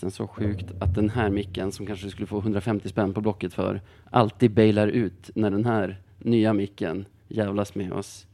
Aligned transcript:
Sen 0.00 0.10
så 0.10 0.26
sjukt 0.26 0.66
att 0.80 0.94
den 0.94 1.10
här 1.10 1.30
micken 1.30 1.72
som 1.72 1.86
kanske 1.86 2.10
skulle 2.10 2.26
få 2.26 2.38
150 2.38 2.88
spänn 2.88 3.14
på 3.14 3.20
Blocket 3.20 3.54
för 3.54 3.80
alltid 4.10 4.50
bailar 4.50 4.88
ut 4.88 5.30
när 5.34 5.50
den 5.50 5.64
här 5.64 6.00
nya 6.18 6.52
micken 6.52 7.06
jävlas 7.28 7.74
med 7.74 7.92
oss. 7.92 8.26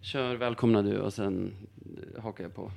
Kör 0.00 0.34
välkomna 0.34 0.82
du 0.82 0.98
och 0.98 1.12
sen 1.12 1.52
hakar 2.18 2.44
jag 2.44 2.54
på. 2.54 2.70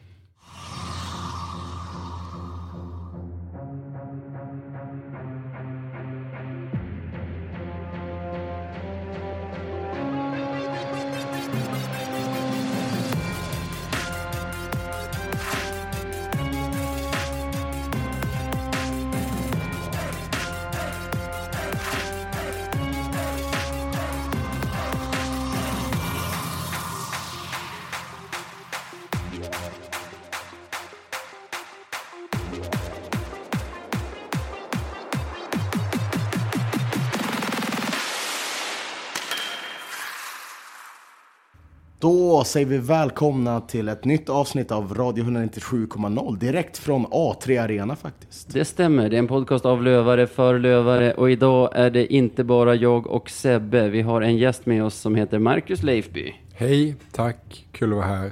Då 42.41 42.45
säger 42.45 42.65
vi 42.67 42.77
välkomna 42.77 43.61
till 43.61 43.89
ett 43.89 44.05
nytt 44.05 44.29
avsnitt 44.29 44.71
av 44.71 44.93
Radio 44.93 45.23
197,0 45.23 46.37
direkt 46.37 46.77
från 46.77 47.07
A3 47.07 47.63
Arena 47.63 47.95
faktiskt. 47.95 48.53
Det 48.53 48.65
stämmer, 48.65 49.09
det 49.09 49.15
är 49.15 49.19
en 49.19 49.27
podcast 49.27 49.65
av 49.65 49.83
lövare 49.83 50.27
för 50.27 50.59
lövare 50.59 51.13
och 51.13 51.31
idag 51.31 51.69
är 51.73 51.89
det 51.89 52.13
inte 52.13 52.43
bara 52.43 52.75
jag 52.75 53.07
och 53.07 53.29
Sebbe. 53.29 53.89
Vi 53.89 54.01
har 54.01 54.21
en 54.21 54.37
gäst 54.37 54.65
med 54.65 54.83
oss 54.83 54.95
som 54.95 55.15
heter 55.15 55.39
Marcus 55.39 55.83
Leifby. 55.83 56.35
Hej, 56.53 56.95
tack, 57.11 57.65
kul 57.71 57.89
att 57.91 57.95
vara 57.95 58.05
här. 58.05 58.31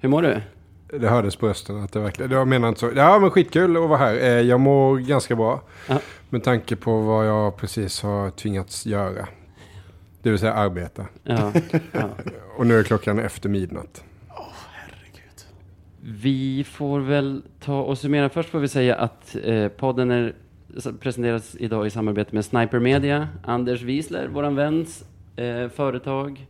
Hur 0.00 0.08
mår 0.08 0.22
du? 0.22 0.40
Det 0.98 1.08
hördes 1.08 1.36
på 1.36 1.48
rösten 1.48 1.82
att 1.84 1.92
det 1.92 2.00
verkligen, 2.00 2.30
jag 2.30 2.48
menar 2.48 2.68
inte 2.68 2.80
så. 2.80 2.90
Ja 2.96 3.18
men 3.18 3.30
skitkul 3.30 3.76
att 3.76 3.88
vara 3.88 3.98
här. 3.98 4.14
Eh, 4.14 4.22
Jag 4.40 4.60
mår 4.60 4.96
ganska 4.96 5.36
bra. 5.36 5.60
Ja. 5.88 5.98
Med 6.28 6.44
tanke 6.44 6.76
på 6.76 7.00
vad 7.00 7.26
jag 7.26 7.56
precis 7.56 8.02
har 8.02 8.30
tvingats 8.30 8.86
göra. 8.86 9.26
Det 10.26 10.30
vill 10.30 10.38
säga 10.38 10.52
arbeta. 10.52 11.06
Ja, 11.24 11.52
ja. 11.92 12.08
Och 12.56 12.66
nu 12.66 12.78
är 12.78 12.82
klockan 12.82 13.18
efter 13.18 13.48
midnatt. 13.48 14.04
Herregud. 14.28 15.44
Vi 16.00 16.64
får 16.64 17.00
väl 17.00 17.42
ta 17.60 17.82
och 17.82 17.98
summera. 17.98 18.28
Först 18.28 18.48
får 18.48 18.58
vi 18.58 18.68
säga 18.68 18.96
att 18.96 19.36
eh, 19.44 19.68
podden 19.68 20.10
är, 20.10 20.34
presenteras 21.00 21.56
idag 21.58 21.86
i 21.86 21.90
samarbete 21.90 22.34
med 22.34 22.44
Sniper 22.44 22.78
Media. 22.78 23.28
Anders 23.44 23.82
Wiesler, 23.82 24.28
våran 24.28 24.56
väns 24.56 25.04
eh, 25.36 25.68
företag. 25.68 26.46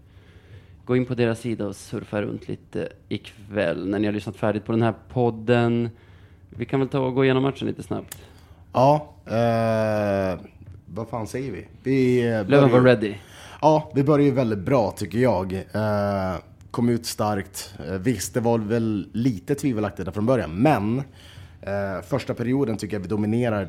Gå 0.84 0.96
in 0.96 1.06
på 1.06 1.14
deras 1.14 1.40
sida 1.40 1.66
och 1.66 1.76
surfa 1.76 2.22
runt 2.22 2.48
lite 2.48 2.88
ikväll 3.08 3.88
när 3.88 3.98
ni 3.98 4.06
har 4.06 4.12
lyssnat 4.12 4.36
färdigt 4.36 4.64
på 4.64 4.72
den 4.72 4.82
här 4.82 4.94
podden. 5.08 5.90
Vi 6.50 6.64
kan 6.64 6.80
väl 6.80 6.88
ta 6.88 6.98
och 6.98 7.14
gå 7.14 7.24
igenom 7.24 7.42
matchen 7.42 7.68
lite 7.68 7.82
snabbt. 7.82 8.18
Ja, 8.72 9.14
eh, 9.26 10.40
vad 10.86 11.08
fan 11.08 11.26
säger 11.26 11.52
vi? 11.52 11.66
Vi 11.82 12.26
eh, 12.26 12.48
Löven 12.48 12.70
var 12.70 12.80
ready. 12.80 13.14
Ja, 13.66 13.90
vi 13.94 14.04
börjar 14.04 14.26
ju 14.26 14.30
väldigt 14.32 14.58
bra 14.58 14.90
tycker 14.90 15.18
jag. 15.18 15.52
Eh, 15.52 16.34
kom 16.70 16.88
ut 16.88 17.06
starkt. 17.06 17.74
Eh, 17.88 17.94
visst, 17.94 18.34
det 18.34 18.40
var 18.40 18.58
väl 18.58 19.08
lite 19.12 19.54
tvivelaktigt 19.54 20.14
från 20.14 20.26
början, 20.26 20.50
men 20.50 20.98
eh, 21.60 22.02
första 22.08 22.34
perioden 22.34 22.76
tycker 22.76 22.96
jag 22.96 23.00
vi 23.00 23.08
dominerar 23.08 23.68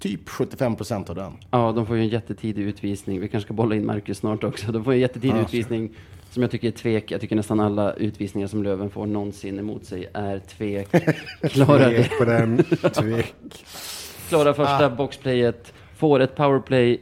typ 0.00 0.28
75% 0.28 1.10
av 1.10 1.16
den. 1.16 1.32
Ja, 1.50 1.72
de 1.72 1.86
får 1.86 1.96
ju 1.96 2.02
en 2.02 2.08
jättetidig 2.08 2.62
utvisning. 2.62 3.20
Vi 3.20 3.28
kanske 3.28 3.46
ska 3.46 3.54
bolla 3.54 3.74
in 3.74 3.86
Marcus 3.86 4.18
snart 4.18 4.44
också. 4.44 4.72
De 4.72 4.84
får 4.84 4.92
en 4.92 4.98
jättetidig 4.98 5.36
Ja, 5.36 5.42
utvisning 5.42 5.90
som 6.30 6.42
jag 6.42 6.50
tycker 6.50 6.68
är 6.68 6.72
tvek. 6.72 7.10
Jag 7.10 7.20
tycker 7.20 7.36
nästan 7.36 7.60
alla 7.60 7.92
utvisningar 7.92 8.48
som 8.48 8.62
Löven 8.62 8.90
får 8.90 9.06
någonsin 9.06 9.58
emot 9.58 9.84
sig 9.84 10.08
är 10.14 10.38
tvek. 10.38 10.88
Klara. 11.42 11.88
Tvek 11.88 12.18
på 12.18 12.24
den, 12.24 12.64
tvek. 12.94 13.34
Klara 14.28 14.54
första 14.54 14.90
boxplayet, 14.90 15.72
får 15.96 16.20
ett 16.20 16.36
powerplay 16.36 17.00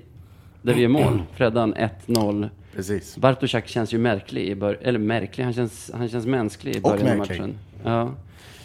där 0.65 0.75
vi 0.75 0.81
gör 0.81 0.89
mål. 0.89 1.23
Freddan 1.37 1.75
1-0. 2.07 2.51
Precis. 2.77 3.17
Bartoszak 3.17 3.69
känns 3.69 3.95
ju 3.95 3.99
märklig 3.99 4.49
i 4.49 4.55
början, 4.55 4.83
eller 4.85 4.99
märklig, 4.99 5.45
han 5.45 5.53
känns, 5.53 5.91
han 5.95 6.09
känns 6.09 6.27
mänsklig 6.27 6.77
i 6.77 6.81
början 6.81 7.09
av 7.11 7.17
märklig. 7.19 7.41
matchen. 7.41 7.59
Ja. 7.85 8.15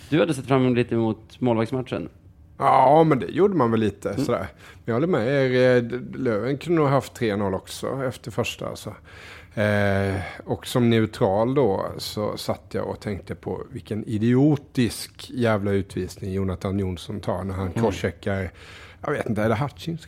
Du 0.10 0.20
hade 0.20 0.34
sett 0.34 0.46
fram 0.46 0.66
emot 0.66 0.78
lite 0.78 0.96
emot 0.96 1.40
målvaktsmatchen. 1.40 2.10
Ja, 2.58 3.04
men 3.04 3.20
det 3.20 3.26
gjorde 3.26 3.56
man 3.56 3.72
väl 3.72 3.80
lite 3.80 4.22
sådär. 4.26 4.48
Men 4.74 4.84
jag 4.86 4.94
håller 4.94 5.08
med 5.08 5.28
er. 5.28 5.78
eh, 5.78 6.00
Löven 6.20 6.58
kunde 6.58 6.82
nog 6.82 6.90
haft 6.90 7.20
3-0 7.20 7.56
också 7.56 8.04
efter 8.08 8.32
första. 8.32 8.68
Alltså. 8.68 8.94
Eh, 9.56 10.16
och 10.46 10.68
som 10.68 10.90
neutral 10.90 11.54
då 11.56 11.86
så 11.98 12.38
satt 12.38 12.62
jag 12.72 12.88
och 12.88 13.00
tänkte 13.00 13.36
på 13.36 13.62
vilken 13.72 14.04
idiotisk 14.06 15.30
jävla 15.34 15.72
utvisning 15.72 16.34
Jonathan 16.34 16.80
Jonsson 16.80 17.20
tar 17.20 17.44
när 17.44 17.54
han 17.54 17.72
crosscheckar, 17.72 18.52
jag 19.06 19.12
vet 19.12 19.30
inte, 19.30 19.42
är 19.42 19.50
det 19.50 19.56
Hutchins? 19.56 20.08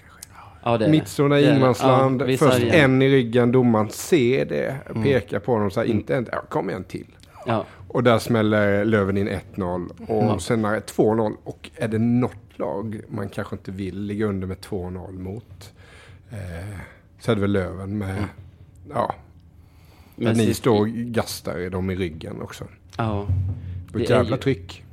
Ja, 0.63 0.77
det 0.77 0.85
är. 0.85 0.89
Mittzona 0.89 1.39
ingenmansland, 1.39 2.21
Ja, 2.27 2.37
först 2.37 2.63
en 2.63 3.01
i 3.01 3.09
ryggen, 3.09 3.51
domaren 3.51 3.89
ser 3.89 4.45
det, 4.45 4.75
pekar 5.03 5.39
på 5.39 5.51
honom 5.53 5.71
så 5.71 5.79
här, 5.79 5.87
inte 5.87 6.15
en, 6.15 6.27
ja, 6.31 6.41
kom 6.49 6.69
en 6.69 6.83
till. 6.83 7.07
Ja. 7.45 7.65
Och 7.87 8.03
där 8.03 8.19
smäller 8.19 8.85
Löven 8.85 9.17
in 9.17 9.29
1-0 9.55 9.89
och 10.07 10.23
Ja. 10.23 10.39
sen 10.39 10.65
är 10.65 10.73
det 10.73 10.79
2-0. 10.95 11.33
Och 11.43 11.69
är 11.75 11.87
det 11.87 11.97
något 11.99 12.35
lag 12.55 13.01
man 13.07 13.29
kanske 13.29 13.55
inte 13.55 13.71
vill 13.71 14.01
ligga 14.01 14.25
under 14.25 14.47
med 14.47 14.57
2-0 14.57 15.11
mot 15.19 15.73
eh, 16.31 16.37
så 17.19 17.31
är 17.31 17.35
det 17.35 17.41
väl 17.41 17.51
Löven 17.51 17.97
med, 17.97 18.23
ja, 18.93 19.15
Men 20.15 20.37
ni 20.37 20.53
står 20.53 20.79
och 20.79 20.87
gastar 20.87 21.69
dem 21.69 21.89
i 21.89 21.95
ryggen 21.95 22.41
också. 22.41 22.65
Ja. 22.97 23.19
Och 23.93 23.97
Det 23.99 24.03
ett 24.03 24.09
jävla 24.09 24.35
ju- 24.35 24.41
tryck. 24.41 24.83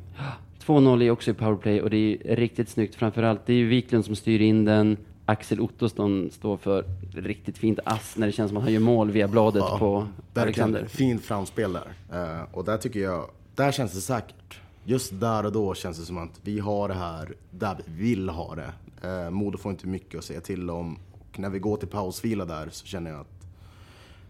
2-0 0.67 1.03
är 1.03 1.11
också 1.11 1.31
i 1.31 1.35
powerplay 1.35 1.81
och 1.83 1.91
det 1.91 2.19
är 2.25 2.37
riktigt 2.37 2.69
snyggt. 2.69 2.95
Framförallt, 2.95 3.47
det 3.47 3.53
är 3.53 3.57
ju 3.57 3.69
Wiklund 3.69 4.05
som 4.05 4.17
styr 4.17 4.41
in 4.41 4.65
den. 4.65 4.97
Axel 5.29 5.61
Ottosson 5.61 6.31
står 6.31 6.57
för 6.57 6.85
riktigt 7.15 7.59
fint 7.59 7.79
ass 7.85 8.17
när 8.17 8.27
det 8.27 8.33
känns 8.33 8.49
som 8.49 8.57
att 8.57 8.63
han 8.63 8.73
gör 8.73 8.81
mål 8.81 9.11
via 9.11 9.29
bladet 9.29 9.63
Ja, 9.67 9.79
på 9.79 10.09
Verkligen 10.35 10.43
Alexander. 10.43 10.87
fint 10.87 11.25
framspel 11.25 11.73
där. 11.73 11.93
Eh, 12.13 12.55
och 12.55 12.65
där 12.65 12.79
tycker 12.79 13.01
jag, 13.01 13.31
där 13.55 13.73
känns 13.73 13.93
det 13.93 14.01
säkert. 14.01 14.61
Just 14.85 15.21
där 15.21 15.47
och 15.47 15.53
då 15.53 15.75
känns 15.75 15.99
det 15.99 16.05
som 16.05 16.19
att 16.19 16.41
vi 16.43 16.59
har 16.59 16.89
det 16.89 16.95
här 16.95 17.35
där 17.51 17.77
vi 17.85 18.09
vill 18.09 18.29
ha 18.29 18.55
det. 18.55 18.73
Uh, 19.09 19.31
Modo 19.31 19.59
får 19.59 19.71
inte 19.71 19.87
mycket 19.87 20.19
att 20.19 20.25
säga 20.25 20.41
till 20.41 20.71
om. 20.71 20.99
Och 21.13 21.39
när 21.39 21.51
vi 21.51 21.59
går 21.59 21.77
till 21.77 21.89
pausvila 21.89 22.45
där 22.45 22.69
så 22.71 22.87
känner 22.87 23.11
jag 23.11 23.21
att 23.21 23.47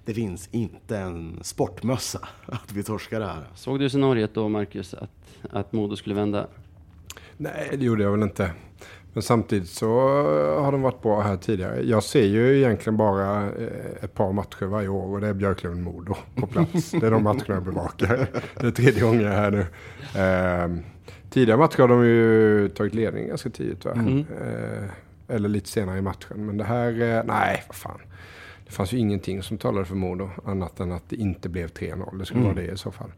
det 0.04 0.14
finns 0.14 0.48
inte 0.53 0.98
en 0.98 1.38
sportmössa 1.42 2.28
att 2.47 2.72
vi 2.72 2.82
torskar 2.82 3.20
det 3.20 3.26
här. 3.26 3.44
Såg 3.54 3.78
du 3.78 3.88
scenariot 3.88 4.34
då, 4.34 4.48
Marcus, 4.48 4.94
att, 4.94 5.10
att 5.50 5.72
Modo 5.72 5.97
skulle 5.97 6.14
vända? 6.14 6.47
Nej, 7.37 7.76
det 7.78 7.84
gjorde 7.84 8.03
jag 8.03 8.10
väl 8.10 8.22
inte. 8.22 8.53
Men 9.12 9.22
samtidigt 9.22 9.69
så 9.69 9.88
har 10.60 10.72
de 10.72 10.82
varit 10.82 11.02
bra 11.02 11.20
här 11.20 11.36
tidigare. 11.36 11.82
Jag 11.82 12.02
ser 12.02 12.24
ju 12.24 12.58
egentligen 12.58 12.96
bara 12.96 13.42
eh, 13.42 14.04
ett 14.04 14.14
par 14.14 14.32
matcher 14.32 14.66
varje 14.66 14.88
år 14.88 15.14
och 15.14 15.20
det 15.20 15.26
är 15.26 15.34
Björklund-Modo 15.34 16.16
på 16.34 16.46
plats. 16.46 16.91
Det 16.91 17.06
är 17.06 17.10
de 17.10 17.22
matcherna 17.22 17.44
jag 17.46 17.62
bevakar. 17.62 18.26
Det 18.60 18.66
är 18.66 18.70
tredje 18.70 19.02
gången 19.02 19.20
jag 19.20 19.34
är 19.34 19.38
här 19.38 19.50
nu. 19.50 19.66
Eh, 20.20 20.84
tidigare 21.30 21.58
matcher 21.58 21.80
har 21.80 21.88
de 21.88 22.06
ju 22.06 22.69
tagit 22.69 22.94
ledning 22.94 23.28
ganska 23.28 23.50
tidigt 23.50 23.84
va? 23.84 23.92
Mm. 23.92 24.19
Eh, 24.19 24.88
eller 25.28 25.48
lite 25.48 25.69
senare 25.69 25.98
i 25.98 26.02
matchen. 26.02 26.46
Men 26.46 26.56
det 26.56 26.64
här, 26.64 26.90
eh, 26.90 27.25
nej 27.25 27.64
vad 27.66 27.76
fan. 27.76 28.00
Det 28.66 28.72
fanns 28.72 28.92
ju 28.92 28.98
ingenting 28.98 29.42
som 29.42 29.58
talade 29.58 29.84
för 29.84 29.94
Modo 29.94 30.30
annat 30.44 30.80
än 30.80 30.92
att 30.92 31.08
det 31.08 31.16
inte 31.16 31.48
blev 31.48 31.69
3-0. 31.69 32.19
Det 32.19 32.26
skulle 32.26 32.44
vara 32.44 32.54
det 32.54 32.72
i 32.72 32.76
så 32.76 32.90
fall. 32.90 33.12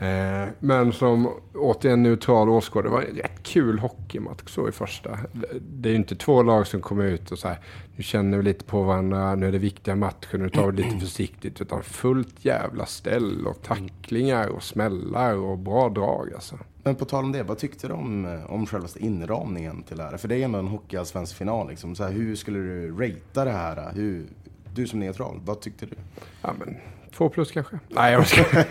Eh, 0.00 0.48
men 0.60 0.92
som 0.92 1.28
återigen 1.54 2.02
neutral 2.02 2.48
åskådare, 2.48 2.88
det 2.88 2.92
var 2.94 3.02
en 3.02 3.16
rätt 3.16 3.42
kul 3.42 3.78
hockeymatch 3.78 4.48
så 4.50 4.68
i 4.68 4.72
första. 4.72 5.18
Det- 5.60 5.88
är 5.88 5.90
ju 5.90 5.96
inte 5.96 6.16
två 6.16 6.42
lag 6.42 6.66
som 6.66 6.80
kommer 6.80 7.04
ut 7.04 7.32
och 7.32 7.38
så 7.38 7.48
här, 7.48 7.58
nu 7.96 8.02
känner 8.02 8.36
vi 8.38 8.42
lite 8.44 8.64
på 8.64 8.82
varandra, 8.82 9.34
nu 9.34 9.48
är 9.48 9.52
det 9.52 9.58
viktiga 9.58 9.96
matcher, 9.96 10.38
nu 10.38 10.48
tar 10.50 10.70
vi 10.72 10.82
lite 10.82 10.98
försiktigt. 11.00 11.60
Utan 11.60 11.82
fullt 11.82 12.44
jävla 12.44 12.86
ställ 12.86 13.46
och 13.46 13.62
tacklingar 13.62 14.48
och 14.48 14.62
smällar 14.62 15.34
och 15.36 15.58
bra 15.58 15.88
drag 15.88 16.30
alltså. 16.34 16.58
Men 16.82 16.94
på 16.94 17.04
tal 17.04 17.24
om 17.24 17.32
det, 17.32 17.42
vad 17.42 17.58
tyckte 17.58 17.86
du 17.88 17.92
om, 17.94 18.24
eh, 18.24 18.50
om 18.52 18.66
själva 18.66 18.88
inramningen 18.96 19.82
till 19.82 19.96
det 19.96 20.02
här? 20.02 20.16
För 20.16 20.28
det 20.28 20.36
är 20.36 20.44
ändå 20.44 20.58
en 20.58 20.68
hockeyallsvensk 20.68 21.36
final. 21.36 21.68
Liksom. 21.68 21.94
Så 21.94 22.04
här, 22.04 22.12
hur 22.12 22.36
skulle 22.36 22.58
du 22.58 22.90
ratea 22.92 23.44
det 23.44 23.50
här? 23.50 23.92
Hur, 23.94 24.26
du 24.74 24.86
som 24.86 25.00
neutral, 25.00 25.40
vad 25.44 25.60
tyckte 25.60 25.86
du? 25.86 25.94
Ja 26.42 26.50
men, 26.58 26.76
två 27.16 27.28
plus 27.28 27.52
kanske? 27.52 27.78
Nej 27.88 28.12
jag 28.12 28.26
ska. 28.26 28.42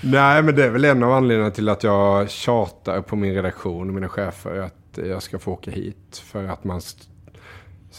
Nej 0.00 0.42
men 0.42 0.54
det 0.54 0.64
är 0.64 0.70
väl 0.70 0.84
en 0.84 1.02
av 1.02 1.12
anledningarna 1.12 1.54
till 1.54 1.68
att 1.68 1.84
jag 1.84 2.30
tjatar 2.30 3.02
på 3.02 3.16
min 3.16 3.34
redaktion 3.34 3.88
och 3.88 3.94
mina 3.94 4.08
chefer 4.08 4.58
att 4.58 4.98
jag 5.06 5.22
ska 5.22 5.38
få 5.38 5.52
åka 5.52 5.70
hit. 5.70 6.22
För 6.24 6.44
att 6.44 6.64
man 6.64 6.80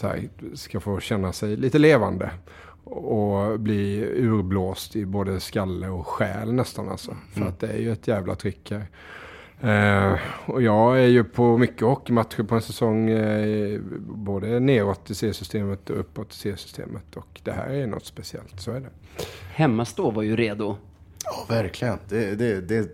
här, 0.02 0.28
ska 0.54 0.80
få 0.80 1.00
känna 1.00 1.32
sig 1.32 1.56
lite 1.56 1.78
levande. 1.78 2.30
Och 2.84 3.60
bli 3.60 4.04
urblåst 4.16 4.96
i 4.96 5.06
både 5.06 5.40
skalle 5.40 5.88
och 5.88 6.06
själ 6.06 6.52
nästan 6.52 6.88
alltså. 6.88 7.16
För 7.34 7.44
att 7.44 7.60
det 7.60 7.68
är 7.68 7.78
ju 7.78 7.92
ett 7.92 8.08
jävla 8.08 8.34
tryck 8.34 8.70
här. 8.70 8.86
Eh, 9.62 10.18
och 10.46 10.62
jag 10.62 11.00
är 11.00 11.06
ju 11.06 11.24
på 11.24 11.58
mycket 11.58 11.80
hockeymatcher 11.82 12.42
på 12.42 12.54
en 12.54 12.62
säsong, 12.62 13.10
eh, 13.10 13.80
både 14.00 14.60
neråt 14.60 15.10
i 15.10 15.14
C-systemet 15.14 15.90
och 15.90 16.00
uppåt 16.00 16.32
i 16.32 16.36
C-systemet. 16.36 17.16
Och 17.16 17.40
det 17.44 17.52
här 17.52 17.68
är 17.70 17.86
något 17.86 18.04
speciellt, 18.06 18.60
så 18.60 18.70
är 18.70 18.80
det. 18.80 18.90
Hemmastå 19.54 20.10
var 20.10 20.22
ju 20.22 20.36
redo. 20.36 20.76
Ja, 21.24 21.54
verkligen. 21.54 21.98
Det, 22.08 22.34
det, 22.34 22.60
det, 22.60 22.88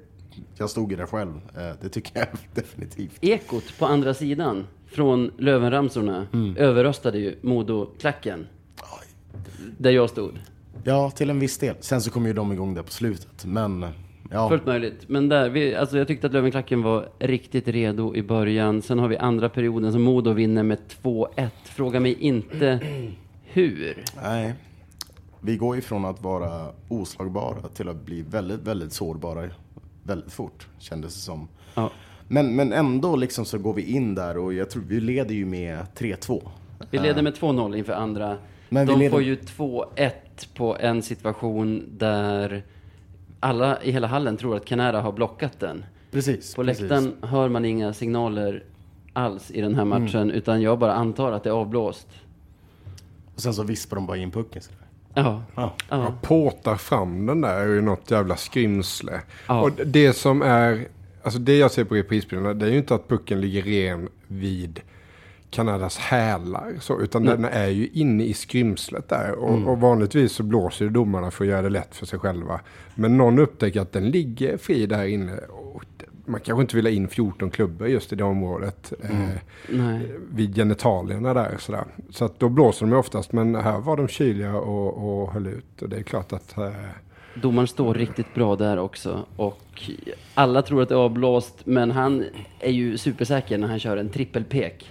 jag 0.58 0.70
stod 0.70 0.90
ju 0.90 0.96
där 0.96 1.06
själv. 1.06 1.32
Eh, 1.56 1.72
Det 1.82 1.88
tycker 1.88 2.18
jag 2.18 2.28
definitivt. 2.54 3.19
Ekot 3.20 3.78
på 3.78 3.86
andra 3.86 4.14
sidan 4.14 4.66
från 4.86 5.30
Lövenramsorna 5.38 6.26
Mm. 6.32 6.56
överröstade 6.56 7.19
ju 7.19 7.34
Modo-klacken. 7.42 8.46
Där 9.78 9.90
jag 9.90 10.10
stod. 10.10 10.38
Ja, 10.84 11.10
till 11.10 11.30
en 11.30 11.38
viss 11.38 11.58
del. 11.58 11.76
Sen 11.80 12.00
så 12.00 12.10
kom 12.10 12.26
ju 12.26 12.32
de 12.32 12.52
igång 12.52 12.74
där 12.74 12.82
på 12.82 12.90
slutet. 12.92 13.44
Men 13.44 13.86
ja, 14.31 14.49
Fullt 14.49 14.67
möjligt. 14.67 15.08
Men 15.08 15.28
där, 15.28 15.49
vi, 15.49 15.75
alltså 15.75 15.99
jag 15.99 16.06
tyckte 16.08 16.26
att 16.26 16.32
Lövenklacken 16.32 16.82
var 16.82 17.08
riktigt 17.19 17.69
redo 17.69 18.14
i 18.14 18.23
början. 18.23 18.82
Sen 18.82 18.99
har 18.99 19.08
vi 19.08 19.17
andra 19.17 19.49
perioden 19.49 19.93
som 19.93 20.02
Modo 20.02 20.32
vinner 20.32 20.62
med 20.62 20.78
2-1. 21.02 21.49
Fråga 21.64 22.00
mig 22.00 22.17
inte 22.20 22.81
hur. 23.44 23.94
nej. 24.23 24.55
Vi 25.40 25.56
går 25.56 25.78
ifrån 25.78 26.05
att 26.05 26.23
vara 26.23 26.67
oslagbara 26.88 27.69
till 27.75 27.88
att 27.88 28.05
bli 28.05 28.23
väldigt, 28.23 28.61
väldigt 28.62 28.93
sårbara 28.93 29.49
väldigt 30.02 30.32
fort, 30.32 30.67
kändes 30.79 31.14
det 31.14 31.20
som. 31.20 31.49
Ja. 31.75 31.90
Men, 32.29 32.56
men 32.56 32.72
ändå 32.72 33.17
liksom 33.17 33.44
så 33.44 33.58
går 33.58 33.75
vi 33.75 33.82
in 33.82 34.14
där 34.14 34.38
och 34.38 34.55
jag 34.55 34.70
tror 34.70 34.82
vi 34.88 35.00
leder 35.00 35.34
ju 35.34 35.46
med 35.46 35.79
3-2. 35.99 36.43
Vi 36.90 36.99
leder 36.99 37.22
med 37.22 37.34
2-0 37.34 37.76
inför 37.76 37.93
andra. 37.93 38.37
Men 38.69 38.87
De 38.87 38.99
leder- 38.99 39.11
får 39.11 39.22
ju 39.22 39.34
2-1 39.37 40.11
på 40.56 40.76
en 40.81 41.02
situation 41.02 41.84
där 41.99 42.64
alla 43.40 43.82
i 43.82 43.90
hela 43.92 44.06
hallen 44.06 44.36
tror 44.36 44.56
att 44.56 44.64
Canara 44.64 45.00
har 45.00 45.12
blockat 45.12 45.60
den. 45.60 45.84
Precis. 46.10 46.54
På 46.54 46.64
precis. 46.64 46.80
läktaren 46.82 47.14
hör 47.22 47.48
man 47.48 47.64
inga 47.64 47.92
signaler 47.92 48.64
alls 49.12 49.50
i 49.50 49.60
den 49.60 49.74
här 49.74 49.82
Mm. 49.82 50.02
matchen, 50.02 50.30
utan 50.30 50.62
jag 50.62 50.78
bara 50.78 50.92
antar 50.94 51.32
att 51.32 51.42
det 51.44 51.50
är 51.50 51.54
avblåst. 51.54 52.08
Och 53.34 53.40
sen 53.40 53.54
så 53.54 53.62
vispar 53.62 53.96
de 53.96 54.06
bara 54.06 54.16
in 54.16 54.30
pucken. 54.30 54.62
sådär. 54.62 54.80
Ja. 55.14 55.42
Ja. 55.54 55.74
ja. 55.88 56.14
Påtar 56.22 56.76
fram 56.76 57.26
den 57.26 57.40
där 57.40 57.56
är 57.60 57.66
ju 57.66 57.80
något 57.80 58.10
jävla 58.10 58.36
skrymsle. 58.36 59.20
Ja. 59.48 59.62
Och 59.62 59.70
det 59.86 60.12
som 60.12 60.42
är, 60.42 60.88
alltså 61.22 61.38
det 61.38 61.56
jag 61.56 61.70
ser 61.70 61.84
på 61.84 61.94
reprisbilderna, 61.94 62.54
det 62.54 62.66
är 62.66 62.70
ju 62.70 62.78
inte 62.78 62.94
att 62.94 63.08
pucken 63.08 63.40
ligger 63.40 63.62
ren 63.62 64.08
vid 64.26 64.80
Kanadas 65.50 65.98
hälar, 65.98 66.75
så, 66.81 67.00
utan 67.00 67.25
den 67.25 67.44
är 67.44 67.69
ju 67.69 67.88
inne 67.93 68.25
i 68.25 68.34
skrymslet 68.34 69.08
där. 69.08 69.32
Och, 69.32 69.69
och 69.69 69.81
vanligtvis 69.81 70.32
så 70.32 70.43
blåser 70.43 70.84
ju 70.84 70.90
domarna 70.90 71.31
för 71.31 71.44
att 71.44 71.50
göra 71.50 71.62
det 71.62 71.69
lätt 71.69 71.96
för 71.96 72.06
sig 72.06 72.19
själva. 72.19 72.60
Men 72.94 73.16
någon 73.16 73.38
upptäcker 73.38 73.81
att 73.81 73.93
den 73.93 74.10
ligger 74.10 74.56
fri 74.56 74.87
där 74.87 75.06
inne. 75.06 75.37
Och 75.38 75.84
man 76.25 76.40
kanske 76.40 76.60
inte 76.60 76.76
vill 76.76 76.87
ha 76.87 76.93
in 76.93 77.08
14 77.08 77.50
klubbor 77.50 77.88
just 77.88 78.12
i 78.12 78.16
det 78.16 78.25
området. 78.25 78.93
Eh, 79.02 79.10
Nej. 79.69 80.00
vid 80.32 80.54
genitalierna 80.54 81.34
där. 81.34 81.56
Sådär. 81.58 81.84
Så 82.10 82.25
att 82.25 82.38
då 82.38 82.48
blåser 82.48 82.87
de 82.87 82.93
ju 82.93 82.98
oftast. 82.98 83.32
Men 83.32 83.54
här 83.54 83.78
var 83.78 83.96
de 83.96 84.08
kyliga 84.08 84.56
och, 84.56 85.22
och 85.22 85.32
höll 85.32 85.46
ut. 85.46 85.82
Och 85.82 85.88
det 85.88 85.96
är 85.96 86.02
klart 86.02 86.32
att... 86.32 86.58
Eh, 86.58 86.70
Domaren 87.43 87.69
står 87.69 87.94
riktigt 87.94 88.34
bra 88.34 88.56
där 88.56 88.78
också. 88.78 89.25
Och 89.37 89.90
alla 90.34 90.62
tror 90.62 90.82
att 90.82 90.88
det 90.88 90.94
är 90.94 90.98
avblåst, 90.98 91.54
men 91.64 91.90
han 91.90 92.25
är 92.60 92.70
ju 92.70 92.98
supersäker 92.98 93.58
när 93.58 93.69
han 93.69 93.78
kör 93.78 93.96
en 93.96 94.08
trippelpek. 94.08 94.90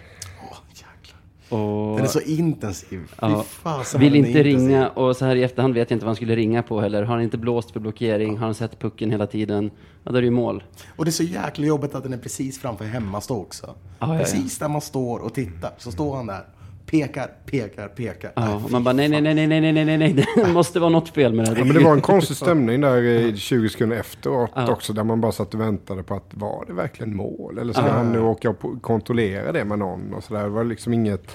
Och 1.49 1.95
Den 1.95 2.05
är 2.05 2.09
så 2.09 2.21
intensiv. 2.21 3.11
Ja, 3.21 3.43
fasen 3.43 3.99
vill 3.99 4.15
inte 4.15 4.29
intensiv. 4.29 4.57
ringa, 4.57 4.89
och 4.89 5.15
så 5.15 5.25
här 5.25 5.35
i 5.35 5.43
efterhand 5.43 5.73
vet 5.73 5.89
jag 5.89 5.95
inte 5.95 6.05
vad 6.05 6.09
han 6.09 6.15
skulle 6.15 6.35
ringa 6.35 6.63
på 6.63 6.81
heller. 6.81 7.03
Har 7.03 7.13
han 7.15 7.23
inte 7.23 7.37
blåst 7.37 7.71
för 7.71 7.79
blockering, 7.79 8.37
har 8.37 8.45
han 8.45 8.55
sett 8.55 8.79
pucken 8.79 9.11
hela 9.11 9.27
tiden, 9.27 9.71
ja 10.03 10.11
då 10.11 10.17
är 10.17 10.21
det 10.21 10.25
ju 10.25 10.31
mål. 10.31 10.63
Och 10.95 11.05
det 11.05 11.09
är 11.09 11.13
så 11.13 11.23
jäkla 11.23 11.65
jobbigt 11.65 11.95
att 11.95 12.03
den 12.03 12.13
är 12.13 12.17
precis 12.17 12.59
framför 12.59 12.85
hemmastå 12.85 13.37
också. 13.41 13.75
ja. 13.99 14.17
precis 14.19 14.59
där 14.59 14.67
man 14.67 14.81
står 14.81 15.19
och 15.19 15.33
tittar 15.33 15.71
så 15.77 15.91
står 15.91 16.15
han 16.15 16.27
där. 16.27 16.45
Pekar, 16.85 17.31
pekar, 17.45 17.87
pekar. 17.87 18.31
Ja, 18.35 18.61
man 18.69 18.83
bara 18.83 18.93
nej, 18.93 19.09
nej, 19.09 19.21
nej, 19.21 19.35
nej, 19.35 19.47
nej, 19.47 19.61
nej, 19.73 19.85
nej, 19.85 19.97
nej, 19.97 20.25
det 20.35 20.53
måste 20.53 20.79
vara 20.79 20.89
något 20.89 21.09
fel 21.09 21.33
med 21.33 21.45
det 21.45 21.59
ja, 21.59 21.65
men 21.65 21.75
det 21.75 21.83
var 21.83 21.93
en 21.93 22.01
konstig 22.01 22.37
stämning 22.37 22.81
där 22.81 23.01
i 23.01 23.37
20 23.37 23.69
sekunder 23.69 23.97
efteråt 23.97 24.51
Ja. 24.55 24.71
också. 24.71 24.93
Där 24.93 25.03
man 25.03 25.21
bara 25.21 25.31
satt 25.31 25.53
och 25.53 25.59
väntade 25.61 26.03
på 26.03 26.15
att 26.15 26.29
var 26.29 26.65
det 26.67 26.73
verkligen 26.73 27.15
mål? 27.15 27.57
Eller 27.59 27.73
ska 27.73 27.81
han 27.81 28.11
nu 28.11 28.19
åka 28.19 28.49
och 28.49 28.81
kontrollera 28.81 29.51
det 29.51 29.65
med 29.65 29.79
någon? 29.79 30.13
Och 30.13 30.23
så 30.23 30.33
där. 30.33 30.43
Det 30.43 30.49
var 30.49 30.63
liksom 30.63 30.93
inget... 30.93 31.31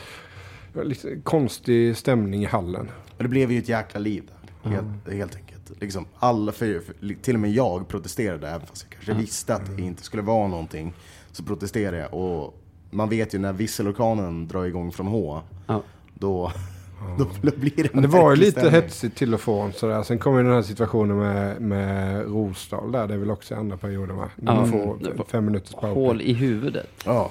var 0.72 0.84
Liksom 0.84 1.10
konstig 1.22 1.96
stämning 1.96 2.42
i 2.42 2.46
hallen. 2.46 2.90
Men 3.16 3.24
det 3.24 3.28
blev 3.28 3.52
ju 3.52 3.58
ett 3.58 3.68
jäkla 3.68 4.00
liv 4.00 4.22
där. 4.62 4.70
Helt, 4.70 5.12
helt 5.12 5.36
enkelt. 5.36 5.80
Liksom, 5.80 6.06
alla, 6.18 6.52
för, 6.52 6.80
för, 6.80 7.22
till 7.22 7.34
och 7.34 7.40
med 7.40 7.50
jag 7.52 7.88
protesterade, 7.88 8.48
även 8.48 8.66
fast 8.66 8.86
jag 8.90 8.92
kanske 8.92 9.22
visste 9.22 9.54
att 9.54 9.76
det 9.76 9.82
inte 9.82 10.02
skulle 10.02 10.22
vara 10.22 10.48
någonting. 10.48 10.92
Så 11.32 11.42
protesterade 11.44 11.98
jag. 11.98 12.14
Och 12.14 12.59
man 12.90 13.08
vet 13.08 13.34
ju 13.34 13.38
när 13.38 13.52
visselorkanen 13.52 14.48
drar 14.48 14.64
igång 14.64 14.92
från 14.92 15.06
H, 15.06 15.40
Ja. 15.66 15.82
då, 16.14 16.52
då, 17.18 17.26
då 17.42 17.50
blir 17.56 17.76
det 17.76 17.94
en 17.94 18.02
det 18.02 18.08
var 18.08 18.30
ju 18.30 18.36
lite 18.36 18.50
stämning. 18.60 18.72
hetsigt 18.82 19.16
till 19.16 19.34
och 19.34 19.40
från 19.40 19.72
sådär. 19.72 20.02
Sen 20.02 20.18
kom 20.18 20.36
ju 20.36 20.42
den 20.42 20.52
här 20.52 20.62
situationen 20.62 21.16
med, 21.18 21.60
med 21.60 22.24
Rosdahl 22.24 22.92
där. 22.92 23.06
Det 23.08 23.14
är 23.14 23.18
väl 23.18 23.30
också 23.30 23.54
i 23.54 23.56
andra 23.56 23.76
perioden 23.76 24.16
va? 24.16 24.28
Ja. 24.36 24.54
man 24.54 24.64
Mm. 24.64 24.70
får 25.16 25.24
fem 25.24 25.44
minuters 25.44 25.72
powerplay. 25.74 25.94
Hål 26.04 26.20
i 26.22 26.32
huvudet. 26.32 26.86
Ja. 27.04 27.30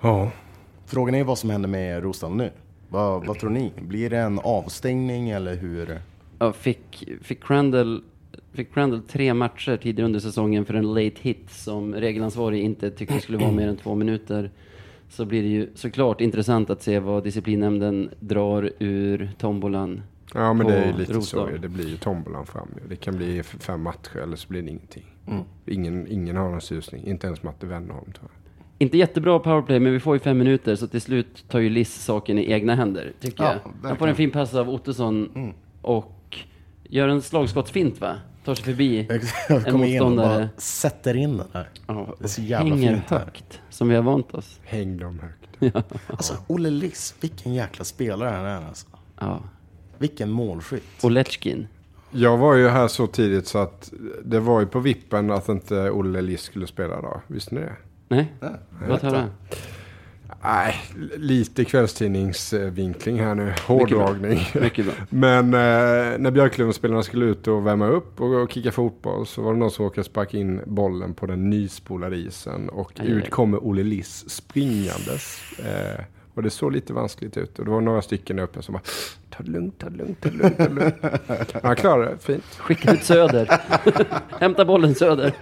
Ja. 0.00 0.30
Frågan 0.86 1.14
är 1.14 1.24
vad 1.24 1.38
som 1.38 1.50
händer 1.50 1.68
med 1.68 2.02
Rosdahl 2.02 2.34
nu. 2.36 2.50
Vad, 2.88 3.26
vad 3.26 3.38
tror 3.38 3.50
ni? 3.50 3.72
Blir 3.80 4.10
det 4.10 4.18
en 4.18 4.38
avstängning 4.38 5.30
eller 5.30 5.54
hur? 5.56 6.00
Ja, 6.38 6.52
fick, 6.52 7.08
fick, 7.22 7.44
Crandall, 7.44 8.02
fick 8.58 8.74
Crandall 8.74 9.02
tre 9.02 9.34
matcher 9.34 9.76
tidigare 9.76 10.06
under 10.06 10.20
säsongen 10.20 10.64
för 10.64 10.74
en 10.74 10.94
late 10.94 11.16
hit 11.22 11.50
som 11.50 11.94
regelansvarig 11.94 12.62
inte 12.62 12.90
tyckte 12.90 13.20
skulle 13.20 13.38
vara 13.38 13.52
mer 13.52 13.68
än 13.68 13.76
två 13.76 13.94
minuter. 13.94 14.50
Så 15.08 15.24
blir 15.24 15.42
det 15.42 15.48
ju 15.48 15.68
såklart 15.74 16.20
intressant 16.20 16.70
att 16.70 16.82
se 16.82 16.98
vad 16.98 17.24
disciplinnämnden 17.24 18.10
drar 18.20 18.72
ur 18.78 19.30
tombolan. 19.38 20.02
Ja 20.34 20.52
men 20.52 20.66
det 20.66 20.76
är 20.76 20.86
ju 20.92 20.98
lite 20.98 21.12
Rosdahl. 21.12 21.50
så. 21.50 21.56
Det 21.56 21.68
blir 21.68 21.88
ju 21.88 21.96
tombolan 21.96 22.46
fram. 22.46 22.68
Det 22.88 22.96
kan 22.96 23.16
bli 23.16 23.42
fem 23.42 23.82
matcher 23.82 24.16
eller 24.16 24.36
så 24.36 24.48
blir 24.48 24.62
det 24.62 24.70
ingenting. 24.70 25.06
Mm. 25.26 25.42
Ingen, 25.66 26.06
ingen 26.06 26.36
har 26.36 26.50
någon 26.50 26.60
susning. 26.60 27.06
Inte 27.06 27.26
ens 27.26 27.42
Matte 27.42 27.66
Wennerholm 27.66 28.12
tror 28.12 28.30
jag. 28.32 28.64
Inte 28.78 28.98
jättebra 28.98 29.38
powerplay, 29.38 29.80
men 29.80 29.92
vi 29.92 30.00
får 30.00 30.16
ju 30.16 30.20
fem 30.20 30.38
minuter, 30.38 30.76
så 30.76 30.86
till 30.86 31.00
slut 31.00 31.44
tar 31.48 31.58
ju 31.58 31.68
Liss 31.70 32.04
saken 32.04 32.38
i 32.38 32.52
egna 32.52 32.74
händer, 32.74 33.12
tycker 33.20 33.44
Ja, 33.44 33.54
jag. 33.82 33.88
Han 33.88 33.96
får 33.96 34.06
en 34.08 34.14
fin 34.14 34.30
pass 34.30 34.54
av 34.54 34.70
Ottosson 34.70 35.52
och 35.82 36.38
gör 36.88 37.08
en 37.08 37.22
slagskottsfint, 37.22 38.00
va? 38.00 38.16
Tar 38.48 38.54
sig 38.54 38.64
förbi 38.64 39.06
en 39.48 39.62
kommer 39.64 39.86
in 39.86 40.00
och 40.02 40.10
motståndare. 40.10 40.38
bara 40.38 40.48
sätter 40.60 41.16
in 41.16 41.36
den 41.36 41.46
här. 41.52 41.68
Ja, 41.86 42.14
Det 42.18 42.24
är 42.24 42.28
så 42.28 42.40
jävla 42.42 42.74
hänger 42.74 42.92
fint 42.94 43.10
här. 43.10 43.18
högt, 43.18 43.60
som 43.70 43.88
vi 43.88 43.94
har 43.94 44.02
vant 44.02 44.34
oss. 44.34 44.60
Häng 44.64 44.98
dem 44.98 45.20
högt. 45.20 45.84
Alltså 46.06 46.34
Olle 46.46 46.70
Liss, 46.70 47.14
vilken 47.20 47.54
jäkla 47.54 47.84
spelare 47.84 48.30
han 48.36 48.46
är 48.46 48.66
alltså. 48.68 48.86
Ja. 49.20 49.40
Vilken 49.98 50.30
målskytt. 50.30 51.04
Och 51.04 51.10
Letchkin. 51.10 51.68
Jag 52.10 52.38
var 52.38 52.54
ju 52.54 52.68
här 52.68 52.88
så 52.88 53.06
tidigt 53.06 53.46
så 53.46 53.58
att 53.58 53.92
det 54.24 54.40
var 54.40 54.60
ju 54.60 54.66
på 54.66 54.80
vippen 54.80 55.30
att 55.30 55.48
inte 55.48 55.90
Olle 55.90 56.20
Liss 56.22 56.42
skulle 56.42 56.66
spela 56.66 56.98
idag. 56.98 57.20
Visste 57.26 57.54
ni 57.54 57.60
det? 57.60 57.76
Nej, 58.08 58.32
tar 59.00 59.12
det? 59.12 59.26
Nej, 60.42 60.74
lite 61.16 61.64
kvällstidningsvinkling 61.64 63.20
här 63.20 63.34
nu. 63.34 63.54
Hårdragning. 63.66 64.48
Mycket 64.60 64.84
bra. 64.84 64.94
Men 65.10 65.44
eh, 65.54 66.18
när 66.18 66.30
Björklövenspelarna 66.30 67.02
skulle 67.02 67.24
ut 67.24 67.48
och 67.48 67.66
värma 67.66 67.86
upp 67.88 68.20
och, 68.20 68.42
och 68.42 68.52
kicka 68.52 68.72
fotboll 68.72 69.26
så 69.26 69.42
var 69.42 69.52
det 69.52 69.58
någon 69.58 69.70
som 69.70 69.84
råkade 69.84 70.04
sparka 70.04 70.36
in 70.38 70.60
bollen 70.66 71.14
på 71.14 71.26
den 71.26 71.50
nyspolade 71.50 72.16
isen 72.16 72.68
och 72.68 72.92
Aj, 73.00 73.06
aj. 73.06 73.12
ut 73.12 73.30
kommer 73.30 73.66
Olle 73.66 73.82
Liss 73.82 74.30
springandes. 74.30 75.40
Eh, 75.58 76.04
och 76.34 76.42
det 76.42 76.50
såg 76.50 76.72
lite 76.72 76.92
vanskligt 76.92 77.36
ut 77.36 77.58
och 77.58 77.64
det 77.64 77.70
var 77.70 77.80
några 77.80 78.02
stycken 78.02 78.36
där 78.36 78.42
uppe 78.44 78.62
som 78.62 78.72
bara 78.72 78.82
ta 79.30 79.42
det 79.42 79.50
lugnt, 79.50 79.78
ta 79.78 79.88
det 79.88 79.96
lugnt, 79.96 80.20
ta 80.20 80.28
det 80.28 80.36
lugnt, 80.36 80.56
ta 80.58 80.64
det 80.68 80.74
lugnt. 80.74 80.94
Men 81.02 81.62
Han 81.62 81.76
klarade 81.76 82.10
det 82.10 82.18
fint. 82.18 82.44
Skicka 82.58 82.92
ut 82.92 83.04
Söder. 83.04 83.60
Hämta 84.40 84.64
bollen 84.64 84.94
Söder. 84.94 85.32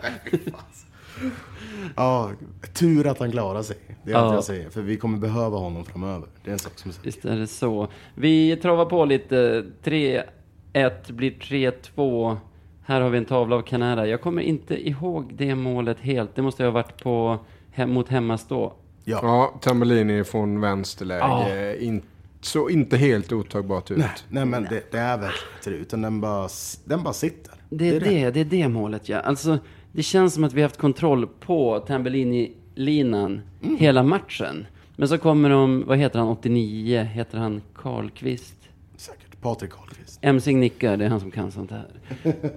Ja, 1.97 2.31
tur 2.75 3.07
att 3.07 3.19
han 3.19 3.31
klarar 3.31 3.63
sig. 3.63 3.77
Det 4.05 4.11
är 4.11 4.15
Ja. 4.15 4.21
allt 4.21 4.35
jag 4.35 4.45
säger. 4.45 4.71
För 4.71 4.83
vi 4.83 4.97
kommer 4.97 5.19
behöva 5.19 5.57
honom 5.57 5.85
framöver. 5.85 6.29
Det 6.45 6.51
är 6.51 6.53
en 6.53 6.59
sak 6.59 6.73
som 6.77 6.89
är 6.89 6.93
säker. 6.93 7.07
Visst 7.07 7.25
är 7.25 7.37
det 7.37 7.47
så. 7.47 7.89
Vi 8.15 8.57
travar 8.57 8.85
på 8.85 9.05
lite. 9.05 9.65
3-1 9.85 11.13
blir 11.13 11.31
3-2. 11.31 12.37
Här 12.85 13.01
har 13.01 13.11
vi 13.11 13.19
en 13.19 13.25
tavla 13.25 13.57
av 13.57 13.63
Canara. 13.63 14.07
Jag 14.07 14.21
kommer 14.21 14.43
inte 14.43 14.89
ihåg 14.89 15.35
det 15.35 15.55
målet 15.55 16.01
helt. 16.01 16.35
Det 16.35 16.43
måste 16.43 16.65
ha 16.65 16.71
varit 16.71 17.03
på, 17.03 17.39
hem, 17.71 17.91
mot 17.93 18.09
hemmastå. 18.09 18.73
Ja. 19.05 19.19
Ja, 19.23 19.55
Tambellini 19.63 20.25
från 20.25 20.61
vänsterläge. 20.61 21.77
In, 21.85 22.03
så 22.41 22.69
inte 22.69 22.97
helt 22.97 23.33
otagbart 23.33 23.91
ut. 23.91 23.99
Nej, 23.99 24.11
nej 24.29 24.45
men 24.47 24.63
det, 24.71 24.93
det 24.93 24.99
är 24.99 25.19
verkligen 25.19 25.55
inte 25.59 25.71
det. 25.71 25.77
Utan 25.77 26.03
den 26.03 26.21
bara, 26.21 26.49
den 26.85 27.03
bara 27.03 27.15
sitter. 27.15 27.55
Det 27.71 27.89
är 27.89 28.01
det, 28.01 28.31
det 28.31 28.41
är 28.41 28.45
det 28.45 28.69
målet 28.69 29.09
ja. 29.09 29.21
Alltså, 29.21 29.59
det 29.97 30.03
känns 30.03 30.35
som 30.35 30.45
att 30.45 30.53
vi 30.53 30.61
har 30.61 30.69
haft 30.69 30.81
kontroll 30.81 31.27
på 31.27 31.81
Tambellini-linan 31.81 33.41
hela 33.79 34.03
matchen. 34.03 34.67
Men 34.97 35.09
så 35.09 35.19
kommer 35.19 35.51
de, 35.51 35.85
vad 35.87 35.99
heter 35.99 36.19
han, 36.19 36.29
89, 36.29 37.03
heter 37.03 37.39
han 37.39 37.63
Karlqvist? 37.75 38.57
Säkert. 38.97 39.41
Patrik 39.41 39.71
Karlqvist. 39.71 40.19
Emsing 40.23 40.61
nickar, 40.61 40.97
det 40.97 41.05
är 41.05 41.09
han 41.09 41.21
som 41.21 41.31
kan 41.31 41.53
sånt 41.53 41.71
här. 41.71 41.87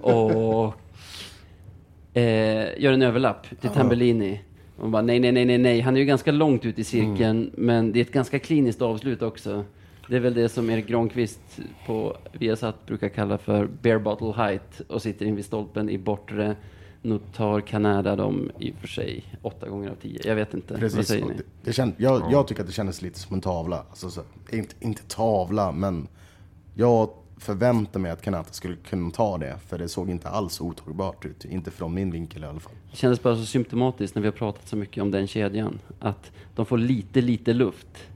Och 0.00 0.74
eh, 2.18 2.80
gör 2.82 2.92
en 2.92 3.02
överlapp 3.02 3.60
till 3.60 3.70
Tambellini. 3.70 4.40
Och 4.76 4.88
bara 4.88 5.02
nej, 5.02 5.20
nej, 5.20 5.32
nej, 5.32 5.44
nej, 5.44 5.58
nej. 5.58 5.80
Han 5.80 5.96
är 5.96 6.00
ju 6.00 6.06
ganska 6.06 6.32
långt 6.32 6.64
ut 6.64 6.78
i 6.78 6.84
cirkeln, 6.84 7.50
men 7.54 7.92
det 7.92 7.98
är 7.98 8.02
ett 8.02 8.12
ganska 8.12 8.38
kliniskt 8.38 8.82
avslut 8.82 9.22
också. 9.22 9.64
Det 10.08 10.16
är 10.16 10.20
väl 10.20 10.34
det 10.34 10.48
som 10.48 10.70
Erik 10.70 10.86
Granqvist 10.86 11.60
på 11.86 12.16
Viasat 12.32 12.86
brukar 12.86 13.08
kalla 13.08 13.38
för 13.38 13.66
bare 13.82 13.98
bottle 13.98 14.32
height 14.32 14.80
och 14.88 15.02
sitter 15.02 15.26
in 15.26 15.36
vid 15.36 15.44
stolpen 15.44 15.90
i 15.90 15.98
bortre. 15.98 16.56
Nu 17.02 17.20
tar 17.36 17.60
Kanada 17.60 18.16
dem 18.16 18.50
i 18.58 18.72
och 18.72 18.76
för 18.76 18.88
sig 18.88 19.24
åtta 19.42 19.68
gånger 19.68 19.90
av 19.90 19.94
tio. 19.94 20.20
Jag 20.24 20.34
vet 20.34 20.54
inte. 20.54 20.74
Vad 20.74 20.80
Precis. 20.80 21.08
säger 21.08 21.24
och 21.24 21.30
ni? 21.30 21.36
Det, 21.36 21.42
det 21.62 21.72
känd, 21.72 21.92
jag, 21.96 22.32
jag 22.32 22.48
tycker 22.48 22.62
att 22.62 22.66
det 22.66 22.72
kändes 22.72 23.02
lite 23.02 23.18
som 23.18 23.34
en 23.34 23.40
tavla. 23.40 23.84
Alltså, 23.90 24.10
så, 24.10 24.22
inte, 24.52 24.74
inte 24.80 25.02
tavla, 25.02 25.72
men 25.72 26.08
jag 26.74 27.10
förväntar 27.38 28.00
mig 28.00 28.10
att 28.10 28.22
Kanata 28.22 28.52
skulle 28.52 28.76
kunna 28.76 29.10
ta 29.10 29.38
det. 29.38 29.58
För 29.66 29.78
det 29.78 29.88
såg 29.88 30.10
inte 30.10 30.28
alls 30.28 30.60
otagbart 30.60 31.24
ut. 31.24 31.44
Inte 31.44 31.70
från 31.70 31.94
min 31.94 32.10
vinkel 32.10 32.42
i 32.42 32.46
alla 32.46 32.60
fall. 32.60 32.72
Det 32.90 32.96
kändes 32.96 33.22
bara 33.22 33.36
så 33.36 33.46
symptomatiskt 33.46 34.14
när 34.14 34.22
vi 34.22 34.28
har 34.28 34.32
pratat 34.32 34.68
så 34.68 34.76
mycket 34.76 35.02
om 35.02 35.10
den 35.10 35.26
kedjan. 35.26 35.78
Att 36.00 36.32
de 36.54 36.66
får 36.66 36.78
lite, 36.78 37.20
lite 37.20 37.52
luft. 37.52 38.09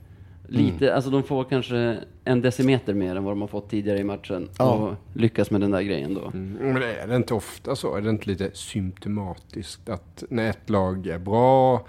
Lite, 0.48 0.94
alltså 0.94 1.10
de 1.10 1.22
får 1.22 1.44
kanske 1.44 1.98
en 2.24 2.40
decimeter 2.42 2.94
mer 2.94 3.16
än 3.16 3.24
vad 3.24 3.32
de 3.32 3.40
har 3.40 3.48
fått 3.48 3.70
tidigare 3.70 3.98
i 3.98 4.04
matchen. 4.04 4.48
Ja. 4.58 4.72
Och 4.72 4.94
lyckas 5.14 5.50
med 5.50 5.60
den 5.60 5.70
där 5.70 5.82
grejen 5.82 6.14
då. 6.14 6.30
Men 6.34 6.76
är 6.76 7.06
det 7.06 7.16
inte 7.16 7.34
ofta 7.34 7.76
så? 7.76 7.96
Är 7.96 8.00
det 8.00 8.10
inte 8.10 8.28
lite 8.30 8.50
symptomatiskt 8.52 9.88
att 9.88 10.24
när 10.30 10.50
ett 10.50 10.70
lag 10.70 11.06
är 11.06 11.18
bra 11.18 11.86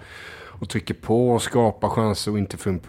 och 0.60 0.68
trycker 0.68 0.94
på 0.94 1.30
och 1.30 1.42
skapar 1.42 1.88
chanser 1.88 2.32
och 2.32 2.38
inte 2.38 2.56
får 2.56 2.72
in, 2.72 2.80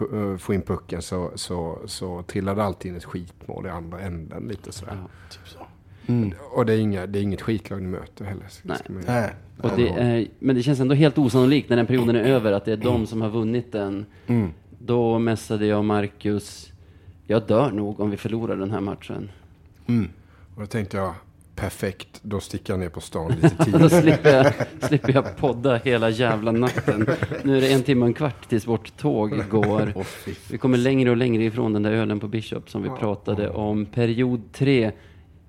eh, 0.54 0.60
pucken 0.66 1.02
så, 1.02 1.30
så, 1.34 1.78
så 1.86 2.22
trillar 2.22 2.54
det 2.54 2.64
alltid 2.64 2.90
in 2.90 2.96
ett 2.96 3.04
skitmål 3.04 3.66
i 3.66 3.68
andra 3.68 4.00
änden 4.00 4.48
lite 4.48 4.72
sådär. 4.72 4.96
Ja. 5.02 5.08
Typ 5.30 5.48
så. 5.48 5.58
Och 6.52 6.66
det 6.66 6.72
är, 6.74 6.78
inga, 6.78 7.06
det 7.06 7.18
är 7.18 7.22
inget 7.22 7.42
skitlag 7.42 7.82
ni 7.82 7.88
möter 7.88 8.24
heller. 8.24 8.44
ska- 8.48 8.68
Nej. 8.92 9.02
Nej. 9.06 9.30
Och 9.62 9.70
det 9.76 9.88
är, 9.88 10.26
men 10.38 10.56
det 10.56 10.62
känns 10.62 10.80
ändå 10.80 10.94
helt 10.94 11.18
osannolikt 11.18 11.68
när 11.70 11.76
den 11.76 11.86
perioden 11.86 12.16
är 12.16 12.24
över 12.24 12.52
att 12.52 12.64
det 12.64 12.72
är 12.72 12.76
de 12.76 13.06
som 13.06 13.22
har 13.22 13.28
vunnit 13.30 13.72
den. 13.72 14.06
Mm. 14.26 14.50
Då 14.78 15.18
messade 15.18 15.66
jag 15.66 15.84
Marcus, 15.84 16.72
jag 17.26 17.46
dör 17.46 17.70
nog 17.70 18.00
om 18.00 18.10
vi 18.10 18.16
förlorar 18.16 18.56
den 18.56 18.70
här 18.70 18.80
matchen. 18.80 19.30
Mm. 19.86 20.08
Och 20.54 20.60
då 20.60 20.66
tänkte 20.66 20.96
jag, 20.96 21.14
perfekt, 21.54 22.20
då 22.22 22.40
sticker 22.40 22.72
jag 22.72 22.80
ner 22.80 22.88
på 22.88 23.00
stan 23.00 23.32
lite 23.42 23.54
Då 23.58 23.64
tidigt. 23.64 23.92
slipper 23.92 24.34
jag, 24.36 24.52
slipper 24.88 25.12
jag 25.14 25.36
podda 25.36 25.76
hela 25.76 26.10
jävla 26.10 26.52
natten. 26.52 27.06
Nu 27.44 27.56
är 27.56 27.60
det 27.60 27.72
en 27.72 27.82
timme 27.82 28.00
och 28.02 28.06
en 28.08 28.14
kvart 28.14 28.48
tills 28.48 28.66
vårt 28.66 28.96
tåg 28.96 29.42
går. 29.50 29.92
Vi 30.50 30.58
kommer 30.58 30.78
längre 30.78 31.10
och 31.10 31.16
längre 31.16 31.44
ifrån 31.44 31.72
den 31.72 31.82
där 31.82 31.92
ölen 31.92 32.20
på 32.20 32.28
Bishop 32.28 32.70
som 32.70 32.82
vi 32.82 32.88
pratade 32.88 33.50
om. 33.50 33.86
Period 33.86 34.40
tre. 34.52 34.92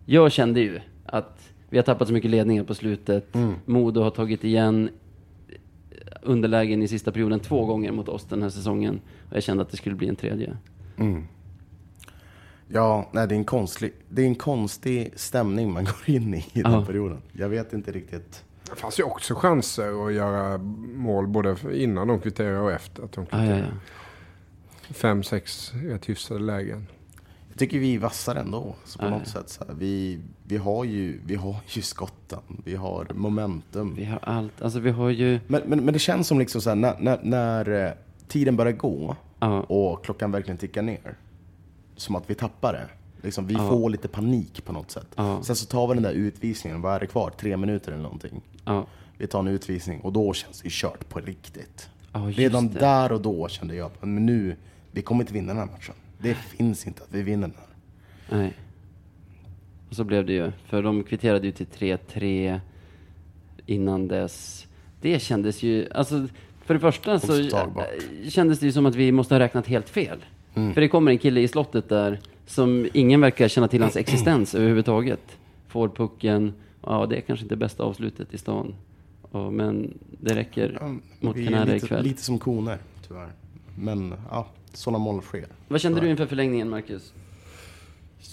Jag 0.06 0.32
kände 0.32 0.60
ju 0.60 0.80
att 1.06 1.50
vi 1.70 1.78
har 1.78 1.84
tappat 1.84 2.08
så 2.08 2.14
mycket 2.14 2.32
ledningar 2.32 2.64
på 2.64 2.76
slutet. 2.76 3.36
Modo 3.66 4.02
har 4.02 4.10
tagit 4.10 4.44
igen 4.44 4.90
underlägen 6.22 6.82
i 6.84 6.88
sista 6.88 7.12
perioden 7.12 7.40
två 7.40 7.66
gånger 7.66 7.92
mot 7.92 8.10
oss 8.10 8.26
den 8.26 8.42
här 8.42 8.50
säsongen. 8.50 9.00
Och 9.30 9.36
jag 9.36 9.44
kände 9.44 9.64
att 9.64 9.70
det 9.70 9.78
skulle 9.78 9.96
bli 9.96 10.08
en 10.08 10.16
tredje. 10.16 10.58
Ja, 12.68 13.10
nej, 13.12 13.28
det 13.28 13.36
är, 13.36 13.38
en 13.38 13.46
konstig, 13.46 13.94
det 14.10 14.22
är 14.22 14.26
en 14.26 14.36
konstig 14.36 15.12
stämning 15.16 15.74
man 15.74 15.84
går 16.06 16.16
in 16.16 16.34
i 16.34 16.46
i 16.54 16.62
den 16.62 16.72
Ja. 16.72 16.86
perioden. 16.86 17.22
Jag 17.34 17.50
vet 17.50 17.74
inte 17.74 17.92
riktigt. 17.92 18.44
Det 18.70 18.76
fanns 18.76 19.00
ju 19.00 19.04
också 19.04 19.36
chanser 19.36 20.08
att 20.08 20.14
göra 20.14 20.58
mål 20.96 21.28
både 21.28 21.56
innan 21.74 22.08
de 22.08 22.20
kvitterade 22.20 22.60
och 22.60 22.72
efter 22.72 23.04
att 23.04 23.12
de 23.12 23.22
Ah, 23.22 23.26
kvitterade. 23.26 23.60
ja, 23.60 23.66
ja. 24.88 24.94
Fem, 24.94 25.24
sex 25.24 25.72
rätt 25.84 26.10
hyfsade 26.10 26.40
lägen. 26.40 26.88
Tycker 27.60 27.80
vi 27.80 27.96
är 27.96 28.00
vassare 28.00 28.40
ändå. 28.40 28.76
Så 28.86 29.00
på 29.00 29.06
Ja, 29.06 29.10
något 29.10 29.28
sätt. 29.28 29.50
Så 29.50 29.64
här, 29.68 29.74
vi, 29.74 30.20
vi, 30.44 30.58
har 30.58 30.84
ju, 30.84 31.20
vi 31.26 31.36
har 31.36 31.56
ju 31.68 31.82
skotten. 31.82 32.40
Vi 32.64 32.76
har 32.76 33.08
momentum. 33.16 33.96
Vi 33.96 34.06
har 34.06 34.20
allt. 34.24 34.62
Alltså 34.62 34.80
vi 34.80 34.90
har 34.92 35.10
ju... 35.10 35.40
Men, 35.48 35.62
men, 35.66 35.86
men 35.86 35.94
det 35.94 36.00
känns 36.00 36.28
som 36.28 36.40
liksom 36.40 36.62
så 36.62 36.70
här, 36.70 36.76
när, 36.76 36.96
när, 37.00 37.20
när 37.24 37.86
eh, 37.88 37.92
tiden 38.28 38.56
börjar 38.56 38.74
gå 38.74 39.16
Ja, 39.40 39.60
och 39.62 40.06
klockan 40.06 40.32
verkligen 40.32 40.58
tickar 40.58 40.82
ner. 40.82 41.18
Som 41.96 42.16
att 42.16 42.30
vi 42.30 42.36
tappar 42.36 42.74
det. 42.74 42.88
Liksom, 43.26 43.48
vi 43.48 43.54
Ja. 43.54 43.70
får 43.70 43.90
lite 43.90 44.08
panik 44.08 44.66
på 44.66 44.74
något 44.74 44.92
sätt. 44.92 45.08
Sen 45.42 45.56
så 45.56 45.66
tar 45.66 45.88
vi 45.88 45.94
den 45.94 46.04
där 46.04 46.12
utvisningen, 46.14 46.82
vad 46.82 46.96
är 46.96 47.00
det 47.00 47.08
kvar? 47.08 47.32
Tre 47.40 47.58
minuter 47.58 47.92
eller 47.92 48.04
någonting. 48.04 48.42
Vi 49.18 49.28
tar 49.28 49.40
en 49.40 49.48
utvisning 49.48 50.00
och 50.00 50.14
då 50.14 50.34
känns 50.34 50.62
det 50.62 50.70
kört 50.72 51.10
på 51.10 51.20
riktigt. 51.20 51.90
Redan 52.14 52.68
det. 52.68 52.80
där 52.80 53.12
och 53.12 53.22
då 53.22 53.48
kände 53.48 53.76
jag 53.76 53.86
att 53.86 54.02
men 54.06 54.26
nu, 54.26 54.56
vi 54.92 55.02
kommer 55.02 55.24
inte 55.24 55.34
vinna 55.34 55.48
den 55.48 55.58
här 55.58 55.66
matchen. 55.66 55.96
Det 56.22 56.34
finns 56.34 56.88
inte 56.88 57.04
att 57.04 57.12
vi 57.12 57.22
vinner 57.22 57.48
den 57.48 57.58
här. 57.58 58.38
Nej. 58.38 58.54
Och 59.90 59.96
så 59.96 60.04
blev 60.04 60.26
det 60.26 60.34
ju. 60.34 60.52
För 60.66 60.84
de 60.84 61.04
kvitterade 61.04 61.46
ju 61.48 61.52
till 61.52 61.66
3-3 61.66 62.60
innan 63.66 64.08
dess. 64.08 64.68
Det 65.02 65.20
kändes 65.20 65.64
ju, 65.64 65.88
alltså 65.92 66.28
för 66.66 66.74
det 66.74 66.80
första 66.80 67.20
så 67.20 67.42
äh, 67.42 67.74
kändes 68.30 68.60
det 68.60 68.66
ju 68.66 68.72
som 68.72 68.86
att 68.86 68.96
vi 68.96 69.12
måste 69.12 69.34
ha 69.36 69.40
räknat 69.40 69.68
helt 69.68 69.90
fel. 69.90 70.26
Mm. 70.56 70.74
För 70.74 70.82
det 70.82 70.88
kommer 70.88 71.12
en 71.12 71.18
kille 71.18 71.42
i 71.42 71.48
slottet 71.48 71.90
där 71.90 72.20
som 72.46 72.88
ingen 72.94 73.22
verkar 73.22 73.48
känna 73.48 73.68
till 73.68 73.82
hans 73.82 73.96
existens 73.98 74.56
överhuvudtaget. 74.56 75.38
Får 75.68 75.90
pucken, 75.90 76.54
ja 76.82 77.06
det 77.06 77.18
är 77.18 77.22
kanske 77.22 77.44
inte 77.46 77.56
bästa 77.56 77.84
avslutet 77.84 78.34
i 78.34 78.38
stan. 78.38 78.76
Ja, 79.32 79.50
men 79.50 79.98
det 80.22 80.36
räcker 80.36 80.78
Ja, 80.82 80.96
mot 81.20 81.36
Kanada 81.36 81.76
ikväll. 81.76 82.04
lite 82.04 82.22
som 82.22 82.40
koner, 82.40 82.78
tyvärr. 83.08 83.30
Men 83.76 84.14
ja, 84.32 84.48
sådana 84.74 84.98
mål 85.00 85.22
sker. 85.22 85.48
Vad 85.68 85.82
kände 85.82 86.02
du 86.02 86.10
inför 86.10 86.26
förlängningen, 86.26 86.70
Marcus? 86.70 87.14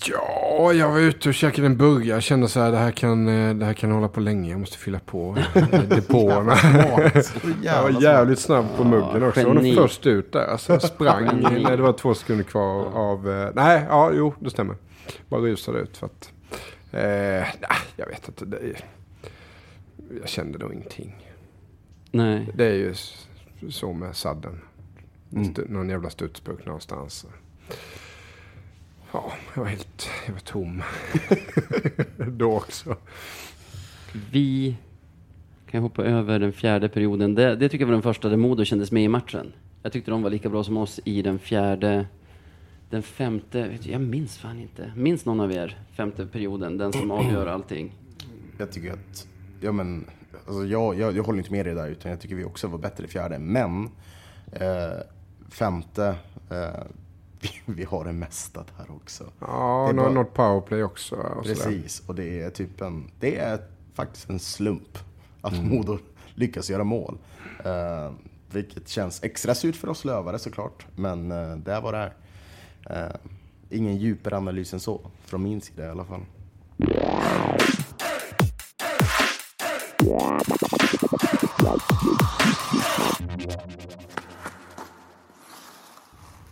Ja, 0.09 0.73
jag 0.73 0.91
var 0.91 0.99
ute 0.99 1.29
och 1.29 1.35
käkade 1.35 1.67
en 1.67 1.77
burgare. 1.77 2.09
Jag 2.17 2.23
kände 2.23 2.49
så 2.49 2.61
här, 2.61 2.71
det 2.73 2.79
här 2.79 2.91
kan, 2.91 3.29
eh, 3.29 3.55
det 3.55 3.65
här 3.65 3.75
kan 3.75 3.91
hålla 3.91 4.09
på 4.09 4.21
länge. 4.21 4.51
Jag 4.51 4.61
måste 4.61 4.79
fylla 4.79 4.99
på 5.07 5.37
eh, 5.55 5.81
depåerna. 5.89 6.55
Jag 7.63 7.83
var 7.83 8.03
jävligt 8.03 8.39
snabb 8.39 8.67
på 8.77 8.85
muggen 8.85 9.23
också. 9.23 9.41
Jag 9.41 9.47
var 9.49 9.55
nog 9.55 9.75
först 9.75 10.07
ut 10.07 10.33
där. 10.33 10.47
Alltså, 10.47 10.73
jag 10.73 10.83
sprang 10.83 11.25
när 11.43 11.77
det 11.77 11.83
var 11.83 11.93
två 11.93 12.15
sekunder 12.15 12.45
kvar 12.45 12.85
av... 12.85 13.31
eh, 13.31 13.51
Nej, 13.55 13.85
ja, 13.89 14.11
jo, 14.15 14.35
det 14.41 14.51
stämmer. 14.51 14.77
Bara 15.29 15.41
rusade 15.41 15.79
ut 15.79 15.97
för 15.97 16.07
att... 16.07 16.33
Eh, 16.93 17.01
nej, 17.61 17.79
jag 17.97 18.07
vet 18.07 18.29
inte. 18.29 18.45
Det, 18.45 18.57
är- 18.57 18.85
jag 20.21 20.29
kände 20.29 20.59
nog 20.59 20.73
ingenting. 20.73 21.17
Nej. 22.11 22.49
Det 22.55 22.65
är 22.67 22.75
ju 22.75 22.95
så 23.71 23.93
med 23.93 24.17
sadden. 24.17 24.61
Mm. 25.37 25.55
Någon 25.69 25.89
jävla 25.89 26.11
studsburk 26.11 26.67
någonstans. 26.67 27.27
Ja, 29.13 29.33
jag 29.55 29.63
var 29.63 29.69
helt... 29.69 30.09
Jag 30.27 30.33
var 30.33 30.41
tom. 30.41 30.83
Då 32.37 32.57
också. 32.57 32.97
Vi 34.31 34.77
kan 35.71 35.83
hoppa 35.83 36.05
över 36.05 36.39
den 36.39 36.53
fjärde 36.53 36.89
perioden. 36.89 37.35
Det, 37.35 37.57
det 37.57 37.69
tycker 37.69 37.83
jag 37.83 37.87
var 37.87 37.93
den 37.93 38.03
första 38.03 38.29
där 38.29 38.37
Modo 38.37 38.65
kändes 38.65 38.93
med 38.93 39.05
i 39.05 39.09
matchen. 39.09 39.53
Jag 39.83 39.93
tyckte 39.93 40.11
de 40.11 40.23
var 40.23 40.31
lika 40.31 40.49
bra 40.49 40.65
som 40.65 40.77
oss 40.77 41.01
i 41.05 41.23
den 41.23 41.39
fjärde. 41.39 42.07
Den 42.91 43.03
femte, 43.03 43.69
vet 43.69 43.83
du, 43.83 43.91
jag 43.91 44.01
minns 44.01 44.39
fan 44.39 44.61
inte. 44.61 44.93
Minns 44.97 45.25
någon 45.25 45.41
av 45.41 45.53
er 45.53 45.79
femte 45.93 46.27
perioden? 46.27 46.79
Den 46.79 46.93
som 46.93 47.11
avgör 47.11 47.47
allting. 47.47 47.93
Jag 48.59 48.73
tycker 48.73 48.93
att, 48.93 49.29
ja 49.61 49.73
men, 49.73 50.07
alltså 50.47 50.65
jag, 50.65 50.99
jag, 50.99 51.17
jag 51.17 51.23
håller 51.23 51.39
inte 51.39 51.53
med 51.53 51.67
dig 51.67 51.75
där 51.75 51.89
utan 51.89 52.11
jag 52.11 52.21
tycker 52.21 52.35
vi 52.35 52.45
också 52.45 52.69
var 52.69 52.79
bättre 52.79 53.05
i 53.05 53.09
fjärde. 53.09 53.39
Men, 53.39 53.85
eh, 54.53 55.01
femte, 55.51 56.07
eh, 56.51 56.83
vi, 57.41 57.51
vi 57.67 57.85
har 57.85 58.05
det 58.05 58.13
mesta 58.13 58.65
där 58.79 58.95
också. 58.95 59.25
Ja, 59.41 59.91
Det 59.95 60.03
är 60.03 60.11
något 60.11 60.35
powerplay 60.35 60.83
också. 60.83 61.17
Och. 61.17 61.45
Precis, 61.45 62.03
och 62.07 62.15
det 62.15 62.43
är 62.43 62.51
typ 62.51 62.81
en, 62.81 63.11
det 63.21 63.37
är 63.37 63.61
faktiskt 63.95 64.31
en 64.31 64.39
slump 64.39 64.99
att 65.41 65.65
Modo 65.65 65.99
lyckas 66.35 66.71
göra 66.71 66.85
mål. 66.85 67.19
Eh, 67.65 68.13
vilket 68.51 68.89
känns 68.89 69.23
extra 69.23 69.55
surt 69.55 69.77
för 69.77 69.89
oss 69.89 70.05
lövare 70.05 70.39
såklart, 70.39 70.87
men 70.97 71.33
eh, 71.33 71.57
det 71.57 71.81
vad 71.81 71.95
det 71.95 71.99
är. 71.99 73.05
Eh, 73.05 73.17
ingen 73.71 73.97
djupare 73.97 74.37
analys 74.37 74.73
än 74.73 74.81
så, 74.81 75.11
från 75.25 75.43
min 75.43 75.61
sida 75.61 75.87
i 75.87 75.89
alla 75.89 76.05
fall. 76.05 76.23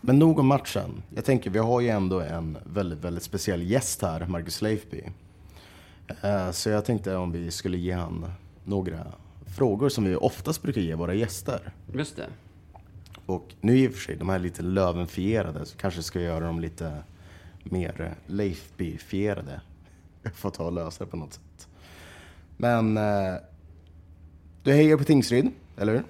Men 0.06 0.18
nog 0.18 0.38
om 0.38 0.46
matchen. 0.46 1.02
Jag 1.14 1.25
tänker, 1.25 1.50
vi 1.50 1.58
har 1.58 1.80
ju 1.80 1.88
ändå 1.88 2.20
en 2.20 2.58
väldigt, 2.64 2.99
väldigt 2.99 3.23
speciell 3.23 3.62
gäst 3.62 4.02
här, 4.02 4.26
Marcus 4.26 4.62
Leifby. 4.62 5.02
Eh, 6.23 6.50
Så 6.50 6.70
jag 6.70 6.84
tänkte 6.84 7.16
om 7.16 7.32
vi 7.32 7.50
skulle 7.50 7.76
ge 7.78 7.92
han 7.92 8.26
några 8.64 9.06
frågor 9.56 9.88
som 9.88 10.04
vi 10.04 10.16
oftast 10.16 10.62
brukar 10.62 10.80
ge 10.80 10.94
våra 10.94 11.14
gäster. 11.14 11.73
Just 11.94 12.16
det. 12.16 12.26
Och 13.26 13.54
nu 13.61 13.78
i 13.78 13.88
och 13.88 13.92
för 13.92 14.00
sig, 14.00 14.16
de 14.16 14.28
här 14.28 14.37
är 14.37 14.40
lite 14.42 14.62
lövenfierade, 14.62 15.66
så 15.66 15.76
kanske 15.76 16.02
ska 16.02 16.20
jag 16.20 16.26
göra 16.34 16.46
dem 16.46 16.61
lite 16.61 17.02
mer 17.64 18.14
Leifby-fierade. 18.26 19.61
Jag 20.23 20.34
får 20.34 20.50
ta 20.50 20.64
och 20.64 20.73
lösa 20.73 21.04
det 21.04 21.11
på 21.11 21.16
något 21.16 21.32
sätt. 21.32 21.68
Men 22.56 22.96
eh, 22.96 23.34
du 24.62 24.73
hejar 24.73 24.96
på 24.96 25.04
Tingsryd, 25.04 25.50
eller 25.76 25.92
hur? 25.92 26.02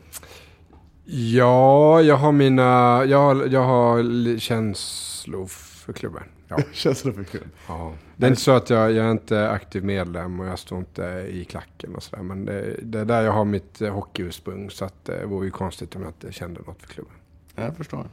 Ja, 1.07 2.03
jag 2.03 2.17
har 2.17 2.33
mina... 2.33 2.63
Jag 3.05 3.19
har, 3.19 3.47
jag 3.47 3.63
har 3.63 4.39
känslor 4.39 5.47
för 5.47 5.93
klubben. 5.93 6.23
Ja. 6.49 6.59
Känslor 6.73 7.13
för 7.13 7.25
klubben. 7.25 7.51
ja. 7.69 7.93
Det 8.17 8.27
är 8.27 8.31
inte 8.31 8.43
så 8.43 8.51
att 8.51 8.71
jag, 8.71 8.93
jag 8.93 9.07
är 9.07 9.11
inte 9.11 9.51
aktiv 9.51 9.85
medlem 9.85 10.41
och 10.41 10.47
jag 10.47 10.59
står 10.59 10.79
inte 10.79 11.27
i 11.31 11.45
klacken 11.45 11.95
och 11.95 12.03
sådär. 12.03 12.23
Men 12.23 12.45
det, 12.45 12.77
det 12.83 13.01
är 13.01 13.05
där 13.05 13.23
jag 13.23 13.33
har 13.33 13.45
mitt 13.45 13.81
eh, 13.81 13.95
hockeyursprung. 13.95 14.71
Så 14.71 14.85
att 14.85 15.05
det 15.05 15.27
vore 15.27 15.45
ju 15.45 15.51
konstigt 15.51 15.97
om 15.97 16.03
jag 16.03 16.09
inte 16.09 16.33
kände 16.33 16.61
något 16.67 16.81
för 16.81 16.89
klubben. 16.89 17.15
Jag 17.55 17.77
förstår. 17.77 18.07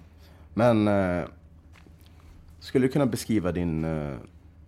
Men 0.53 0.87
eh, 0.87 1.23
skulle 2.59 2.87
du 2.87 2.91
kunna 2.91 3.05
beskriva 3.05 3.51
din, 3.51 3.85
eh, 3.85 4.15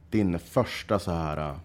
din 0.09 0.39
första 0.39 0.99
så 0.99 1.11
här... 1.11 1.55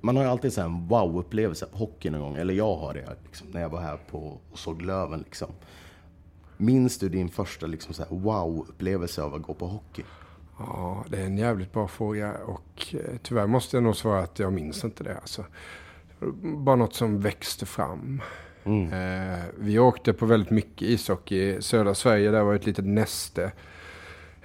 Man 0.00 0.16
har 0.16 0.24
ju 0.24 0.30
alltid 0.30 0.52
så 0.52 0.60
en 0.60 0.88
wow-upplevelse 0.88 1.66
på 1.66 1.78
hockey 1.78 2.10
någon 2.10 2.20
gång. 2.20 2.36
Eller 2.36 2.54
jag 2.54 2.76
har 2.76 2.94
det 2.94 3.16
liksom, 3.24 3.46
när 3.50 3.60
jag 3.60 3.68
var 3.68 3.80
här 3.80 3.98
på 4.10 4.38
och 4.50 4.58
såg 4.58 4.82
Löven. 4.82 5.20
Liksom. 5.20 5.48
Minns 6.56 6.98
du 6.98 7.08
din 7.08 7.28
första 7.28 7.66
liksom, 7.66 8.04
wow-upplevelse 8.08 9.22
av 9.22 9.34
att 9.34 9.42
gå 9.42 9.54
på 9.54 9.66
hockey? 9.66 10.02
Ja, 10.58 11.04
det 11.08 11.20
är 11.20 11.24
en 11.24 11.38
jävligt 11.38 11.72
bra 11.72 11.88
fråga 11.88 12.34
och 12.46 12.94
eh, 12.94 13.16
tyvärr 13.22 13.46
måste 13.46 13.76
jag 13.76 13.84
nog 13.84 13.96
svara 13.96 14.20
att 14.20 14.38
jag 14.38 14.52
minns 14.52 14.84
inte 14.84 15.04
det. 15.04 15.16
Alltså. 15.16 15.44
Bara 16.42 16.76
något 16.76 16.94
som 16.94 17.20
växte 17.20 17.66
fram. 17.66 18.22
Mm. 18.64 18.92
Eh, 18.92 19.44
vi 19.58 19.78
åkte 19.78 20.12
på 20.12 20.26
väldigt 20.26 20.50
mycket 20.50 20.88
ishockey 20.88 21.36
i 21.36 21.62
södra 21.62 21.94
Sverige. 21.94 22.30
Där 22.30 22.42
var 22.42 22.54
ett 22.54 22.66
litet 22.66 22.84
näste. 22.84 23.52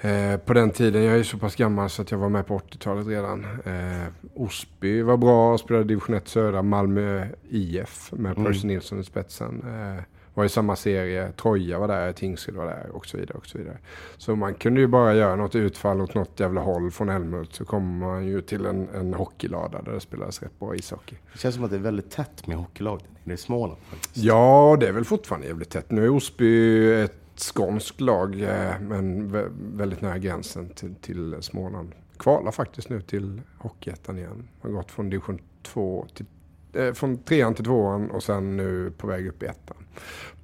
Eh, 0.06 0.38
på 0.38 0.54
den 0.54 0.70
tiden, 0.72 1.04
jag 1.04 1.20
är 1.20 1.24
så 1.24 1.38
pass 1.38 1.56
gammal 1.56 1.90
så 1.90 2.02
att 2.02 2.12
jag 2.12 2.18
var 2.18 2.30
med 2.30 2.48
på 2.48 2.58
80-talet 2.58 3.08
redan. 3.08 3.46
Eh, 3.66 4.08
Osby 4.34 5.02
var 5.02 5.18
bra 5.18 5.58
spelade 5.58 5.86
division 5.86 6.16
1 6.16 6.28
södra. 6.28 6.62
Malmö 6.62 7.28
IF 7.50 8.12
med 8.12 8.32
Mm. 8.32 8.46
Percy 8.46 8.68
Nilsson 8.68 9.00
i 9.00 9.04
spetsen. 9.04 9.64
Eh, 9.68 10.04
var 10.34 10.46
i 10.46 10.50
samma 10.50 10.76
serie. 10.76 11.32
Troja 11.32 11.80
var 11.80 11.88
där, 11.88 12.12
Tingsryd 12.12 12.56
var 12.56 12.66
där 12.66 12.90
och 12.92 13.06
så 13.06 13.18
vidare. 13.18 13.38
Och 13.38 13.46
så 13.46 13.58
vidare. 13.58 13.78
Så 14.18 14.36
man 14.36 14.54
kunde 14.54 14.82
ju 14.82 14.88
bara 14.88 15.14
göra 15.16 15.36
något 15.36 15.56
utfall 15.56 16.02
åt 16.02 16.14
något 16.16 16.40
jävla 16.40 16.62
håll 16.62 16.92
från 16.92 17.10
Älmhult 17.10 17.54
så 17.54 17.66
kommer 17.66 18.08
man 18.08 18.26
ju 18.26 18.42
till 18.42 18.66
en, 18.66 18.88
en 18.96 19.14
hockeylada 19.14 19.82
där 19.82 19.92
det 19.92 20.00
spelas 20.00 20.42
rätt 20.42 20.60
bra 20.60 20.76
ishockey. 20.76 21.16
Det 21.34 21.40
känns 21.40 21.56
som 21.56 21.64
att 21.64 21.70
det 21.70 21.78
är 21.78 21.82
väldigt 21.82 22.12
tätt 22.12 22.48
med 22.48 22.58
hockeylag 22.58 23.02
nere 23.24 23.34
i 23.34 23.38
Småland. 23.38 23.78
Faktiskt. 23.90 24.18
Ja, 24.18 24.78
det 24.80 24.88
är 24.88 24.92
väl 24.92 25.06
fortfarande 25.06 25.48
jävligt 25.48 25.70
tätt. 25.70 25.92
Nu 25.92 26.06
är 26.06 26.10
Osby 26.10 26.94
ett 27.04 27.18
skånskt 27.40 28.02
lag, 28.02 28.42
eh, 28.42 28.80
men 28.82 29.32
väldigt 29.78 30.02
nära 30.02 30.18
gränsen 30.18 30.70
till, 30.70 30.96
till 30.96 31.38
Småland. 31.42 31.92
Kvalar 32.18 32.52
faktiskt 32.52 32.90
nu 32.90 33.02
till 33.02 33.42
Hockeyettan 33.58 34.18
igen. 34.18 34.48
Har 34.62 34.70
gått 34.70 34.92
från 34.92 35.10
division 35.10 35.40
2 35.64 36.08
till 36.14 36.26
eh, 36.74 36.94
från 36.94 37.18
trean 37.18 37.54
till 37.54 37.66
tvåan 37.66 38.12
och 38.12 38.24
sen 38.24 38.58
nu 38.58 38.92
på 38.98 39.08
väg 39.08 39.28
upp 39.28 39.44
i 39.44 39.46
ettan. 39.46 39.78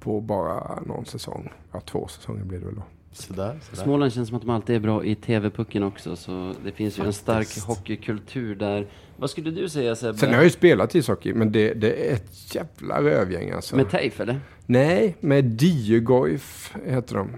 På 0.00 0.20
bara 0.20 0.80
någon 0.80 1.06
säsong. 1.06 1.52
Ja, 1.72 1.80
två 1.80 2.08
säsonger 2.08 2.44
blir 2.44 2.58
det 2.58 2.66
väl 2.66 2.74
då. 2.74 2.82
Sådär, 3.12 3.58
sådär. 3.62 3.82
Småland 3.82 4.12
känns 4.12 4.28
som 4.28 4.36
att 4.36 4.42
de 4.42 4.50
alltid 4.50 4.76
är 4.76 4.80
bra 4.80 5.04
i 5.04 5.14
TV-pucken 5.14 5.82
också, 5.82 6.16
så 6.16 6.54
det 6.64 6.72
finns 6.72 6.98
ju 6.98 7.04
en 7.04 7.12
stark 7.12 7.58
hockeykultur 7.66 8.54
där. 8.54 8.86
Vad 9.16 9.30
skulle 9.30 9.50
du 9.50 9.68
säga 9.68 9.96
Sebbe? 9.96 10.18
Sen 10.18 10.28
har 10.28 10.36
jag 10.36 10.44
ju 10.44 10.50
spelat 10.50 10.94
ishockey, 10.94 11.34
men 11.34 11.52
det, 11.52 11.74
det 11.74 12.10
är 12.10 12.14
ett 12.14 12.54
jävla 12.54 13.02
rövgäng 13.02 13.50
alltså. 13.50 13.76
Med 13.76 13.90
TEIF 13.90 14.20
eller? 14.20 14.40
Nej, 14.66 15.16
med 15.20 15.44
Diegoif 15.44 16.74
heter 16.84 17.14
de. 17.16 17.30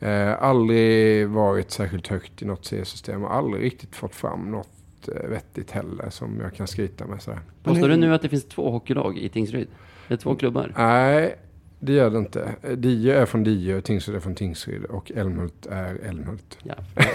Eh, 0.00 0.42
aldrig 0.42 1.28
varit 1.28 1.70
särskilt 1.70 2.06
högt 2.08 2.42
i 2.42 2.44
något 2.44 2.64
seriesystem 2.64 3.24
och 3.24 3.34
aldrig 3.34 3.64
riktigt 3.64 3.96
fått 3.96 4.14
fram 4.14 4.50
något 4.50 5.08
eh, 5.08 5.28
vettigt 5.28 5.70
heller 5.70 6.10
som 6.10 6.40
jag 6.40 6.54
kan 6.54 6.66
skryta 6.66 7.06
med. 7.06 7.22
Sådär. 7.22 7.40
Påstår 7.62 7.88
du 7.88 7.96
nu 7.96 8.14
att 8.14 8.22
det 8.22 8.28
finns 8.28 8.44
två 8.48 8.70
hockeylag 8.70 9.18
i 9.18 9.28
Tingsryd? 9.28 9.68
Det 10.08 10.14
är 10.14 10.18
två 10.18 10.34
klubbar? 10.34 10.72
Nej, 10.76 11.36
det 11.80 11.92
gör 11.92 12.10
det 12.10 12.18
inte. 12.18 12.54
Eh, 12.62 12.70
Die 12.72 13.10
är 13.12 13.26
från 13.26 13.44
Die, 13.44 13.80
Tingsryd 13.80 14.16
är 14.16 14.20
från 14.20 14.34
Tingsryd 14.34 14.84
och 14.84 15.12
Älmhult 15.14 15.66
är 15.66 15.98
Älmhult. 16.08 16.58
Ja. 16.62 16.74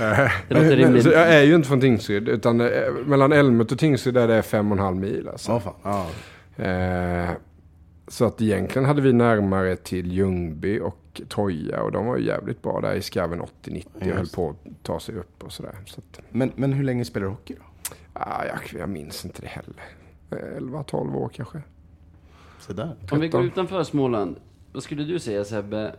Eh, 0.00 0.30
Det 0.48 0.54
låter 0.54 0.76
rimligt. 0.76 1.02
så 1.02 1.10
jag 1.10 1.28
är 1.34 1.42
ju 1.42 1.54
inte 1.54 1.68
från 1.68 1.80
Tingsryd, 1.80 2.28
utan 2.28 2.60
eh, 2.60 2.68
mellan 3.06 3.32
Älmhult 3.32 3.72
och 3.72 3.78
Tingsryd 3.78 4.16
är 4.16 4.28
det 4.28 4.42
fem 4.42 4.72
och 4.72 4.78
en 4.78 4.84
halv 4.84 4.96
mil. 4.96 5.28
Alltså. 5.28 5.60
Fan. 5.60 5.74
Ja. 6.56 6.64
Eh, 6.64 7.30
så 8.08 8.24
att 8.24 8.40
egentligen 8.40 8.86
hade 8.86 9.02
vi 9.02 9.12
närmare 9.12 9.76
till 9.76 10.12
Ljungby 10.12 10.80
och 10.80 11.20
Troja 11.28 11.82
och 11.82 11.92
de 11.92 12.06
var 12.06 12.16
ju 12.16 12.26
jävligt 12.26 12.62
bra 12.62 12.80
där 12.80 12.94
i 12.94 13.02
skarven 13.02 13.42
80-90 13.64 13.84
och 13.94 14.02
höll 14.02 14.26
på 14.28 14.50
att 14.50 14.82
ta 14.82 15.00
sig 15.00 15.14
upp 15.14 15.44
och 15.44 15.52
sådär. 15.52 15.74
Så 15.86 16.00
att, 16.00 16.20
Men, 16.30 16.52
men 16.56 16.72
hur 16.72 16.84
länge 16.84 17.04
spelar 17.04 17.26
du 17.26 17.30
hockey 17.32 17.54
då? 17.54 17.62
ah, 18.12 18.44
jag, 18.44 18.80
jag 18.80 18.88
minns 18.88 19.24
inte 19.24 19.42
det 19.42 19.48
heller. 19.48 19.82
Eh, 20.30 20.60
11-12 20.60 21.14
år 21.16 21.30
kanske. 21.34 21.62
Sådär. 22.60 22.96
Om 23.10 23.20
vi 23.20 23.28
går 23.28 23.38
13. 23.38 23.44
utanför 23.46 23.82
Småland, 23.84 24.36
vad 24.72 24.82
skulle 24.82 25.04
du 25.04 25.18
säga 25.18 25.44
Sebbe? 25.44 25.94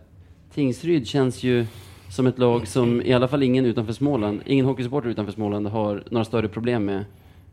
Tingsryd 0.53 1.07
känns 1.07 1.43
ju 1.43 1.65
som 2.09 2.27
ett 2.27 2.39
lag 2.39 2.67
som 2.67 3.01
i 3.01 3.13
alla 3.13 3.27
fall 3.27 3.43
ingen 3.43 3.65
utanför 3.65 3.93
Småland, 3.93 4.41
ingen 4.45 4.65
hockeysupporter 4.65 5.09
utanför 5.09 5.31
Småland 5.33 5.67
har 5.67 6.03
några 6.11 6.25
större 6.25 6.47
problem 6.47 6.85
med. 6.85 7.05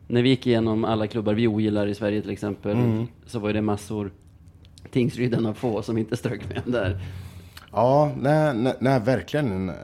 När 0.07 0.23
vi 0.23 0.29
gick 0.29 0.47
igenom 0.47 0.85
alla 0.85 1.07
klubbar 1.07 1.35
vi 1.35 1.47
ogillar 1.47 1.87
i 1.87 1.95
Sverige 1.95 2.21
till 2.23 2.31
exempel, 2.31 2.73
Mm. 2.77 3.07
så 3.27 3.39
var 3.39 3.53
det 3.53 3.63
massor. 3.63 4.11
Tingsryd 4.91 5.35
en 5.35 5.47
av 5.47 5.55
få 5.55 5.83
som 5.83 5.99
inte 5.99 6.17
strök 6.17 6.49
med 6.49 6.63
där. 6.67 7.01
Ja, 7.73 8.13
nej, 8.21 8.55
nej, 8.55 8.75
nej 8.81 9.01
verkligen. 9.01 9.69
Eh, 9.69 9.75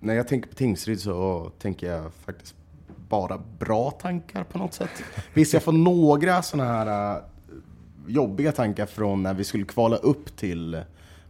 när 0.00 0.14
jag 0.14 0.28
tänker 0.28 0.48
på 0.48 0.54
Tingsryd 0.54 1.00
så 1.00 1.50
tänker 1.58 1.86
jag 1.92 2.12
faktiskt 2.14 2.54
bara 3.08 3.40
bra 3.58 3.90
tankar 3.90 4.44
på 4.44 4.58
något 4.58 4.74
sätt. 4.74 5.02
Visst, 5.34 5.52
jag 5.54 5.62
får 5.62 5.72
några 5.72 6.42
sådana 6.42 6.70
här 6.72 7.14
eh, 7.16 7.22
jobbiga 8.08 8.52
tankar 8.52 8.86
från 8.86 9.22
när 9.22 9.34
vi 9.34 9.44
skulle 9.44 9.64
kvala 9.64 9.96
upp 9.96 10.36
till 10.36 10.82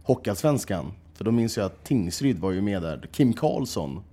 Hockeyallsvenskan. 0.03 0.85
För 1.13 1.23
då 1.25 1.31
minns 1.31 1.57
jag 1.57 1.65
att 1.65 1.83
Tingsryd 1.83 2.39
var 2.39 2.51
ju 2.51 2.61
med 2.61 2.81
där. 2.81 3.07
Kim 3.11 3.33
Karlsson, 3.33 4.03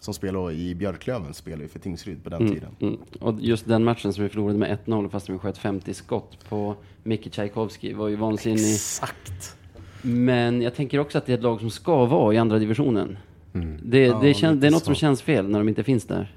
som 0.00 0.14
spelade 0.14 0.54
i 0.54 0.74
Björklöven, 0.74 1.34
spelade 1.34 1.62
ju 1.62 1.68
för 1.68 1.78
Tingsryd 1.78 2.24
på 2.24 2.30
den 2.30 2.52
tiden. 2.52 2.70
Mm. 2.80 2.96
Och 3.20 3.34
just 3.40 3.66
den 3.68 3.84
matchen 3.84 4.12
som 4.12 4.22
vi 4.22 4.28
förlorade 4.30 4.58
med 4.58 4.78
1-0 4.86 5.08
fast 5.08 5.28
vi 5.30 5.38
sköt 5.38 5.58
50 5.58 5.94
skott 5.94 6.38
på 6.48 6.74
Micke 7.02 7.32
Tchaikovsky 7.32 7.94
var 7.94 8.08
ju 8.08 8.16
vansinnig. 8.16 8.74
Exakt! 8.74 9.56
Men 10.02 10.62
jag 10.62 10.74
tänker 10.74 10.98
också 10.98 11.18
att 11.18 11.26
det 11.26 11.32
är 11.32 11.36
ett 11.36 11.42
lag 11.42 11.60
som 11.60 11.70
ska 11.70 12.04
vara 12.06 12.34
i 12.34 12.38
andra 12.38 12.58
divisionen. 12.58 13.18
Mm. 13.54 13.78
Det, 13.82 13.98
Ja, 13.98 14.18
det, 14.22 14.34
kän, 14.34 14.54
lite 14.54 14.60
det 14.60 14.66
är 14.66 14.70
något 14.70 14.84
som 14.84 14.94
så. 14.94 14.98
känns 14.98 15.22
fel 15.22 15.48
när 15.48 15.58
de 15.58 15.68
inte 15.68 15.84
finns 15.84 16.04
där. 16.04 16.34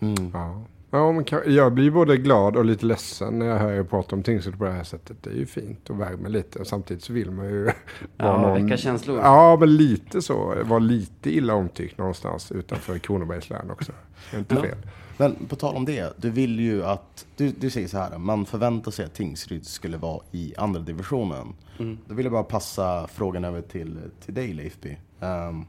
Mm. 0.00 0.30
Ja. 0.32 0.62
Ja, 0.94 1.12
men 1.12 1.24
jag 1.46 1.72
blir 1.72 1.90
både 1.90 2.16
glad 2.16 2.56
och 2.56 2.64
lite 2.64 2.86
ledsen 2.86 3.38
när 3.38 3.46
jag 3.46 3.58
hör 3.58 3.72
er 3.72 3.82
prata 3.82 4.16
om 4.16 4.22
Tingsryd 4.22 4.58
på 4.58 4.64
det 4.64 4.70
här 4.72 4.84
sättet. 4.84 5.16
Det 5.22 5.30
är 5.30 5.34
ju 5.34 5.46
fint 5.46 5.90
och 5.90 6.00
värmer 6.00 6.28
lite. 6.28 6.58
Och 6.58 6.66
samtidigt 6.66 7.04
så 7.04 7.12
vill 7.12 7.30
man 7.30 7.46
ju 7.46 7.70
Ja, 8.16 8.54
väcka 8.54 8.76
känslor. 8.76 9.18
Ja, 9.18 9.56
men 9.60 9.76
lite 9.76 10.22
så. 10.22 10.54
Var 10.64 10.80
lite 10.80 11.30
illa 11.30 11.54
omtyckt 11.54 11.98
någonstans 11.98 12.52
utanför 12.52 12.98
Kronobergs 12.98 13.50
län 13.50 13.70
också. 13.70 13.92
Det 14.30 14.36
är 14.36 14.38
inte 14.38 14.54
Ja. 14.54 14.62
fel. 14.62 14.78
Men 15.16 15.34
på 15.48 15.56
tal 15.56 15.76
om 15.76 15.84
det, 15.84 16.12
du 16.16 16.30
vill 16.30 16.60
ju 16.60 16.84
att, 16.84 17.26
du, 17.36 17.48
du 17.48 17.70
säger 17.70 17.88
så 17.88 17.98
här, 17.98 18.18
man 18.18 18.46
förväntar 18.46 18.90
sig 18.90 19.04
att 19.04 19.14
Tingsryd 19.14 19.66
skulle 19.66 19.96
vara 19.96 20.20
i 20.30 20.54
andra 20.56 20.80
divisionen. 20.80 21.54
Mm. 21.78 21.98
Då 22.06 22.14
vill 22.14 22.24
jag 22.26 22.32
bara 22.32 22.42
passa 22.42 23.06
frågan 23.12 23.44
över 23.44 23.62
till, 23.62 23.98
till 24.24 24.34
dig 24.34 24.52
Leifby. 24.52 24.96
Um, 25.20 25.66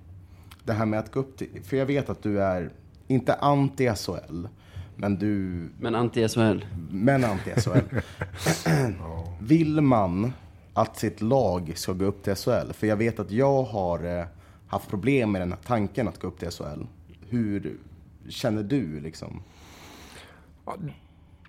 det 0.64 0.74
här 0.74 0.86
med 0.86 1.00
att 1.00 1.12
gå 1.12 1.20
upp 1.20 1.38
till, 1.38 1.48
för 1.64 1.78
jag 1.78 1.86
vet 1.86 2.10
att 2.10 2.24
du 2.24 2.42
är, 2.42 2.70
inte 3.08 3.34
anti-SHL, 3.42 4.48
men 4.96 5.16
du, 5.20 5.68
Men 5.80 5.96
anti-SHL. 5.96 6.66
men 6.92 7.24
anti-SHL. 7.26 8.02
Vill 9.40 9.82
man 9.82 10.34
att 10.74 10.98
sitt 11.00 11.22
lag 11.22 11.72
ska 11.76 11.94
gå 11.94 12.06
upp 12.06 12.24
till 12.24 12.36
SHL? 12.36 12.74
För 12.74 12.88
jag 12.88 12.96
vet 12.98 13.20
att 13.20 13.32
jag 13.32 13.64
har 13.64 14.20
eh, 14.20 14.26
haft 14.68 14.90
problem 14.90 15.32
med 15.32 15.42
den 15.42 15.52
här 15.52 15.60
tanken 15.66 16.08
att 16.08 16.20
gå 16.20 16.28
upp 16.28 16.40
till 16.40 16.50
SHL. 16.52 16.84
Hur 17.30 17.78
känner 18.30 18.64
du 18.64 19.00
liksom? 19.00 19.44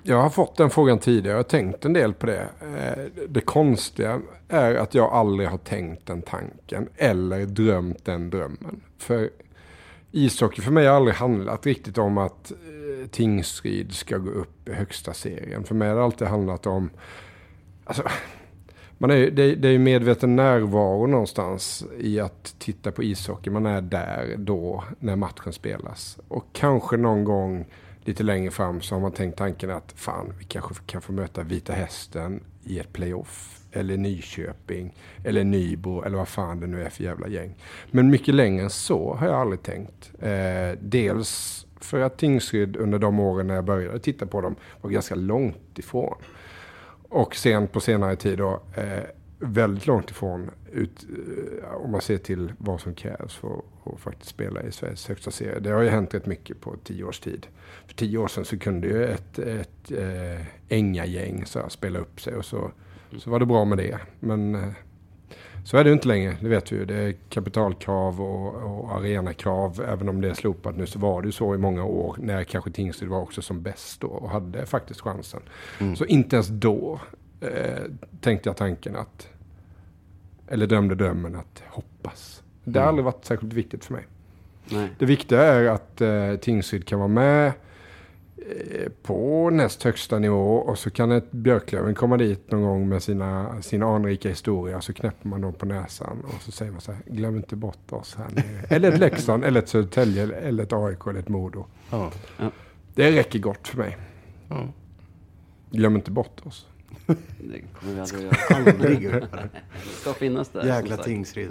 Jag 0.03 0.23
har 0.23 0.31
fått 0.31 0.57
den 0.57 0.71
frågan 0.71 0.99
tidigare 0.99 1.37
och 1.37 1.45
har 1.45 1.49
tänkt 1.51 1.85
en 1.85 1.93
del 1.93 2.15
på 2.15 2.27
det. 2.27 2.49
Eh, 2.63 3.25
Det 3.29 3.41
konstiga 3.41 4.21
är 4.49 4.75
att 4.75 4.95
jag 4.95 5.13
aldrig 5.13 5.49
har 5.49 5.59
tänkt 5.59 6.07
den 6.07 6.23
tanken 6.23 6.89
eller 6.97 7.47
drömt 7.47 8.05
den 8.05 8.31
drömmen. 8.31 8.81
För 8.99 9.31
ishockey 10.15 10.63
för 10.63 10.73
mig 10.73 10.87
har 10.87 10.97
aldrig 10.97 11.15
handlat 11.15 11.67
riktigt 11.67 11.99
om 11.99 12.19
att 12.19 12.51
eh, 12.51 13.09
Tingsryd 13.11 13.93
ska 13.93 14.19
gå 14.19 14.31
upp 14.31 14.69
i 14.69 14.73
högsta 14.73 15.15
serien. 15.15 15.65
För 15.65 15.75
mig 15.75 15.89
har 15.89 15.97
det 15.97 16.05
alltid 16.05 16.29
handlat 16.29 16.67
om... 16.67 16.91
Alltså, 17.85 18.03
man 18.99 19.11
är, 19.11 19.31
det, 19.31 19.55
det 19.55 19.69
är 19.69 19.73
ju 19.73 19.79
medveten 19.79 20.37
närvaro 20.37 21.07
någonstans 21.07 21.85
i 21.99 22.21
att 22.21 22.55
titta 22.59 22.93
på 22.93 23.03
ishockey. 23.03 23.51
Man 23.51 23.67
är 23.67 23.81
där 23.81 24.37
då 24.39 24.85
när 24.99 25.17
matchen 25.17 25.53
spelas. 25.53 26.19
Och 26.29 26.45
kanske 26.53 26.97
någon 26.97 27.25
gång 27.25 27.67
lite 28.05 28.23
längre 28.23 28.51
fram 28.51 28.81
så 28.81 28.95
har 28.95 29.01
man 29.01 29.13
tänkt 29.13 29.39
tanken 29.39 29.71
att 29.71 29.93
fan, 29.97 30.33
vi 30.39 30.45
kanske 30.45 30.75
kan 30.87 31.03
få 31.03 31.13
möta 31.13 31.43
Vita 31.43 31.73
Hästen 31.73 32.41
i 32.65 32.79
ett 32.79 32.93
playoff. 32.93 33.64
Eller 33.77 33.97
Nyköping, 33.97 34.95
eller 35.25 35.45
Nybro, 35.45 36.03
eller 36.03 36.17
vad 36.17 36.29
fan 36.29 36.61
det 36.61 36.67
nu 36.67 36.83
är 36.83 36.91
för 36.91 37.05
jävla 37.05 37.29
gäng. 37.29 37.55
Men 37.91 38.11
mycket 38.11 38.35
längre 38.35 38.63
än 38.63 38.71
så 38.71 39.15
har 39.15 39.27
jag 39.27 39.37
aldrig 39.37 39.63
tänkt. 39.63 40.13
Eh, 40.19 40.79
dels 40.81 41.67
för 41.81 42.01
att 42.01 42.19
Tingsryd 42.19 42.77
under 42.77 42.99
de 42.99 43.21
åren 43.21 43.47
när 43.47 43.55
jag 43.55 43.65
började 43.65 43.99
titta 43.99 44.27
på 44.27 44.41
dem 44.41 44.57
var 44.81 44.91
ganska 44.91 45.15
långt 45.15 45.79
ifrån. 45.79 46.17
Och 47.09 47.37
sen 47.37 47.67
på 47.67 47.81
senare 47.81 48.17
tid 48.17 48.39
då, 48.39 48.63
eh, 48.77 49.05
väldigt 49.39 49.87
långt 49.87 50.11
ifrån 50.11 50.51
ut, 50.73 51.07
eh, 51.63 51.75
om 51.75 51.91
man 51.91 52.01
ser 52.01 52.19
till 52.19 52.53
vad 52.59 52.81
som 52.81 52.95
krävs 52.95 53.35
för 53.35 53.63
att 53.85 54.01
faktiskt 54.01 54.31
spela 54.31 54.63
i 54.63 54.73
Sveriges 54.73 55.09
högsta 55.09 55.31
serie. 55.31 55.59
Det 55.59 55.71
har 55.71 55.83
ju 55.83 55.89
hänt 55.89 56.15
rätt 56.15 56.27
mycket 56.27 56.61
på 56.61 56.77
tio 56.85 57.05
års 57.05 57.21
tid. 57.21 57.47
För 57.87 57.95
tio 57.95 58.19
år 58.19 58.29
sedan 58.29 58.45
så 58.45 58.59
kunde 58.59 58.87
ju 58.87 59.05
ett, 59.05 59.39
ett 59.39 59.93
eh, 60.69 61.07
gäng 61.07 61.47
så 61.47 61.61
här, 61.61 61.69
spela 61.69 61.99
upp 61.99 62.21
sig 62.21 62.37
och 62.37 62.45
så, 62.45 62.71
så 63.19 63.31
var 63.31 63.39
det 63.39 63.47
bra 63.47 63.65
med 63.65 63.79
det. 63.79 63.99
Men 64.21 64.55
äh, 64.55 64.69
så 65.65 65.77
är 65.77 65.85
det 65.85 65.89
ju 65.89 65.95
inte 65.95 66.09
längre, 66.09 66.37
det 66.41 66.49
vet 66.49 66.73
vi 66.73 66.77
ju. 66.77 66.85
Det 66.85 66.95
är 66.95 67.15
kapitalkrav 67.29 68.21
och, 68.21 68.55
och 68.55 68.93
arenakrav. 68.93 69.85
Även 69.89 70.09
om 70.09 70.21
det 70.21 70.31
är 70.31 70.35
slopat 70.35 70.77
nu 70.77 70.87
så 70.87 70.99
var 70.99 71.23
det 71.23 71.29
ju 71.29 71.33
så 71.33 71.55
i 71.55 71.59
många 71.59 71.85
år. 71.85 72.17
När 72.19 72.45
kanske 72.45 72.71
Tingsryd 72.71 73.11
var 73.11 73.21
också 73.21 73.43
som 73.43 73.63
bäst 73.63 74.01
då 74.01 74.07
och 74.07 74.31
hade 74.31 74.67
faktiskt 74.67 75.01
chansen. 75.01 75.41
Mm. 75.81 75.97
Så 75.97 76.05
inte 76.05 76.37
ens 76.37 76.49
då 76.49 77.01
eh, 77.41 77.83
tänkte 78.21 78.49
jag 78.49 78.57
tanken 78.57 78.97
att, 78.97 79.29
eller 80.49 80.67
drömde 80.67 80.95
drömmen 80.95 81.35
att 81.35 81.63
hoppas. 81.69 82.43
Det 82.65 82.79
har 82.79 82.85
mm. 82.85 82.89
aldrig 82.89 83.05
varit 83.05 83.25
särskilt 83.25 83.53
viktigt 83.53 83.85
för 83.85 83.93
mig. 83.93 84.07
Nej. 84.69 84.89
Det 84.99 85.07
viktiga 85.07 85.43
är 85.43 85.65
att 85.65 86.01
eh, 86.01 86.35
Tingsryd 86.37 86.87
kan 86.87 86.99
vara 86.99 87.09
med 87.09 87.47
Eh, 87.47 87.53
på 89.03 89.51
näst 89.51 89.83
högsta 89.83 90.19
nivå 90.19 90.57
och 90.57 90.79
så 90.79 90.91
kan 90.91 91.13
ett 91.13 91.33
Björklöven 91.33 91.95
komma 91.95 92.17
dit 92.17 92.51
någon 92.51 92.63
gång 92.63 92.89
med 92.89 93.03
sina, 93.03 93.63
sin 93.63 93.83
anrika 93.83 94.29
historia 94.29 94.81
så 94.81 94.93
knäpper 94.93 95.29
man 95.29 95.41
dem 95.41 95.53
på 95.53 95.67
näsan 95.67 96.21
och 96.25 96.43
så 96.43 96.53
säger 96.53 96.73
man 96.73 96.81
så 96.81 96.93
här, 96.93 97.03
glöm 97.07 97.37
inte 97.37 97.57
bort 97.57 97.93
oss 97.93 98.15
här 98.19 98.29
nere. 98.31 98.67
Eller 98.69 98.93
ett 98.93 99.01
Leksand, 99.01 99.45
eller 99.45 99.63
ett 99.63 99.69
Södertälje, 99.69 100.23
eller 100.37 100.63
ett 100.63 100.73
AIK, 100.73 101.07
eller 101.07 101.21
ett 101.21 101.29
Modo. 101.29 101.67
Ja. 101.91 102.11
Det 102.95 103.13
räcker 103.13 103.39
gott 103.39 103.69
för 103.69 103.79
mig. 103.79 103.97
Ja. 104.49 104.69
Glöm 105.71 105.97
inte 105.97 106.11
bort 106.11 106.47
oss. 106.47 106.67
Det 107.07 107.61
kommer 107.81 107.95
vi 107.95 108.01
aldrig 108.01 108.23
göra. 108.23 108.37
Aldrig 108.51 109.03
göra. 109.03 109.21
Det 109.85 110.01
ska 110.01 110.13
finnas 110.13 110.49
där. 110.49 110.65
Jäkla 110.67 110.97
Tingsryd. 110.97 111.51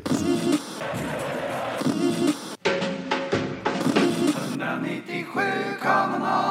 197 4.50 5.42
kamerorna 5.82 6.43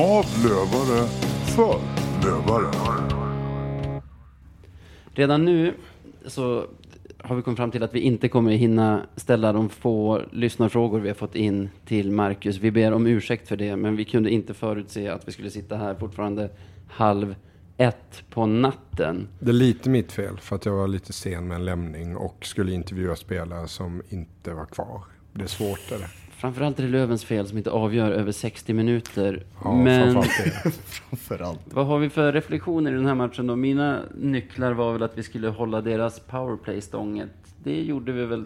av 0.00 0.24
lövare 0.44 1.06
för 1.56 1.78
lövare. 2.24 2.70
Redan 5.12 5.44
nu 5.44 5.74
så 6.26 6.66
har 7.18 7.36
vi 7.36 7.42
kommit 7.42 7.56
fram 7.56 7.70
till 7.70 7.82
att 7.82 7.94
vi 7.94 8.00
inte 8.00 8.28
kommer 8.28 8.52
hinna 8.52 9.06
ställa 9.16 9.52
de 9.52 9.68
få 9.68 10.22
lyssnarfrågor 10.32 11.00
vi 11.00 11.08
har 11.08 11.14
fått 11.14 11.34
in 11.34 11.68
till 11.84 12.10
Marcus. 12.10 12.56
Vi 12.56 12.70
ber 12.70 12.92
om 12.92 13.06
ursäkt 13.06 13.48
för 13.48 13.56
det, 13.56 13.76
men 13.76 13.96
vi 13.96 14.04
kunde 14.04 14.30
inte 14.30 14.54
förutse 14.54 15.08
att 15.08 15.28
vi 15.28 15.32
skulle 15.32 15.50
sitta 15.50 15.76
här 15.76 15.94
fortfarande 15.94 16.50
halv 16.88 17.34
ett 17.76 18.24
på 18.30 18.46
natten. 18.46 19.28
Det 19.38 19.50
är 19.50 19.52
lite 19.52 19.90
mitt 19.90 20.12
fel, 20.12 20.38
för 20.40 20.56
att 20.56 20.66
jag 20.66 20.72
var 20.72 20.88
lite 20.88 21.12
sen 21.12 21.48
med 21.48 21.54
en 21.54 21.64
lämning 21.64 22.16
och 22.16 22.46
skulle 22.46 22.72
intervjua 22.72 23.16
spelare 23.16 23.68
som 23.68 24.02
inte 24.08 24.54
var 24.54 24.66
kvar. 24.66 25.02
Det 25.32 25.42
är 25.42 25.46
svårt. 25.46 25.92
Är 25.92 25.98
Framförallt 26.40 26.78
är 26.78 26.82
det 26.82 26.88
Lövens 26.88 27.24
fel 27.24 27.46
som 27.46 27.58
inte 27.58 27.70
avgör 27.70 28.10
över 28.10 28.32
60 28.32 28.72
minuter. 28.72 29.42
Ja, 29.64 29.74
Men 29.74 30.22
framförallt 30.84 31.60
vad 31.64 31.86
har 31.86 31.98
vi 31.98 32.10
för 32.10 32.32
reflektioner 32.32 32.92
i 32.92 32.94
den 32.94 33.06
här 33.06 33.14
matchen 33.14 33.46
då? 33.46 33.56
Mina 33.56 34.00
nycklar 34.18 34.72
var 34.72 34.92
väl 34.92 35.02
att 35.02 35.18
vi 35.18 35.22
skulle 35.22 35.48
hålla 35.48 35.80
deras 35.80 36.20
powerplay 36.20 36.80
stånget. 36.80 37.30
Det 37.64 37.82
gjorde 37.82 38.12
vi 38.12 38.24
väl 38.24 38.44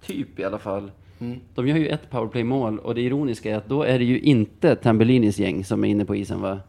typ 0.00 0.38
i 0.38 0.44
alla 0.44 0.58
fall. 0.58 0.90
Mm. 1.18 1.40
De 1.54 1.68
gör 1.68 1.76
ju 1.76 1.88
ett 1.88 2.10
powerplay-mål 2.10 2.78
och 2.78 2.94
det 2.94 3.00
ironiska 3.00 3.50
är 3.50 3.56
att 3.56 3.68
då 3.68 3.82
är 3.82 3.98
det 3.98 4.04
ju 4.04 4.20
inte 4.20 4.76
Tambellinis 4.76 5.38
gäng 5.38 5.64
som 5.64 5.84
är 5.84 5.88
inne 5.88 6.04
på 6.04 6.16
isen 6.16 6.40
va? 6.40 6.60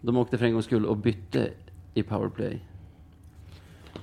De 0.00 0.16
åkte 0.16 0.38
för 0.38 0.46
en 0.46 0.52
gångs 0.52 0.64
skull 0.64 0.86
och 0.86 0.96
bytte 0.96 1.50
i 1.94 2.02
powerplay. 2.02 2.60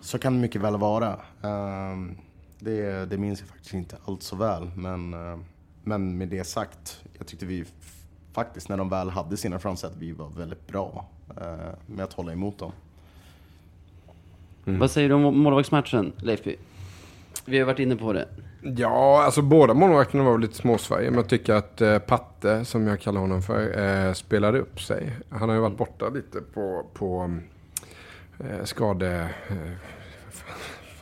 Så 0.01 0.17
kan 0.17 0.33
det 0.33 0.39
mycket 0.39 0.61
väl 0.61 0.77
vara. 0.77 1.19
Um, 1.41 2.17
det, 2.59 3.09
det 3.09 3.17
minns 3.17 3.39
jag 3.39 3.49
faktiskt 3.49 3.73
inte 3.73 3.97
allt 4.05 4.23
så 4.23 4.35
väl, 4.35 4.71
men 4.75 5.13
uh, 5.13 5.37
men 5.83 6.17
med 6.17 6.27
det 6.27 6.43
sagt, 6.43 7.01
jag 7.17 7.27
tyckte 7.27 7.45
vi 7.45 7.65
faktiskt 8.33 8.69
när 8.69 8.77
de 8.77 8.89
väl 8.89 9.09
hade 9.09 9.37
sina 9.37 9.59
chanser 9.59 9.87
att 9.87 9.97
vi 9.97 10.11
var 10.11 10.29
väldigt 10.29 10.67
bra 10.67 11.05
eh, 11.41 11.45
med 11.85 12.03
att 12.03 12.13
hålla 12.13 12.31
emot 12.31 12.59
dem. 12.59 12.71
Mm. 14.65 14.79
Vad 14.79 14.91
säger 14.91 15.09
du 15.09 15.15
om 15.15 15.39
målvaktsmatchen, 15.39 16.13
Leifby? 16.17 16.55
Vi 17.45 17.59
har 17.59 17.65
varit 17.65 17.79
inne 17.79 17.95
på 17.95 18.13
det. 18.13 18.27
Ja, 18.61 19.23
alltså 19.23 19.41
båda 19.41 19.73
målvakterna 19.73 20.23
var 20.23 20.37
lite 20.37 20.55
småsverige. 20.55 21.09
Men 21.09 21.19
jag 21.19 21.29
tycker 21.29 21.53
att 21.53 21.81
eh, 21.81 21.99
Patte, 21.99 22.65
som 22.65 22.87
jag 22.87 22.99
kallar 22.99 23.21
honom 23.21 23.41
för, 23.41 23.83
eh, 23.83 24.13
spelade 24.13 24.59
upp 24.59 24.81
sig. 24.81 25.11
Han 25.29 25.49
har 25.49 25.55
ju 25.55 25.61
varit 25.61 25.77
borta 25.77 26.09
lite 26.09 26.41
på, 26.41 26.85
på 26.93 27.37
eh, 28.39 28.63
skade... 28.63 29.29
Eh, 29.49 29.71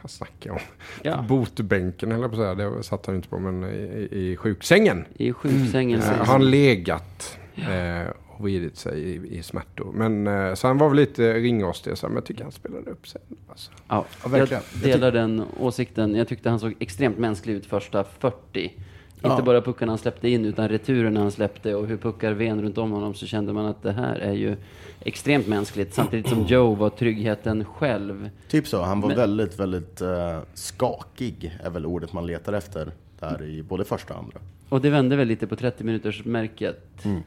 vad 0.02 0.12
snackar 0.12 0.50
jag 0.50 0.56
om? 0.56 0.62
Ja. 1.04 1.26
Botbänken 1.28 2.12
jag 2.12 2.22
på 2.22 2.42
att 2.42 2.56
säga. 2.56 2.70
Det 2.70 2.84
satt 2.84 3.06
han 3.06 3.16
inte 3.16 3.28
på, 3.28 3.40
men 3.40 3.64
i, 3.64 4.08
i 4.12 4.38
sjuksängen. 4.38 5.06
I 5.14 5.34
sjuksängen. 5.34 6.02
Mm. 6.02 6.20
har 6.20 6.26
han 6.26 6.52
legat 6.52 7.38
eh, 7.56 8.10
och 8.28 8.44
vridit 8.44 8.78
sig 8.78 9.00
i, 9.00 9.38
i 9.38 9.44
smärtor. 9.44 9.92
Men, 9.94 10.28
eh, 10.28 10.54
så 10.54 10.68
han 10.68 10.78
var 10.78 10.90
väl 10.90 10.98
lite 10.98 11.34
ringostig, 11.34 11.94
men 12.02 12.14
jag 12.14 12.26
tycker 12.26 12.44
han 12.44 12.52
spelade 12.52 12.92
upp 12.92 13.08
sig. 13.08 13.22
Alltså. 13.50 13.72
Ja, 13.88 14.06
ja, 14.24 14.30
verkligen. 14.30 14.64
Jag 14.74 14.84
delar 14.84 15.12
den 15.12 15.44
åsikten. 15.60 16.16
Jag 16.16 16.28
tyckte 16.28 16.50
han 16.50 16.60
såg 16.60 16.76
extremt 16.80 17.18
mänsklig 17.18 17.54
ut 17.54 17.66
första 17.66 18.04
40. 18.04 18.74
Ja. 19.22 19.32
Inte 19.32 19.44
bara 19.44 19.62
puckarna 19.62 19.92
han 19.92 19.98
släppte 19.98 20.30
in, 20.30 20.46
utan 20.46 20.70
returerna 20.70 21.20
han 21.20 21.32
släppte 21.32 21.76
och 21.76 21.88
hur 21.88 21.98
puckar 21.98 22.32
ven 22.32 22.62
runt 22.62 22.78
om 22.78 22.92
honom 22.92 23.14
så 23.14 23.26
kände 23.26 23.54
man 23.54 23.66
att 23.66 23.84
det 23.84 23.92
här 23.92 24.16
är 24.16 24.34
ju 24.34 24.56
extremt 25.00 25.48
mänskligt. 25.48 25.94
Samtidigt 25.94 26.30
som 26.30 26.46
Joe 26.48 26.76
var 26.76 26.90
tryggheten 26.90 27.66
själv. 27.66 28.30
Typ 28.48 28.68
så. 28.68 28.82
Han 28.82 29.02
var 29.02 29.08
Men... 29.08 29.18
väldigt, 29.18 29.60
väldigt 29.60 30.02
uh, 30.02 30.40
skakig, 30.54 31.58
är 31.64 31.70
väl 31.70 31.86
ordet 31.86 32.14
man 32.14 32.28
letar 32.28 32.54
efter 32.54 32.92
där 33.20 33.44
i 33.44 33.64
både 33.64 33.86
första 33.86 34.14
och 34.14 34.20
andra. 34.20 34.40
Och 34.70 34.82
det 34.82 34.90
vände 34.90 35.16
väl 35.16 35.28
lite 35.28 35.48
på 35.48 35.56
30 35.56 35.84
minuters 35.84 36.26
märket, 36.26 37.06
mm. 37.06 37.22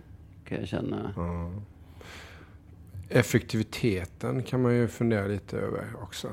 kan 0.48 0.58
jag 0.58 0.68
känna. 0.68 1.12
Mm. 1.16 1.60
Effektiviteten 3.08 4.42
kan 4.42 4.62
man 4.62 4.74
ju 4.74 4.88
fundera 4.88 5.26
lite 5.26 5.58
över 5.58 5.84
också. 6.02 6.28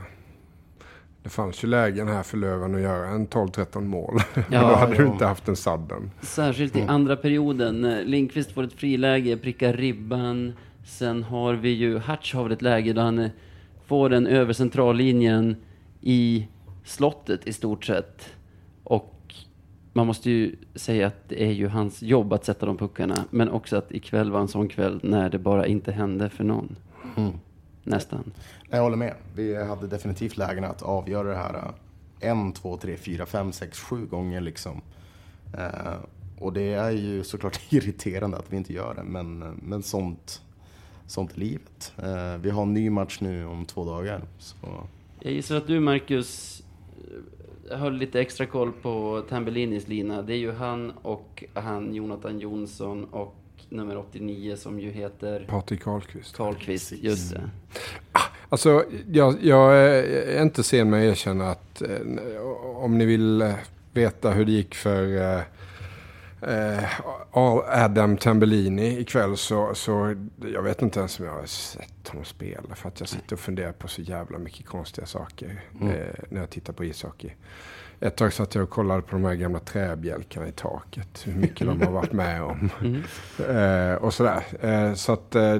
Det 1.23 1.29
fanns 1.29 1.63
ju 1.63 1.67
lägen 1.67 2.07
här 2.07 2.23
för 2.23 2.37
Löven 2.37 2.75
att 2.75 2.81
göra 2.81 3.07
en 3.07 3.27
12-13 3.27 3.81
mål. 3.81 4.19
Ja, 4.51 4.61
då 4.61 4.75
hade 4.75 4.95
ja. 4.95 5.01
du 5.01 5.07
inte 5.07 5.25
haft 5.25 5.47
en 5.47 5.55
sadden. 5.55 6.11
Särskilt 6.21 6.75
i 6.75 6.79
mm. 6.79 6.95
andra 6.95 7.15
perioden. 7.15 7.81
Lindqvist 8.05 8.51
får 8.51 8.63
ett 8.63 8.73
friläge, 8.73 9.37
prickar 9.37 9.73
ribban. 9.73 10.53
Sen 10.85 11.23
har 11.23 11.53
vi 11.53 11.69
ju 11.69 11.97
Hatch 11.97 12.33
har 12.33 12.49
ett 12.49 12.61
läge 12.61 12.93
där 12.93 13.01
han 13.01 13.29
får 13.85 14.09
den 14.09 14.27
över 14.27 14.53
centrallinjen 14.53 15.55
i 16.01 16.47
slottet 16.83 17.47
i 17.47 17.53
stort 17.53 17.85
sett. 17.85 18.33
Och 18.83 19.35
man 19.93 20.07
måste 20.07 20.31
ju 20.31 20.55
säga 20.75 21.07
att 21.07 21.29
det 21.29 21.43
är 21.43 21.51
ju 21.51 21.67
hans 21.67 22.01
jobb 22.01 22.33
att 22.33 22.45
sätta 22.45 22.65
de 22.65 22.77
puckarna. 22.77 23.15
Men 23.29 23.49
också 23.49 23.77
att 23.77 23.91
ikväll 23.91 24.31
var 24.31 24.39
en 24.39 24.47
sån 24.47 24.67
kväll 24.67 24.99
när 25.03 25.29
det 25.29 25.39
bara 25.39 25.65
inte 25.65 25.91
hände 25.91 26.29
för 26.29 26.43
någon. 26.43 26.75
Mm. 27.17 27.31
Nästan. 27.83 28.31
Jag 28.69 28.81
håller 28.81 28.97
med. 28.97 29.15
Vi 29.35 29.63
hade 29.63 29.87
definitivt 29.87 30.37
lägen 30.37 30.63
att 30.63 30.81
avgöra 30.81 31.29
det 31.29 31.35
här 31.35 31.53
äh, 31.53 32.29
en, 32.29 32.53
två, 32.53 32.77
tre, 32.77 32.97
fyra, 32.97 33.25
fem, 33.25 33.51
sex, 33.51 33.79
sju 33.79 34.05
gånger 34.05 34.41
liksom. 34.41 34.81
Uh, 35.57 35.95
och 36.39 36.53
det 36.53 36.73
är 36.73 36.91
ju 36.91 37.23
såklart 37.23 37.59
irriterande 37.69 38.37
att 38.37 38.53
vi 38.53 38.57
inte 38.57 38.73
gör 38.73 38.93
det, 38.93 39.03
men, 39.03 39.39
men 39.63 39.83
sånt, 39.83 40.41
sånt 41.07 41.37
livet. 41.37 41.93
Uh, 42.03 42.37
vi 42.37 42.49
har 42.49 42.63
en 42.63 42.73
ny 42.73 42.89
match 42.89 43.17
nu 43.21 43.45
om 43.45 43.65
två 43.65 43.85
dagar. 43.85 44.21
Så. 44.37 44.67
Jag 45.19 45.33
gissar 45.33 45.55
att 45.55 45.67
du, 45.67 45.79
Marcus, 45.79 46.63
höll 47.71 47.93
lite 47.93 48.21
extra 48.21 48.45
koll 48.45 48.71
på 48.71 49.23
Tambellinis 49.29 49.87
lina. 49.87 50.21
Det 50.21 50.33
är 50.33 50.37
ju 50.37 50.51
han 50.51 50.91
och 50.91 51.43
han 51.53 51.93
Jonathan 51.93 52.39
Jonsson 52.39 53.03
och 53.03 53.35
nummer 53.71 53.97
89 53.97 54.55
som 54.55 54.79
ju 54.79 54.91
heter... 54.91 55.45
Patrik 55.49 55.83
Karlqvist. 55.83 56.35
Karlqvist, 56.35 56.91
just 56.91 57.33
det. 57.33 57.49
Ah, 58.11 58.21
alltså, 58.49 58.85
jag, 59.11 59.35
jag 59.41 59.77
är 59.77 60.41
inte 60.41 60.63
sen 60.63 60.89
med 60.89 60.99
att 60.99 61.11
erkänna 61.11 61.49
att 61.51 61.81
eh, 61.81 62.41
om 62.75 62.97
ni 62.97 63.05
vill 63.05 63.41
eh, 63.41 63.53
veta 63.93 64.31
hur 64.31 64.45
det 64.45 64.51
gick 64.51 64.75
för 64.75 65.17
eh, 66.41 66.83
Adam 67.31 68.17
Tambellini 68.17 68.99
ikväll 68.99 69.37
så, 69.37 69.75
så 69.75 70.15
jag 70.53 70.61
vet 70.61 70.81
inte 70.81 70.99
ens 70.99 71.19
om 71.19 71.25
jag 71.25 71.33
har 71.33 71.45
sett 71.45 72.07
honom 72.07 72.25
spela 72.25 72.75
för 72.75 72.87
att 72.87 72.99
jag 72.99 73.09
sitter 73.09 73.33
och 73.33 73.39
funderar 73.39 73.71
på 73.71 73.87
så 73.87 74.01
jävla 74.01 74.37
mycket 74.37 74.65
konstiga 74.65 75.07
saker 75.07 75.63
mm. 75.81 75.95
när 76.29 76.39
jag 76.39 76.49
tittar 76.49 76.73
på 76.73 76.85
ishockey. 76.85 77.31
Ett 78.03 78.15
tag 78.15 78.33
satt 78.33 78.55
jag 78.55 78.63
och 78.63 78.69
kollade 78.69 79.01
på 79.01 79.11
de 79.11 79.25
här 79.25 79.33
gamla 79.35 79.59
träbjälkarna 79.59 80.47
i 80.47 80.51
taket. 80.51 81.21
Hur 81.25 81.33
mycket 81.35 81.67
de 81.67 81.81
har 81.81 81.91
varit 81.91 82.11
med 82.13 82.43
om. 82.43 82.69
Mm. 82.81 83.91
Eh, 83.91 83.95
och 83.95 84.13
sådär. 84.13 84.43
Eh, 84.61 84.93
så 84.93 85.11
att 85.13 85.35
eh, 85.35 85.55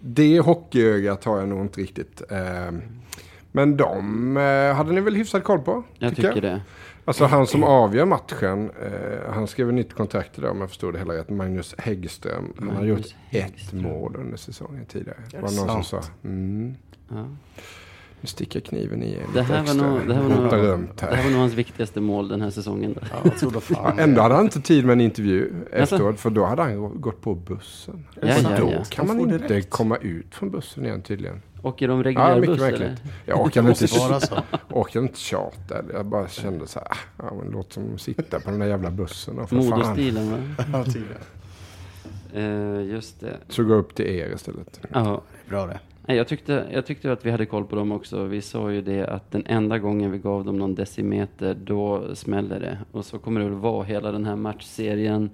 det 0.00 0.40
hockeyögat 0.40 1.24
har 1.24 1.38
jag 1.38 1.48
nog 1.48 1.60
inte 1.60 1.80
riktigt. 1.80 2.22
Eh, 2.30 2.70
men 3.52 3.76
de 3.76 4.36
eh, 4.36 4.74
hade 4.74 4.92
ni 4.92 5.00
väl 5.00 5.14
hyfsat 5.16 5.44
koll 5.44 5.58
på? 5.58 5.82
Jag 5.98 6.16
tycker 6.16 6.28
jag. 6.28 6.42
det. 6.42 6.60
Alltså 7.04 7.24
han 7.24 7.46
som 7.46 7.64
avgör 7.64 8.04
matchen, 8.04 8.70
eh, 8.82 9.32
han 9.32 9.46
skrev 9.46 9.72
nytt 9.72 9.94
kontrakt 9.94 10.38
idag 10.38 10.50
om 10.50 10.60
jag 10.60 10.68
förstod 10.68 10.94
det 10.94 10.98
hela 10.98 11.14
rätt. 11.14 11.30
Magnus 11.30 11.74
Häggström. 11.78 12.44
Magnus 12.44 12.56
han 12.68 12.76
har 12.76 12.84
gjort 12.84 13.14
Häggström. 13.28 13.80
ett 13.80 13.86
mål 13.86 14.16
under 14.16 14.36
säsongen 14.36 14.86
tidigare. 14.86 15.18
Är 15.26 15.30
det 15.30 15.36
var 15.36 15.42
någon 15.42 15.68
sant? 15.68 15.86
som 15.86 16.02
sa. 16.02 16.08
Mm. 16.24 16.74
Ja. 17.08 17.26
Nu 18.20 18.26
sticker 18.26 18.60
kniven 18.60 19.02
i 19.02 19.12
er 19.14 19.22
Det 19.34 19.42
här, 19.42 19.62
var 19.64 19.74
nog, 19.74 20.08
det, 20.08 20.14
här 20.14 20.22
var 20.22 20.28
nog, 20.28 20.50
det 20.50 20.56
här. 21.00 21.22
var 21.24 21.30
nog 21.30 21.40
hans 21.40 21.54
viktigaste 21.54 22.00
mål 22.00 22.28
den 22.28 22.40
här 22.40 22.50
säsongen. 22.50 22.92
Då. 22.94 23.00
Ja, 23.24 23.30
jag 23.52 23.62
fan 23.62 23.98
Ändå 23.98 24.22
hade 24.22 24.34
han 24.34 24.44
inte 24.44 24.60
tid 24.60 24.84
med 24.84 24.92
en 24.92 25.00
intervju 25.00 25.52
efteråt, 25.72 26.20
för 26.20 26.30
då 26.30 26.44
hade 26.44 26.62
han 26.62 26.78
gå- 26.80 26.88
gått 26.88 27.20
på 27.20 27.34
bussen. 27.34 28.06
Ja, 28.14 28.20
och 28.20 28.28
ja, 28.52 28.58
då 28.60 28.72
ja. 28.72 28.84
kan 28.90 29.06
man 29.06 29.20
inte 29.20 29.38
direkt. 29.38 29.70
komma 29.70 29.96
ut 29.96 30.34
från 30.34 30.50
bussen 30.50 30.84
igen 30.86 31.02
tydligen. 31.02 31.42
Åker 31.62 31.88
de 31.88 31.98
Ja, 31.98 32.04
reguljär 32.04 32.34
mycket 32.40 32.48
buss 32.54 32.60
märkligt. 32.60 32.80
eller? 32.82 32.96
Jag 33.24 33.40
orkade 33.40 33.68
inte, 33.68 33.86
orkade 34.70 35.08
tjata. 35.14 35.76
Jag 35.92 36.06
bara 36.06 36.28
kände 36.28 36.66
så 36.66 36.78
här, 36.78 36.88
ah, 36.90 36.96
ja, 37.18 37.34
men 37.42 37.52
låt 37.52 37.72
som 37.72 37.98
sitta 37.98 38.40
på 38.40 38.50
den 38.50 38.58
där 38.58 38.66
jävla 38.66 38.90
bussen. 38.90 39.40
Modostilen 39.50 40.30
va? 40.30 40.38
Ja, 40.72 40.84
tydligen. 40.84 41.22
Eh, 42.34 42.82
just 42.82 43.20
det. 43.20 43.36
Så 43.48 43.64
gå 43.64 43.74
upp 43.74 43.94
till 43.94 44.06
er 44.06 44.32
istället. 44.34 44.80
Ja. 44.92 45.22
Bra 45.48 45.66
det. 45.66 45.80
Nej, 46.08 46.16
Jag 46.16 46.28
tyckte, 46.28 46.66
jag 46.72 46.86
tyckte 46.86 47.12
att 47.12 47.26
vi 47.26 47.30
hade 47.30 47.46
koll 47.46 47.64
på 47.64 47.76
dem 47.76 47.92
också. 47.92 48.24
Vi 48.24 48.42
sa 48.42 48.70
ju 48.70 48.82
det 48.82 49.06
att 49.06 49.30
den 49.30 49.46
enda 49.46 49.78
gången 49.78 50.10
vi 50.10 50.18
gav 50.18 50.44
dem 50.44 50.58
någon 50.58 50.74
decimeter, 50.74 51.54
då 51.54 52.14
smäller 52.14 52.60
det. 52.60 52.78
Och 52.92 53.04
så 53.04 53.18
kommer 53.18 53.40
det 53.40 53.46
väl 53.46 53.58
vara 53.58 53.84
hela 53.84 54.12
den 54.12 54.24
här 54.24 54.36
matchserien. 54.36 55.30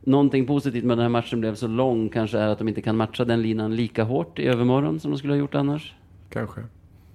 Någonting 0.00 0.46
positivt 0.46 0.84
med 0.84 0.98
den 0.98 1.02
här 1.02 1.08
matchen 1.08 1.40
blev 1.40 1.54
så 1.54 1.66
lång 1.66 2.08
kanske 2.08 2.38
är 2.38 2.48
att 2.48 2.58
de 2.58 2.68
inte 2.68 2.82
kan 2.82 2.96
matcha 2.96 3.24
den 3.24 3.42
linan 3.42 3.76
lika 3.76 4.04
hårt 4.04 4.38
i 4.38 4.46
övermorgon 4.46 5.00
som 5.00 5.10
de 5.10 5.18
skulle 5.18 5.32
ha 5.32 5.38
gjort 5.38 5.54
annars. 5.54 5.94
Kanske. 6.30 6.60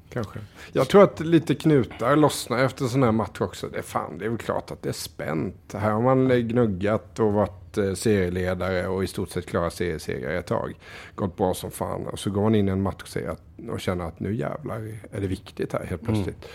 Kanske. 0.10 0.40
Jag 0.72 0.88
tror 0.88 1.04
att 1.04 1.20
lite 1.20 1.56
knutar 1.56 2.16
lossnar 2.16 2.64
efter 2.64 2.84
en 2.84 2.90
sån 2.90 3.04
här 3.04 3.12
match 3.12 3.42
också. 3.42 3.68
Det 3.68 3.78
är, 3.78 3.84
fan, 3.84 4.18
det 4.18 4.26
är 4.26 4.30
väl 4.30 4.38
klart 4.38 4.72
att 4.72 4.82
det 4.82 4.90
är 4.90 4.94
spänt. 4.94 5.74
Här 5.74 5.92
har 5.92 6.02
man 6.02 6.48
gnuggat 6.48 7.20
och 7.20 7.34
varit 7.34 7.67
eh, 7.78 7.94
serieledare 7.94 8.88
och 8.88 9.04
i 9.04 9.08
stort 9.08 9.30
sett 9.30 9.46
klarat 9.46 9.74
seriesegrar 9.74 10.32
ett 10.32 10.46
tag. 10.46 10.74
Gått 11.16 11.38
bra 11.38 11.54
som 11.54 11.72
fan. 11.72 12.08
Och 12.08 12.20
så 12.20 12.30
går 12.30 12.42
man 12.42 12.56
in 12.56 12.68
i 12.68 12.72
en 12.72 12.82
matchserie 12.82 13.36
och 13.70 13.80
känner 13.80 14.06
att 14.06 14.20
nu 14.20 14.36
jävlar 14.36 14.78
är 15.12 15.22
det 15.22 15.28
viktigt 15.28 15.74
här 15.74 15.86
helt 15.86 16.04
plötsligt. 16.04 16.48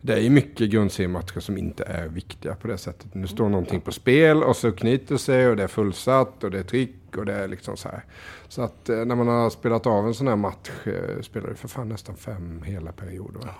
Det 0.00 0.12
är 0.12 0.20
ju 0.20 0.30
mycket 0.30 0.70
grundseriematcher 0.70 1.40
som 1.40 1.58
inte 1.58 1.84
är 1.84 2.08
viktiga 2.08 2.54
på 2.54 2.68
det 2.68 2.78
sättet. 2.78 3.14
Nu 3.14 3.26
står 3.26 3.48
någonting 3.48 3.80
på 3.80 3.92
spel 3.92 4.42
och 4.42 4.56
så 4.56 4.72
knyter 4.72 5.16
sig 5.16 5.48
och 5.48 5.56
det 5.56 5.62
är 5.62 5.68
fullsatt 5.68 6.44
och 6.44 6.50
det 6.50 6.58
är 6.58 6.62
tryck 6.62 7.16
och 7.16 7.26
det 7.26 7.34
är 7.34 7.48
liksom 7.48 7.76
så 7.76 7.88
här. 7.88 8.04
Så 8.48 8.62
att 8.62 8.88
eh, 8.88 8.96
när 9.04 9.14
man 9.14 9.28
har 9.28 9.50
spelat 9.50 9.86
av 9.86 10.06
en 10.06 10.14
sån 10.14 10.28
här 10.28 10.36
match, 10.36 10.70
eh, 10.84 11.22
spelar 11.22 11.48
det 11.48 11.54
för 11.54 11.68
fan 11.68 11.88
nästan 11.88 12.16
fem 12.16 12.62
hela 12.62 12.92
perioder. 12.92 13.40
va? 13.40 13.54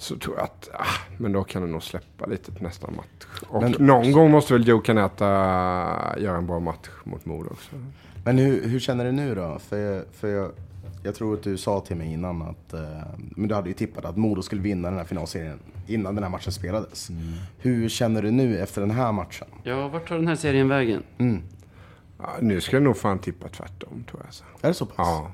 Så 0.00 0.16
tror 0.18 0.36
jag 0.36 0.44
att, 0.44 0.68
ah, 0.74 0.84
men 1.18 1.32
då 1.32 1.44
kan 1.44 1.62
det 1.62 1.68
nog 1.68 1.82
släppa 1.82 2.26
lite 2.26 2.52
till 2.52 2.62
nästa 2.62 2.90
match. 2.90 3.42
Och 3.48 3.62
Men- 3.62 3.72
någon 3.78 4.12
gång 4.12 4.30
måste 4.30 4.52
väl 4.52 4.68
Joe 4.68 4.80
Canetta 4.80 5.24
göra 6.18 6.36
en 6.36 6.46
bra 6.46 6.60
match 6.60 6.88
mot 7.04 7.24
Modo 7.26 7.50
också. 7.50 7.70
Men 8.24 8.38
hur, 8.38 8.68
hur 8.68 8.80
känner 8.80 9.04
du 9.04 9.12
nu 9.12 9.34
då? 9.34 9.58
För, 9.58 9.76
jag- 9.78 10.04
för 10.12 10.28
jag, 10.28 10.50
jag 11.02 11.14
tror 11.14 11.34
att 11.34 11.42
du 11.42 11.56
sa 11.56 11.80
till 11.80 11.96
mig 11.96 12.12
innan 12.12 12.42
att, 12.42 12.72
eh, 12.74 12.80
men 13.16 13.48
du 13.48 13.54
hade 13.54 13.68
ju 13.68 13.74
tippat 13.74 14.04
att 14.04 14.16
Modo 14.16 14.42
skulle 14.42 14.62
vinna 14.62 14.88
den 14.88 14.98
här 14.98 15.04
finalserien 15.04 15.58
innan 15.86 16.14
den 16.14 16.24
här 16.24 16.30
matchen 16.30 16.52
spelades. 16.52 17.08
Hur 17.58 17.88
känner 17.88 18.22
du 18.22 18.30
nu 18.30 18.58
efter 18.58 18.80
den 18.80 18.90
här 18.90 19.12
matchen? 19.12 19.48
Ja, 19.62 19.88
vart 19.88 20.08
tar 20.08 20.16
den 20.16 20.26
här 20.28 20.36
serien 20.36 20.68
vägen? 20.68 21.02
Ja, 22.18 22.30
nu 22.40 22.60
ska 22.60 22.76
jag 22.76 22.82
nog 22.82 22.96
fan 22.96 23.18
tippa 23.18 23.48
tvärtom 23.48 24.04
tror 24.10 24.22
jag. 24.24 24.34
Så. 24.34 24.44
Är 24.60 24.68
det 24.68 24.74
så 24.74 24.86
pass? 24.86 24.96
Ja. 25.08 25.32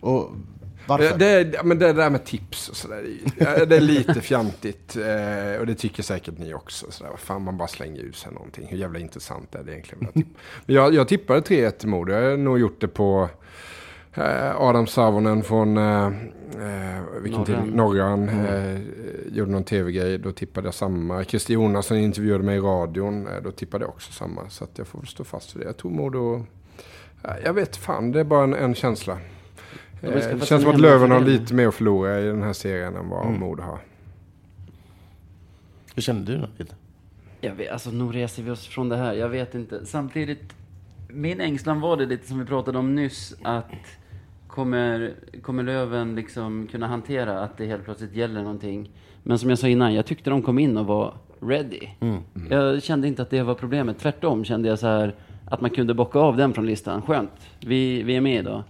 Och 0.00 0.30
varför? 0.86 1.18
Det, 1.18 1.64
men 1.64 1.78
det 1.78 1.92
där 1.92 2.10
med 2.10 2.24
tips 2.24 2.68
och 2.68 2.76
sådär, 2.76 3.04
det, 3.66 3.76
är 3.76 3.80
lite 3.80 4.20
fjantigt. 4.20 4.96
Eh, 4.96 5.60
och 5.60 5.66
det 5.66 5.74
tycker 5.74 6.02
säkert 6.02 6.38
ni 6.38 6.54
också. 6.54 6.86
Sådär, 6.90 7.10
vad 7.10 7.20
fan, 7.20 7.42
man 7.42 7.56
bara 7.56 7.68
slänger 7.68 8.00
ut 8.00 8.16
sig 8.16 8.32
någonting. 8.32 8.66
Hur 8.70 8.78
jävla 8.78 8.98
intressant 8.98 9.54
är 9.54 9.62
det 9.62 9.72
egentligen? 9.72 10.08
Men 10.66 10.76
jag, 10.76 10.94
jag 10.94 11.08
tippade 11.08 11.40
3-1 11.40 11.70
till 11.70 11.88
Modo. 11.88 12.12
Jag 12.12 12.30
har 12.30 12.36
nog 12.36 12.58
gjort 12.58 12.80
det 12.80 12.88
på 12.88 13.28
eh, 14.14 14.60
Adam 14.60 14.86
Savonen 14.86 15.42
från 15.42 15.76
eh, 15.76 16.06
eh, 16.06 16.12
vilken 17.22 17.40
Norran. 17.40 17.44
tidning? 17.44 17.76
Norran. 17.76 18.28
Eh, 18.28 18.80
gjorde 19.32 19.50
någon 19.50 19.64
tv-grej. 19.64 20.18
Då 20.18 20.32
tippade 20.32 20.66
jag 20.66 20.74
samma. 20.74 21.24
Christer 21.24 21.54
Jonasson 21.54 21.96
intervjuade 21.96 22.44
mig 22.44 22.56
i 22.56 22.60
radion. 22.60 23.26
Eh, 23.26 23.42
då 23.42 23.50
tippade 23.50 23.84
jag 23.84 23.90
också 23.90 24.12
samma. 24.12 24.48
Så 24.48 24.64
att 24.64 24.78
jag 24.78 24.86
får 24.86 24.98
väl 24.98 25.08
stå 25.08 25.24
fast 25.24 25.52
för 25.52 25.58
det. 25.58 25.64
Jag 25.64 25.76
tror 25.76 25.90
Modo... 25.90 26.46
Eh, 27.24 27.30
jag 27.44 27.52
vet 27.52 27.76
fan, 27.76 28.12
det 28.12 28.20
är 28.20 28.24
bara 28.24 28.44
en, 28.44 28.54
en 28.54 28.74
känsla. 28.74 29.18
De 30.00 30.06
har 30.06 30.14
Eh, 30.16 30.36
Det 30.38 30.46
känns 30.46 30.62
som 30.62 30.70
att 30.74 30.80
Löven 30.80 31.10
har 31.10 31.20
lite 31.20 31.54
mer 31.54 31.68
att 31.68 31.74
förlora 31.74 32.20
i 32.20 32.26
den 32.26 32.42
här 32.42 32.52
serien 32.52 32.96
än 32.96 33.08
vad 33.08 33.26
Mm. 33.26 33.40
Modo 33.40 33.62
har. 33.62 33.78
Hur 35.94 36.02
känner 36.02 36.26
du 36.26 36.36
David? 36.36 36.74
Jag 37.40 37.54
vet, 37.54 37.70
alltså 37.72 37.90
nog 37.90 38.14
reser 38.14 38.42
vi 38.42 38.50
oss 38.50 38.66
från 38.66 38.88
det 38.88 38.96
här. 38.96 39.12
Jag 39.12 39.28
vet 39.28 39.54
inte. 39.54 39.86
Samtidigt, 39.86 40.54
min 41.08 41.40
ängslan 41.40 41.80
var 41.80 41.96
det 41.96 42.06
lite 42.06 42.28
som 42.28 42.38
vi 42.38 42.44
pratade 42.44 42.78
om 42.78 42.94
nyss, 42.94 43.34
att 43.42 43.70
kommer, 44.48 45.14
kommer 45.42 45.62
Löven 45.62 46.14
liksom 46.14 46.66
kunna 46.70 46.86
hantera 46.86 47.40
att 47.40 47.56
det 47.58 47.66
helt 47.66 47.84
plötsligt 47.84 48.14
gäller 48.14 48.42
någonting? 48.42 48.90
Men 49.22 49.38
som 49.38 49.50
jag 49.50 49.58
sa 49.58 49.68
innan, 49.68 49.94
jag 49.94 50.06
tyckte 50.06 50.30
de 50.30 50.42
kom 50.42 50.58
in 50.58 50.76
och 50.76 50.86
var 50.86 51.14
ready. 51.40 51.80
Jag 52.50 52.82
kände 52.82 53.08
inte 53.08 53.22
att 53.22 53.30
det 53.30 53.42
var 53.42 53.54
problemet. 53.54 53.98
Tvärtom 53.98 54.44
kände 54.44 54.68
jag 54.68 54.78
så 54.78 54.86
här 54.86 55.14
att 55.50 55.60
man 55.60 55.70
kunde 55.70 55.94
bocka 55.94 56.18
av 56.18 56.36
den 56.36 56.54
från 56.54 56.66
listan. 56.66 57.02
Skönt, 57.02 57.30
vi, 57.60 58.02
vi 58.02 58.16
är 58.16 58.20
med 58.20 58.40
idag. 58.40 58.62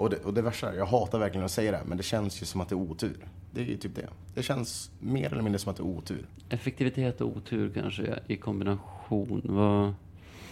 Och 0.00 0.10
det, 0.10 0.16
och 0.16 0.34
det 0.34 0.42
värsta, 0.42 0.72
är, 0.72 0.76
jag 0.76 0.86
hatar 0.86 1.18
verkligen 1.18 1.44
att 1.44 1.50
säga 1.50 1.72
det, 1.72 1.80
men 1.86 1.96
det 1.96 2.02
känns 2.02 2.42
ju 2.42 2.46
som 2.46 2.60
att 2.60 2.68
det 2.68 2.74
är 2.74 2.76
otur. 2.76 3.26
Det 3.50 3.60
är 3.60 3.64
ju 3.64 3.76
typ 3.76 3.94
det. 3.94 4.08
Det 4.34 4.42
känns 4.42 4.90
mer 4.98 5.32
eller 5.32 5.42
mindre 5.42 5.58
som 5.58 5.70
att 5.70 5.76
det 5.76 5.82
är 5.82 5.86
otur. 5.86 6.26
Effektivitet 6.48 7.20
och 7.20 7.36
otur 7.36 7.72
kanske 7.74 8.18
i 8.26 8.36
kombination. 8.36 9.42
Vad... 9.44 9.94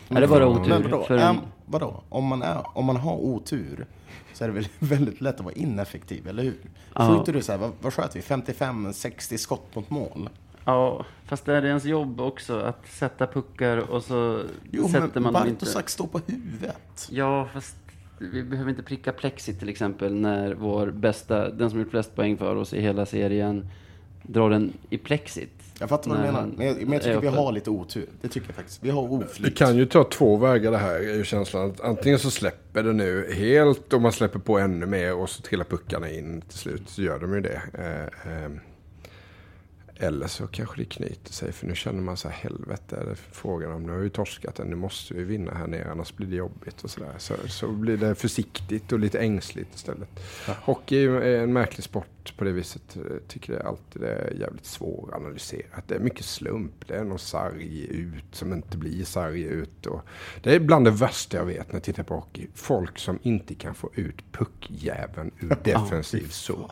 Är 0.08 0.20
det 0.20 0.28
bara 0.28 0.48
otur? 0.48 0.68
Men 0.68 0.82
vadå? 0.82 1.04
För 1.04 1.18
Äm, 1.18 1.36
vadå? 1.66 2.02
Om, 2.08 2.24
man 2.24 2.42
är, 2.42 2.78
om 2.78 2.84
man 2.84 2.96
har 2.96 3.16
otur 3.16 3.86
så 4.32 4.44
är 4.44 4.48
det 4.48 4.54
väl 4.54 4.68
väldigt 4.78 5.20
lätt 5.20 5.34
att 5.34 5.44
vara 5.44 5.54
ineffektiv, 5.54 6.28
eller 6.28 6.42
hur? 6.42 6.60
Ja. 6.94 7.08
Skjuter 7.08 7.32
du 7.32 7.42
så 7.42 7.52
här, 7.52 7.58
vad, 7.58 7.72
vad 7.80 7.94
sköt 7.94 8.16
vi? 8.16 8.20
55-60 8.20 9.36
skott 9.36 9.74
mot 9.74 9.90
mål? 9.90 10.30
Ja, 10.64 11.04
fast 11.24 11.48
är 11.48 11.62
det 11.62 11.68
ens 11.68 11.84
jobb 11.84 12.20
också 12.20 12.60
att 12.60 12.88
sätta 12.88 13.26
puckar 13.26 13.76
och 13.76 14.04
så 14.04 14.42
Jo, 14.70 14.88
sätter 14.88 15.20
men 15.20 15.22
man 15.22 15.32
dem 15.32 15.46
inte... 15.48 15.64
Bartosak 15.64 15.88
står 15.88 16.06
på 16.06 16.20
huvudet. 16.26 17.08
Ja, 17.10 17.48
fast 17.52 17.76
vi 18.18 18.42
behöver 18.42 18.70
inte 18.70 18.82
pricka 18.82 19.12
plexit 19.12 19.58
till 19.58 19.68
exempel 19.68 20.14
när 20.14 20.54
vår 20.54 20.86
bästa, 20.90 21.50
den 21.50 21.70
som 21.70 21.78
gjort 21.78 21.90
flest 21.90 22.14
poäng 22.16 22.36
för 22.36 22.56
oss 22.56 22.74
i 22.74 22.80
hela 22.80 23.06
serien, 23.06 23.66
drar 24.22 24.50
den 24.50 24.72
i 24.90 24.98
plexit. 24.98 25.50
Jag 25.80 25.88
fattar 25.88 26.10
vad 26.10 26.18
du 26.18 26.22
menar. 26.22 26.48
Men 26.56 26.66
jag, 26.66 26.76
men 26.76 26.92
jag 26.92 27.02
tycker 27.02 27.20
vi 27.20 27.26
har 27.28 27.52
lite 27.52 27.70
otur. 27.70 28.06
Det 28.20 28.28
tycker 28.28 28.48
jag 28.48 28.56
faktiskt. 28.56 28.84
Vi 28.84 28.90
har 28.90 29.02
Det 29.08 29.24
oflyt. 29.24 29.56
kan 29.58 29.76
ju 29.76 29.86
ta 29.86 30.04
två 30.04 30.36
vägar 30.36 30.70
det 30.70 30.78
här, 30.78 31.18
är 31.20 31.24
känslan. 31.24 31.70
Att 31.70 31.80
antingen 31.80 32.18
så 32.18 32.30
släpper 32.30 32.82
det 32.82 32.92
nu 32.92 33.32
helt 33.32 33.92
och 33.92 34.02
man 34.02 34.12
släpper 34.12 34.38
på 34.38 34.58
ännu 34.58 34.86
mer 34.86 35.14
och 35.14 35.30
så 35.30 35.42
trillar 35.42 35.64
puckarna 35.64 36.10
in 36.10 36.40
till 36.40 36.58
slut. 36.58 36.82
Så 36.86 37.02
gör 37.02 37.18
de 37.18 37.34
ju 37.34 37.40
det. 37.40 37.62
Eh, 39.98 40.06
eh, 40.06 40.08
eller 40.08 40.26
så 40.26 40.46
kanske 40.46 40.80
det 40.80 40.84
knyter 40.84 41.32
sig, 41.32 41.52
för 41.52 41.66
nu 41.66 41.74
känner 41.74 42.02
man 42.02 42.16
så 42.16 42.28
här, 42.28 42.36
helvete 42.36 42.96
är 42.96 43.04
det 43.04 43.14
frågan 43.14 43.72
om. 43.72 43.82
Nu 43.82 43.92
har 43.92 43.98
vi 43.98 44.10
torskat 44.10 44.54
den, 44.54 44.66
nu 44.66 44.76
måste 44.76 45.14
vi 45.14 45.24
vinna 45.24 45.54
här 45.54 45.66
nere, 45.66 45.90
annars 45.90 46.16
blir 46.16 46.26
det 46.26 46.36
jobbigt 46.36 46.84
och 46.84 46.90
sådär. 46.90 47.14
Så, 47.18 47.34
så 47.48 47.68
blir 47.68 47.96
det 47.96 48.14
försiktigt 48.14 48.92
och 48.92 48.98
lite 48.98 49.18
ängsligt 49.18 49.74
istället. 49.74 50.08
Hockey 50.62 51.04
är 51.04 51.42
en 51.42 51.52
märklig 51.52 51.84
sport 51.84 52.34
på 52.36 52.44
det 52.44 52.52
viset. 52.52 52.82
Jag 52.94 53.28
tycker 53.28 53.52
det 53.52 53.58
är 53.58 53.64
alltid 53.64 54.02
är 54.02 54.36
jävligt 54.40 54.66
svåranalyserat. 54.66 55.84
Det 55.86 55.94
är 55.94 56.00
mycket 56.00 56.24
slump. 56.24 56.88
Det 56.88 56.94
är 56.94 57.04
någon 57.04 57.18
sarg 57.18 57.86
ut 57.90 58.24
som 58.32 58.52
inte 58.52 58.76
blir 58.76 59.04
sarg 59.04 59.42
ut. 59.42 59.86
Och 59.86 60.00
det 60.42 60.54
är 60.54 60.60
bland 60.60 60.84
det 60.84 60.90
värsta 60.90 61.36
jag 61.36 61.44
vet 61.44 61.68
när 61.68 61.74
jag 61.74 61.82
tittar 61.82 62.02
på 62.02 62.14
hockey. 62.14 62.46
Folk 62.54 62.98
som 62.98 63.18
inte 63.22 63.54
kan 63.54 63.74
få 63.74 63.90
ut 63.94 64.32
puckjäveln 64.32 65.30
ur 65.40 65.56
defensiv 65.64 66.28
zon. 66.28 66.70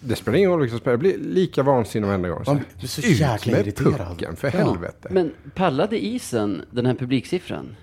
Det 0.00 0.16
spelar 0.16 0.38
ingen 0.38 0.50
roll 0.50 0.60
vilka 0.60 0.70
som 0.70 0.78
spelar. 0.80 0.92
Jag 0.92 1.00
blir 1.00 1.18
lika 1.18 1.62
vansinnig 1.62 2.08
varenda 2.08 2.28
gång. 2.28 2.42
Man 2.46 2.60
blir 2.78 2.88
så 2.88 3.00
Ut 3.00 3.06
jäkla 3.20 3.52
med 3.52 3.60
irriterad. 3.66 4.08
pucken, 4.08 4.36
för 4.36 4.48
Ja. 4.48 4.64
helvete. 4.64 5.08
Men 5.10 5.32
pallade 5.54 6.04
isen 6.04 6.62
den 6.70 6.86
här 6.86 6.94
publiksiffran? 6.94 7.76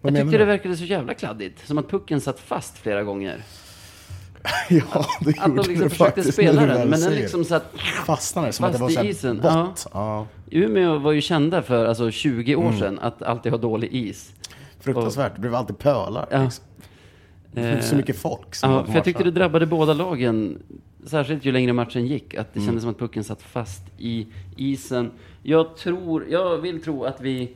Vad 0.00 0.10
jag 0.10 0.12
menar 0.12 0.24
tyckte 0.24 0.34
du? 0.38 0.38
det 0.38 0.44
verkade 0.44 0.76
så 0.76 0.84
jävla 0.84 1.14
kladdigt. 1.14 1.66
Som 1.66 1.78
att 1.78 1.90
pucken 1.90 2.20
satt 2.20 2.40
fast 2.40 2.78
flera 2.78 3.02
gånger. 3.02 3.42
ja, 4.68 5.06
det 5.20 5.30
Att 5.30 5.36
de 5.36 5.56
gjorde 5.56 5.68
liksom 5.68 5.74
det 5.84 5.90
försökte 5.90 5.96
faktiskt, 6.04 6.32
spela 6.32 6.52
när 6.60 6.60
du 6.60 6.66
den, 6.66 6.78
väl 6.78 6.88
men 6.88 7.00
den 7.00 7.08
säger 7.10 7.20
liksom 7.22 7.40
det. 7.40 7.46
satt... 7.48 7.64
fastnade 8.06 8.52
som 8.52 8.64
att 8.64 8.72
det 8.72 8.78
var 8.78 8.88
fast 8.88 8.94
så 8.98 9.02
i 9.02 9.04
här 9.06 9.10
isen, 9.10 9.40
bott. 9.40 9.86
Ja. 9.92 10.26
Umeå 10.50 10.98
var 10.98 11.12
ju 11.12 11.20
kända 11.20 11.62
för, 11.62 11.86
alltså 11.86 12.10
20 12.10 12.52
Mm. 12.54 12.66
år 12.66 12.72
sedan, 12.72 12.98
att 12.98 13.22
alltid 13.22 13.52
ha 13.52 13.58
dålig 13.58 13.92
is. 13.92 14.32
Fruktansvärt. 14.80 15.32
Det 15.34 15.40
blev 15.40 15.54
alltid 15.54 15.78
pölar. 15.78 16.26
Ja. 16.30 16.42
Liksom. 16.44 16.64
Det 17.52 17.60
blev 17.60 17.80
så 17.80 17.96
mycket 17.96 18.16
folk. 18.18 18.54
som 18.54 18.70
Ja, 18.70 18.76
var 18.76 18.84
för 18.86 18.94
jag 18.94 19.04
tyckte 19.04 19.24
det 19.24 19.30
drabbade 19.30 19.66
båda 19.66 19.92
lagen, 19.92 20.62
särskilt 21.06 21.44
ju 21.44 21.52
längre 21.52 21.72
matchen 21.72 22.06
gick, 22.06 22.34
att 22.34 22.52
det 22.54 22.58
Mm. 22.58 22.66
kändes 22.66 22.82
som 22.82 22.90
att 22.90 22.98
pucken 22.98 23.24
satt 23.24 23.42
fast 23.42 23.82
i 23.98 24.26
isen. 24.56 25.10
Jag 25.42 25.76
tror, 25.76 26.26
jag 26.30 26.58
vill 26.58 26.82
tro 26.82 27.04
att 27.04 27.20
vi 27.20 27.50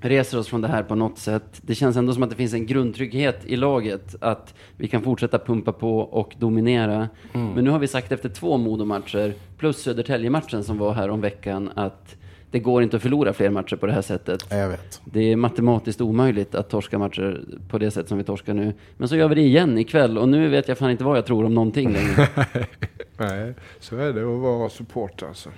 reser 0.00 0.38
oss 0.38 0.48
från 0.48 0.60
det 0.60 0.68
här 0.68 0.82
på 0.82 0.94
något 0.94 1.18
sätt. 1.18 1.60
Det 1.62 1.74
känns 1.74 1.96
ändå 1.96 2.12
som 2.12 2.22
att 2.22 2.30
det 2.30 2.36
finns 2.36 2.54
en 2.54 2.66
grundtrygghet 2.66 3.40
i 3.46 3.56
laget, 3.56 4.14
att 4.20 4.54
vi 4.76 4.88
kan 4.88 5.02
fortsätta 5.02 5.38
pumpa 5.38 5.72
på 5.72 5.98
och 5.98 6.34
dominera. 6.38 7.08
Mm. 7.32 7.48
Men 7.54 7.64
nu 7.64 7.70
har 7.70 7.78
vi 7.78 7.86
sagt 7.88 8.12
efter 8.12 8.28
två 8.28 8.56
Modomatcher, 8.56 9.34
plus 9.58 9.76
Södertälje-matchen 9.82 10.64
som 10.64 10.78
var 10.78 10.92
här 10.92 11.10
om 11.10 11.20
veckan, 11.20 11.70
att 11.74 12.16
det 12.50 12.58
går 12.58 12.82
inte 12.82 12.96
att 12.96 13.02
förlora 13.02 13.32
fler 13.32 13.50
matcher 13.50 13.76
på 13.76 13.86
det 13.86 13.92
här 13.92 14.02
sättet. 14.02 14.46
Jag 14.50 14.68
vet. 14.68 15.00
Det 15.04 15.20
är 15.32 15.36
matematiskt 15.36 16.00
omöjligt 16.00 16.54
att 16.54 16.68
torska 16.70 16.98
matcher 16.98 17.44
på 17.68 17.78
det 17.78 17.90
sätt 17.90 18.08
som 18.08 18.18
vi 18.18 18.24
torskar 18.24 18.54
nu. 18.54 18.74
Men 18.96 19.08
så 19.08 19.16
gör 19.16 19.28
vi 19.28 19.34
det 19.34 19.40
igen 19.40 19.78
ikväll 19.78 20.18
och 20.18 20.28
nu 20.28 20.48
vet 20.48 20.68
jag 20.68 20.78
fan 20.78 20.90
inte 20.90 21.04
vad 21.04 21.16
jag 21.16 21.26
tror 21.26 21.44
om 21.44 21.54
någonting 21.54 21.92
längre. 21.92 22.28
Nej, 23.16 23.54
så 23.80 23.96
är 23.96 24.12
det 24.12 24.20
att 24.20 24.40
vara 24.40 24.68
supporter 24.68 25.26
alltså. 25.26 25.50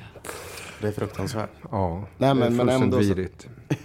Det 0.80 0.88
är 0.88 0.92
fruktansvärt. 0.92 1.50
Ja, 1.70 2.04
Nej, 2.18 2.34
men- 2.34 2.56
det 2.56 2.62
är 2.62 2.64
men 2.64 2.82
ändå 2.82 3.02
så-. 3.02 3.14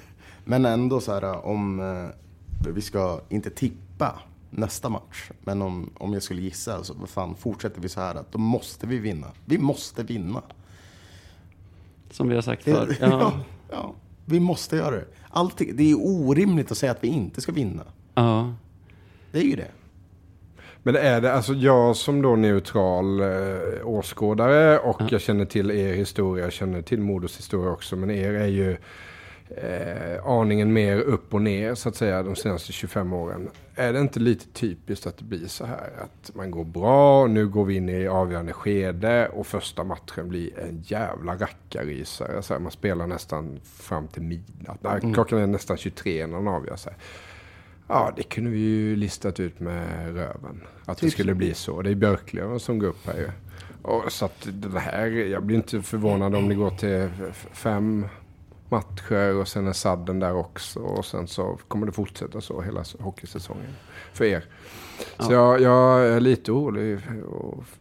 Men 0.45 0.65
ändå 0.65 0.99
så 0.99 1.13
här 1.13 1.45
om 1.45 1.79
eh, 1.79 2.69
vi 2.73 2.81
ska 2.81 3.21
inte 3.29 3.49
tippa 3.49 4.19
nästa 4.49 4.89
match. 4.89 5.31
Men 5.41 5.61
om, 5.61 5.89
om 5.97 6.13
jag 6.13 6.23
skulle 6.23 6.41
gissa 6.41 6.83
så 6.83 6.93
vad 6.93 7.09
fan 7.09 7.35
fortsätter 7.35 7.81
vi 7.81 7.89
så 7.89 7.99
här 8.01 8.15
att 8.15 8.31
då 8.31 8.37
måste 8.39 8.87
vi 8.87 8.99
vinna. 8.99 9.27
Vi 9.45 9.57
måste 9.57 10.03
vinna. 10.03 10.41
Som 12.17 12.29
vi 12.29 12.35
har 12.35 12.41
sagt 12.41 12.63
förr. 12.63 12.97
ja. 13.01 13.07
Ja. 13.09 13.33
Ja, 13.71 13.95
vi 14.25 14.39
måste 14.39 14.75
göra 14.75 14.95
det. 14.95 15.05
Allting, 15.29 15.75
det 15.75 15.91
är 15.91 15.95
orimligt 15.99 16.71
att 16.71 16.77
säga 16.77 16.91
att 16.91 17.03
vi 17.03 17.07
inte 17.07 17.41
ska 17.41 17.51
vinna. 17.51 17.83
ja. 18.15 18.53
Det 19.31 19.39
är 19.39 19.43
ju 19.43 19.55
det. 19.55 19.71
Men 20.83 20.93
det 20.93 20.99
är 20.99 21.21
det, 21.21 21.33
alltså 21.33 21.53
jag 21.53 21.95
som 21.95 22.21
då 22.21 22.35
neutral 22.35 23.21
eh, 23.21 23.27
åskådare 23.83 24.79
och 24.79 25.01
jag 25.09 25.21
känner 25.21 25.45
till 25.45 25.71
er 25.71 25.93
historia, 25.93 26.43
jag 26.43 26.53
känner 26.53 26.81
till 26.81 27.01
Modos 27.01 27.37
historia 27.37 27.71
också, 27.71 27.95
men 27.95 28.11
er 28.11 28.33
är 28.33 28.47
ju 28.47 28.77
eh, 29.49 30.25
aningen 30.25 30.73
mer 30.73 30.99
upp 30.99 31.33
och 31.33 31.41
ner 31.41 31.75
så 31.75 31.89
att 31.89 31.95
säga 31.95 32.23
de 32.23 32.35
senaste 32.35 32.71
25 32.71 33.13
åren. 33.13 33.49
Är 33.75 33.93
det 33.93 33.99
inte 33.99 34.19
lite 34.19 34.47
typiskt 34.47 35.07
att 35.07 35.17
det 35.17 35.23
blir 35.23 35.47
så 35.47 35.65
här 35.65 35.91
att 36.01 36.35
man 36.35 36.51
går 36.51 36.63
bra, 36.63 37.27
nu 37.27 37.47
går 37.47 37.65
vi 37.65 37.75
in 37.75 37.89
i 37.89 38.07
avgörande 38.07 38.53
skede 38.53 39.27
och 39.27 39.47
första 39.47 39.83
matchen 39.83 40.29
blir 40.29 40.59
en 40.59 40.81
jävla 40.81 41.35
rackarrysare. 41.35 42.41
Så 42.41 42.53
här, 42.53 42.61
man 42.61 42.71
spelar 42.71 43.07
nästan 43.07 43.59
fram 43.63 44.07
till 44.07 44.21
midnatt, 44.21 44.77
Nej, 44.81 45.13
klockan 45.13 45.39
är 45.39 45.47
nästan 45.47 45.77
23 45.77 46.27
när 46.27 46.37
den 46.37 46.47
avgör 46.47 46.75
sig. 46.75 46.93
Ja, 47.87 48.13
det 48.15 48.23
kunde 48.23 48.49
vi 48.49 48.57
ju 48.59 48.95
listat 48.95 49.39
ut 49.39 49.59
med 49.59 50.05
röven. 50.15 50.61
Att 50.85 50.97
det 50.97 51.01
Typ 51.01 51.13
skulle 51.13 51.31
så. 51.31 51.37
bli 51.37 51.53
så. 51.53 51.81
Det 51.81 51.89
är 51.89 51.95
Björklöven 51.95 52.59
som 52.59 52.79
går 52.79 52.87
upp 52.87 53.05
här 53.07 53.17
ju. 53.17 53.29
Och 53.81 54.11
så 54.11 54.25
att 54.25 54.47
det 54.51 54.79
här, 54.79 55.05
jag 55.07 55.43
blir 55.43 55.57
inte 55.57 55.81
förvånad 55.81 56.35
om 56.35 56.49
det 56.49 56.55
går 56.55 56.69
till 56.69 57.09
fem 57.51 58.05
matcher 58.69 59.35
och 59.35 59.47
sen 59.47 59.67
är 59.67 59.73
sadden 59.73 60.19
där 60.19 60.35
också. 60.35 60.79
Och 60.79 61.05
sen 61.05 61.27
så 61.27 61.59
kommer 61.67 61.85
det 61.85 61.91
fortsätta 61.91 62.41
så 62.41 62.61
hela 62.61 62.83
hockeysäsongen. 62.99 63.75
För 64.13 64.25
er. 64.25 64.43
Så 65.19 65.33
jag, 65.33 65.61
jag 65.61 66.07
är 66.07 66.19
lite 66.19 66.51
orolig 66.51 66.99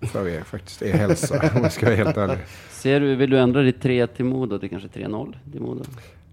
för 0.01 0.29
er 0.29 0.41
faktiskt. 0.41 0.83
Er 0.83 0.93
hälsa, 0.93 1.51
om 1.55 1.63
jag 1.63 1.73
ska 1.73 1.87
vara 1.87 1.97
helt 1.97 2.17
ärlig. 2.17 2.39
Ser 2.71 3.01
du, 3.01 3.17
vill 3.17 3.31
du 3.31 3.39
ändra 3.39 3.63
ditt 3.63 3.83
3 3.83 4.07
till 4.07 4.25
Modo 4.25 4.59
till 4.59 4.71
kanske 4.71 4.89
3-0 4.89 5.37
till 5.53 5.61
Modo? 5.61 5.85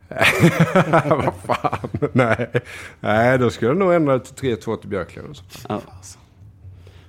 Vad 1.10 1.34
fan. 1.36 1.90
Nej. 2.14 2.52
Nej, 3.00 3.38
då 3.38 3.50
skulle 3.50 3.72
jag 3.72 3.78
nog 3.78 3.94
ändra 3.94 4.14
det 4.14 4.26
till 4.26 4.56
3-2 4.56 4.78
till 4.78 4.90
Björklöven. 4.90 5.34
Ja. 5.70 5.82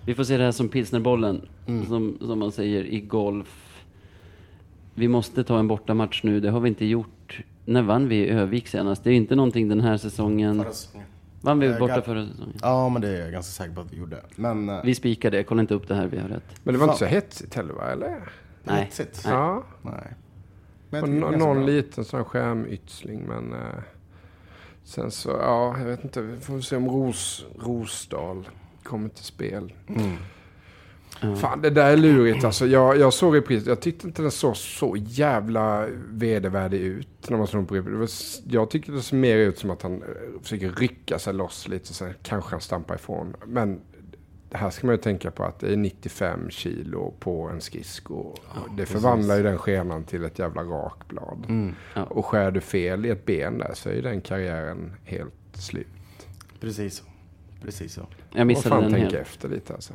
Vi 0.04 0.14
får 0.14 0.24
se 0.24 0.37
det 0.37 0.44
här 0.44 0.52
som 0.52 0.68
pilsnerbollen, 0.68 1.48
som, 1.88 2.18
som 2.20 2.38
man 2.38 2.52
säger 2.52 2.85
i 2.85 3.00
golf. 3.00 3.83
Vi 4.94 5.09
måste 5.09 5.44
ta 5.44 5.59
en 5.59 5.68
bortamatch 5.68 6.22
nu, 6.22 6.40
det 6.40 6.50
har 6.50 6.61
vi 6.61 6.68
inte 6.68 6.87
gjort. 6.87 7.13
När 7.64 7.83
vann 7.83 8.09
vi 8.09 8.16
i 8.16 8.29
Övik 8.31 8.68
senast? 8.68 9.05
Det 9.05 9.11
är 9.11 9.14
inte 9.14 9.35
någonting 9.37 9.68
den 9.68 9.81
här 9.81 9.96
säsongen. 9.96 10.62
Förra 10.62 10.72
säsongen. 10.72 11.07
Vann 11.40 11.59
vi 11.59 11.66
Eh, 11.66 11.79
borta 11.79 12.03
förra 12.03 12.27
säsongen? 12.27 12.57
Ja, 12.62 12.88
men 12.88 13.03
det 13.03 13.09
är 13.09 13.20
jag 13.20 13.33
ganska 13.33 13.50
säker 13.62 13.74
på 13.74 13.81
att 13.81 13.92
vi 13.92 13.96
gjorde. 13.96 14.16
Men... 14.37 14.68
eh, 14.68 14.81
Vi 14.85 14.94
spikar 14.94 15.31
det, 15.31 15.44
kolla 15.44 15.61
inte 15.61 15.74
upp 15.74 15.88
det 15.88 15.94
här, 15.94 16.07
vi 16.07 16.18
har 16.18 16.29
rätt. 16.29 16.44
Men 16.62 16.74
det 16.74 16.81
var 16.81 16.87
inte 16.87 16.98
så 16.98 17.05
hetsigt 17.05 17.55
heller 17.55 17.74
va? 17.74 17.85
Eller? 17.92 18.29
Nej. 18.64 18.85
Hetsigt. 18.85 19.22
Nej. 19.24 19.35
Ja. 19.35 19.62
Nej. 19.83 19.92
Men 20.90 21.00
jag 21.00 21.03
Och 21.03 21.09
tycker 21.09 21.20
det 21.20 21.27
är 21.27 21.31
ganska 21.31 21.46
någon 21.46 21.57
bra. 21.57 21.66
liten 21.66 22.05
sån 22.05 22.24
skärmytsling 22.24 23.20
men 23.29 23.53
eh, 23.53 23.59
sen 24.85 25.11
så, 25.11 25.31
ja, 25.31 25.77
jag 25.79 25.85
vet 25.87 26.05
inte. 26.05 26.22
Vi 26.22 26.37
får 26.40 26.61
se 26.61 26.77
om 26.77 26.88
Ros, 26.88 27.44
Rosdal 27.59 28.48
kommer 28.83 29.09
till 29.09 29.24
spel. 29.24 29.72
Ja. 31.20 31.37
Fan, 31.37 31.62
det 31.62 31.70
där 31.70 31.92
är 31.92 31.96
lurigt 31.96 32.44
alltså. 32.44 32.66
Jag, 32.66 32.98
jag 32.98 33.12
såg 33.12 33.37
reprisen. 33.37 33.68
Jag 33.68 33.81
tyckte 33.81 34.07
inte 34.07 34.22
den 34.22 34.31
såg 34.31 34.57
så 34.57 34.96
jävla 34.98 35.87
vedervärdig 36.09 36.81
ut 36.81 37.31
när 37.31 37.38
man 37.38 37.46
såg 37.46 37.68
på 37.68 37.74
repris. 37.74 37.92
Det 37.92 37.98
var 37.98 38.05
s- 38.05 38.42
Jag 38.48 38.70
tyckte 38.70 38.92
det 38.92 39.03
såg 39.03 39.18
mer 39.18 39.37
ut 39.37 39.59
som 39.59 39.70
att 39.70 39.83
han 39.83 40.03
eh, 40.03 40.09
försöker 40.42 40.70
rycka 40.70 41.18
sig 41.18 41.35
loss 41.35 41.68
lite. 41.68 41.94
Sen 41.94 42.14
kanske 42.22 42.50
han 42.50 42.61
stampar 42.61 42.94
ifrån. 42.94 43.37
Men 43.46 43.81
här 44.53 44.70
ska 44.70 44.87
man 44.87 44.94
ju 44.96 45.03
tänka 45.03 45.31
på 45.31 45.44
att 45.44 45.61
det 45.61 45.72
är 45.72 45.77
95 45.77 46.50
kilo 46.50 47.14
på 47.20 47.48
en 47.48 47.61
skridsko. 47.61 48.35
det 48.77 48.87
förvandlar 48.87 49.37
ju 49.37 49.42
den 49.42 49.59
skenan 49.59 50.05
till 50.05 50.24
ett 50.24 50.38
jävla 50.38 50.62
rakblad. 50.62 51.44
Mm. 51.48 51.74
Ja. 51.94 52.05
Och 52.05 52.27
skär 52.27 52.50
du 52.50 52.61
fel 52.61 53.07
i 53.07 53.11
ett 53.11 53.24
ben 53.27 53.59
där 53.59 53.70
så 53.74 53.88
är 53.88 53.94
ju 53.94 54.03
den 54.03 54.20
karriären 54.20 54.92
helt 55.05 55.33
slut. 55.53 55.87
Precis 56.61 56.94
så. 56.96 57.05
Precis 57.62 57.92
så. 57.92 58.07
Jag 58.35 58.46
missade 58.46 58.68
fan 58.68 58.83
den 58.83 58.92
tänka 58.92 59.16
helt. 59.16 59.29
efter 59.29 59.48
lite 59.48 59.74
alltså. 59.74 59.92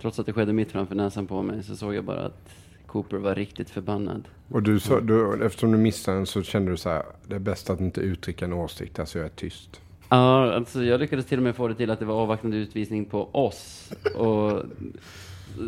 Trots 0.00 0.18
att 0.18 0.26
det 0.26 0.32
skedde 0.32 0.52
mitt 0.52 0.72
framför 0.72 0.94
näsan 0.94 1.26
på 1.26 1.42
mig 1.42 1.62
så 1.62 1.76
såg 1.76 1.94
jag 1.94 2.04
bara 2.04 2.20
att 2.20 2.48
Cooper 2.86 3.16
var 3.16 3.34
riktigt 3.34 3.70
förbannad. 3.70 4.28
Och 4.48 4.62
du, 4.62 4.80
så, 4.80 5.00
du, 5.00 5.44
eftersom 5.46 5.72
du 5.72 5.78
missade 5.78 6.16
den 6.16 6.26
så 6.26 6.42
kände 6.42 6.70
du 6.70 6.76
så 6.76 6.88
här, 6.88 7.02
det 7.28 7.34
är 7.34 7.38
bäst 7.38 7.70
att 7.70 7.80
inte 7.80 8.00
uttrycka 8.00 8.44
en 8.44 8.52
åsikt, 8.52 8.98
alltså 8.98 9.18
jag 9.18 9.24
är 9.26 9.30
tyst. 9.30 9.80
Ja, 10.08 10.52
alltså 10.52 10.84
jag 10.84 11.00
lyckades 11.00 11.26
till 11.26 11.38
och 11.38 11.42
med 11.44 11.56
få 11.56 11.68
det 11.68 11.74
till 11.74 11.90
att 11.90 11.98
det 11.98 12.04
var 12.04 12.14
avvaktande 12.14 12.56
utvisning 12.56 13.04
på 13.04 13.28
oss. 13.32 13.92
Och 14.16 14.62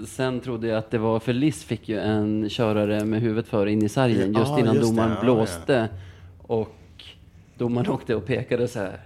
sen 0.06 0.40
trodde 0.40 0.66
jag 0.68 0.78
att 0.78 0.90
det 0.90 0.98
var, 0.98 1.20
för 1.20 1.32
Liss 1.32 1.64
fick 1.64 1.88
ju 1.88 1.98
en 1.98 2.48
körare 2.50 3.04
med 3.04 3.20
huvudet 3.20 3.48
före 3.48 3.72
in 3.72 3.82
i 3.82 3.88
sargen 3.88 4.32
just 4.34 4.48
Ja, 4.50 4.58
innan 4.58 4.74
just 4.74 4.86
det. 4.88 4.94
domaren 4.96 5.16
Ja, 5.16 5.22
blåste. 5.22 5.88
Och 6.42 6.74
domaren 7.58 7.90
åkte 7.90 8.14
och 8.14 8.26
pekade 8.26 8.68
så 8.68 8.78
här. 8.78 9.00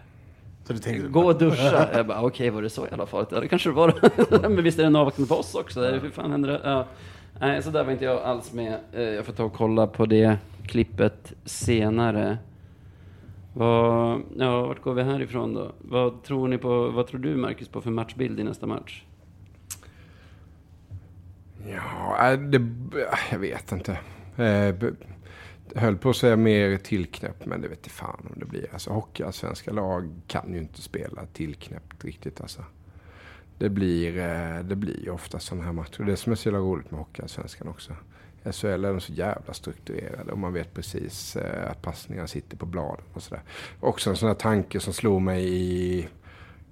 Så 0.66 0.72
du 0.72 0.78
tänkte... 0.78 1.08
Gå 1.08 1.24
och 1.24 1.38
duscha. 1.38 1.88
Jag 1.92 2.06
bara, 2.06 2.22
okej, 2.22 2.50
var 2.50 2.62
det 2.62 2.70
så 2.70 2.86
jävla 2.90 3.06
farligt? 3.06 3.28
Ja, 3.32 3.40
det 3.40 3.48
kanske 3.48 3.68
det 3.68 3.72
var. 3.74 3.94
Men 4.48 4.64
visst 4.64 4.78
är 4.78 4.82
det 4.82 4.86
en 4.86 4.96
avvaktande 4.96 5.28
på 5.28 5.34
oss 5.34 5.54
också? 5.54 5.80
Hur 5.84 6.10
fan 6.10 6.30
händer 6.30 6.48
det? 6.48 6.60
Ja. 6.64 6.86
Nej, 7.40 7.62
så 7.62 7.70
där 7.70 7.84
var 7.84 7.92
inte 7.92 8.04
jag 8.04 8.22
alls 8.22 8.52
med. 8.52 8.78
Eh, 8.92 9.02
Jag 9.02 9.24
får 9.24 9.32
ta 9.32 9.44
och 9.44 9.52
kolla 9.52 9.86
på 9.86 10.06
det 10.06 10.36
klippet 10.66 11.32
senare. 11.44 12.38
Vad, 13.54 14.22
ja, 14.38 14.66
vart 14.66 14.82
går 14.82 14.94
vi 14.94 15.02
härifrån 15.02 15.54
då? 15.54 15.72
Vad 15.78 16.22
tror 16.22 16.48
ni 16.48 16.58
på, 16.58 16.88
vad 16.88 17.06
tror 17.06 17.20
du 17.20 17.36
Marcus 17.36 17.68
på 17.68 17.80
för 17.80 17.90
matchbild 17.90 18.40
i 18.40 18.44
nästa 18.44 18.66
match? 18.66 19.02
Ja, 21.68 22.32
äh, 22.32 22.38
det, 22.38 22.66
jag 23.30 23.38
vet 23.38 23.72
inte. 23.72 23.98
Höll 25.74 25.96
på 25.96 26.10
att 26.10 26.16
säga 26.16 26.36
mer 26.36 26.76
tillknäppt, 26.76 27.46
men 27.46 27.60
det 27.60 27.68
vet 27.68 27.86
fan 27.86 28.26
om 28.30 28.40
det 28.40 28.46
blir. 28.46 28.68
Alltså 28.72 28.90
hockeyallsvenska 28.90 29.72
lag 29.72 30.10
kan 30.26 30.52
ju 30.52 30.58
inte 30.58 30.82
spela 30.82 31.26
tillknäppt 31.32 32.04
riktigt 32.04 32.40
alltså. 32.40 32.64
Det 33.58 33.68
blir, 33.68 34.18
eh, 34.18 34.64
det 34.64 34.76
blir 34.76 35.04
ju 35.04 35.10
ofta 35.10 35.38
sådana 35.38 35.64
här 35.64 35.72
matcher. 35.72 36.02
Det 36.02 36.16
som 36.16 36.32
är 36.32 36.36
så 36.36 36.48
jävla 36.48 36.60
roligt 36.60 36.90
med 36.90 37.00
hockeyallsvenskan 37.00 37.68
också. 37.68 37.92
I 38.44 38.52
SHL 38.52 38.66
är 38.84 38.92
de 38.92 39.00
så 39.00 39.12
jävla 39.12 39.54
strukturerade 39.54 40.32
och 40.32 40.38
man 40.38 40.52
vet 40.52 40.74
precis 40.74 41.36
eh, 41.36 41.70
att 41.70 41.82
passningarna 41.82 42.28
sitter 42.28 42.56
på 42.56 42.66
bladen 42.66 43.04
och 43.12 43.22
sådär. 43.22 43.42
Också 43.80 44.10
en 44.10 44.16
sån 44.16 44.28
här 44.28 44.34
tanke 44.34 44.80
som 44.80 44.92
slog 44.92 45.22
mig 45.22 45.54
i, 45.54 46.08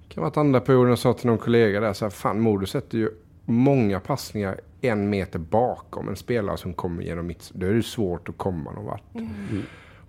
kan 0.09 0.21
vara 0.21 0.31
att 0.31 0.37
andra 0.37 0.59
perioden, 0.59 0.89
jag 0.89 0.99
sa 0.99 1.13
till 1.13 1.27
någon 1.27 1.37
kollega 1.37 1.79
där, 1.79 1.93
så 1.93 2.05
här, 2.05 2.09
fan 2.09 2.39
Modo 2.39 2.65
sätter 2.65 2.97
ju 2.97 3.09
många 3.45 3.99
passningar 3.99 4.59
en 4.81 5.09
meter 5.09 5.39
bakom 5.39 6.09
en 6.09 6.15
spelare 6.15 6.57
som 6.57 6.73
kommer 6.73 7.03
genom 7.03 7.27
mitt... 7.27 7.51
Då 7.53 7.67
är 7.67 7.73
det 7.73 7.83
svårt 7.83 8.29
att 8.29 8.37
komma 8.37 8.71
någon 8.71 8.85
vart. 8.85 9.03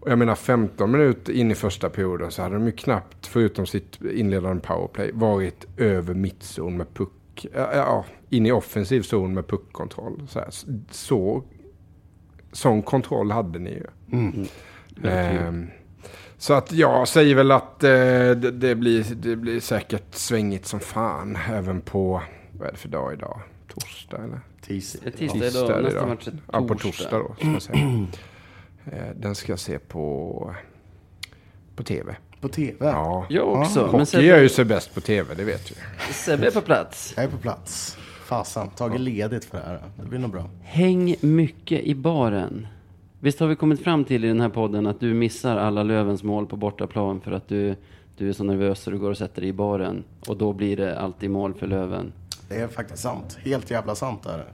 Och 0.01 0.11
jag 0.11 0.19
menar 0.19 0.35
15 0.35 0.91
minuter 0.91 1.33
in 1.33 1.51
i 1.51 1.55
första 1.55 1.91
perioden 1.91 2.31
så 2.31 2.43
hade 2.43 2.55
de 2.55 2.67
ju 2.67 2.73
knappt, 2.73 3.27
förutom 3.27 3.67
sitt 3.67 4.01
inledande 4.03 4.63
powerplay, 4.63 5.11
varit 5.15 5.67
över 5.77 6.15
mittzon 6.15 6.77
med 6.77 6.95
puck. 6.95 7.47
Ja, 7.55 8.05
in 8.29 8.47
i 8.47 8.53
offensiv 8.53 9.03
zon 9.03 9.35
med 9.35 9.47
puckkontroll. 9.47 10.23
Så, 10.29 10.39
här. 10.39 10.49
så 10.91 11.45
Sån 12.57 12.83
kontroll 12.83 13.31
hade 13.31 13.59
ni 13.59 13.71
ju. 13.71 13.87
Ehm, 15.05 15.67
så 16.39 16.55
att 16.55 16.73
jag 16.73 17.09
säger 17.09 17.35
väl 17.35 17.51
att 17.51 17.85
eh, 17.85 17.91
det, 17.91 18.51
det, 18.51 18.75
blir, 18.75 19.15
det 19.15 19.37
blir 19.37 19.61
säkert 19.61 20.15
svängigt 20.15 20.67
som 20.67 20.81
fan. 20.81 21.39
Även 21.51 21.81
på, 21.81 22.23
vad 22.59 22.69
är 22.69 22.73
det 22.73 22.79
för 22.79 22.89
dag 22.89 23.13
idag? 23.13 23.41
Torsdag 23.69 24.17
eller? 24.25 24.41
Tis. 24.61 24.93
Tisdag 24.93 25.11
Tisdag 25.11 25.47
idag, 25.47 25.83
nästa 25.83 25.99
idag. 25.99 26.09
match 26.09 26.29
är 26.29 26.33
Ja, 26.53 26.61
på 26.61 26.75
torsdag. 26.75 26.89
torsdag 26.91 27.19
då. 27.19 27.35
Ska 27.39 27.47
jag 27.53 27.63
säga. 27.63 28.07
Den 29.17 29.35
ska 29.35 29.53
jag 29.53 29.59
se 29.59 29.79
på, 29.79 30.55
på 31.77 31.83
tv. 31.83 32.17
På 32.41 32.49
TV. 32.49 32.77
Ja. 32.81 33.27
Jag 33.29 33.49
också. 33.53 33.81
men 33.81 33.91
Hockey 33.91 34.07
Sebbe, 34.07 34.25
gör 34.25 34.41
ju 34.41 34.49
sig 34.49 34.65
bäst 34.65 34.95
på 34.95 35.01
tv, 35.01 35.35
det 35.35 35.45
vet 35.45 35.71
vi. 35.71 35.75
Sebbe 36.13 36.47
är 36.47 36.51
på 36.51 36.61
plats. 36.61 37.13
Jag 37.17 37.25
är 37.25 37.29
på 37.29 37.37
plats. 37.39 37.97
Fasan, 38.25 38.69
tagit 38.71 39.01
ledigt 39.01 39.45
för 39.45 39.59
det 39.59 39.65
här. 39.65 39.83
Det 40.03 40.09
blir 40.09 40.19
nog 40.19 40.31
bra. 40.31 40.51
Häng 40.63 41.15
mycket 41.21 41.81
i 41.81 41.95
baren. 41.95 42.67
Visst 43.21 43.41
har 43.41 43.47
vi 43.47 43.57
kommit 43.57 43.85
fram 43.85 44.05
till 44.05 44.25
i 44.25 44.29
den 44.29 44.41
här 44.41 44.49
podden 44.49 44.87
att 44.87 45.01
du 45.01 45.15
missar 45.15 45.57
alla 45.57 45.83
Lövens 45.83 46.23
mål 46.23 46.47
på 46.47 46.57
bortaplan 46.57 47.21
för 47.21 47.33
att 47.33 47.49
du, 47.49 47.75
du 48.17 48.29
är 48.29 48.33
så 48.33 48.45
nervös 48.45 48.81
så 48.81 48.91
du 48.91 48.99
går 48.99 49.11
och 49.11 49.19
sätter 49.19 49.41
dig 49.41 49.51
i 49.51 49.53
baren. 49.53 50.05
Och 50.29 50.37
då 50.37 50.53
blir 50.53 50.77
det 50.77 50.99
alltid 50.99 51.31
mål 51.31 51.55
för 51.55 51.67
Löven. 51.67 52.13
Det 52.49 52.55
är 52.57 52.69
faktiskt 52.69 53.03
sant. 53.03 53.39
Helt 53.45 53.71
jävla 53.71 53.95
sant 53.95 54.27
är 54.27 54.39
det. 54.39 54.47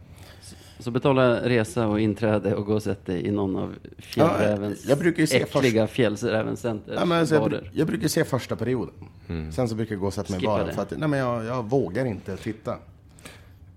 Så 0.78 0.90
betala 0.90 1.48
resa 1.48 1.86
och 1.86 2.00
inträde 2.00 2.54
och 2.54 2.66
gå 2.66 2.74
och 2.74 2.82
sätta 2.82 3.12
dig 3.12 3.26
i 3.26 3.30
någon 3.30 3.56
av 3.56 3.74
fjällrävens 3.98 4.80
Ja, 4.84 4.88
jag 4.90 4.98
brukar 4.98 5.20
ju 5.20 5.26
se 5.26 5.42
äckliga 5.42 5.86
fjällrävencenters 5.86 6.94
Ja, 6.98 7.04
men 7.04 7.18
alltså, 7.20 7.34
jag, 7.34 7.42
barer. 7.50 7.70
jag 7.74 7.86
brukar 7.86 8.08
se 8.08 8.24
första 8.24 8.56
perioden. 8.56 8.94
Mm. 9.28 9.52
Sen 9.52 9.68
så 9.68 9.74
brukar 9.74 9.94
jag 9.94 10.00
gå 10.00 10.06
och 10.06 10.14
sätta 10.14 10.32
mig 10.32 10.42
i 10.42 10.46
baren. 10.46 10.66
det. 10.66 10.72
För 10.72 10.82
att, 10.82 10.90
nej, 10.98 11.08
men 11.08 11.18
jag, 11.18 11.44
jag 11.44 11.62
vågar 11.62 12.04
inte 12.04 12.36
titta. 12.36 12.70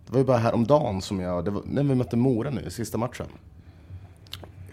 Det 0.05 0.11
var 0.11 0.19
ju 0.19 0.25
bara 0.25 0.37
häromdagen 0.37 1.01
som 1.01 1.19
jag, 1.19 1.45
det 1.45 1.51
var, 1.51 1.61
när 1.65 1.83
vi 1.83 1.95
mötte 1.95 2.17
Mora 2.17 2.49
nu, 2.49 2.69
sista 2.69 2.97
matchen. 2.97 3.25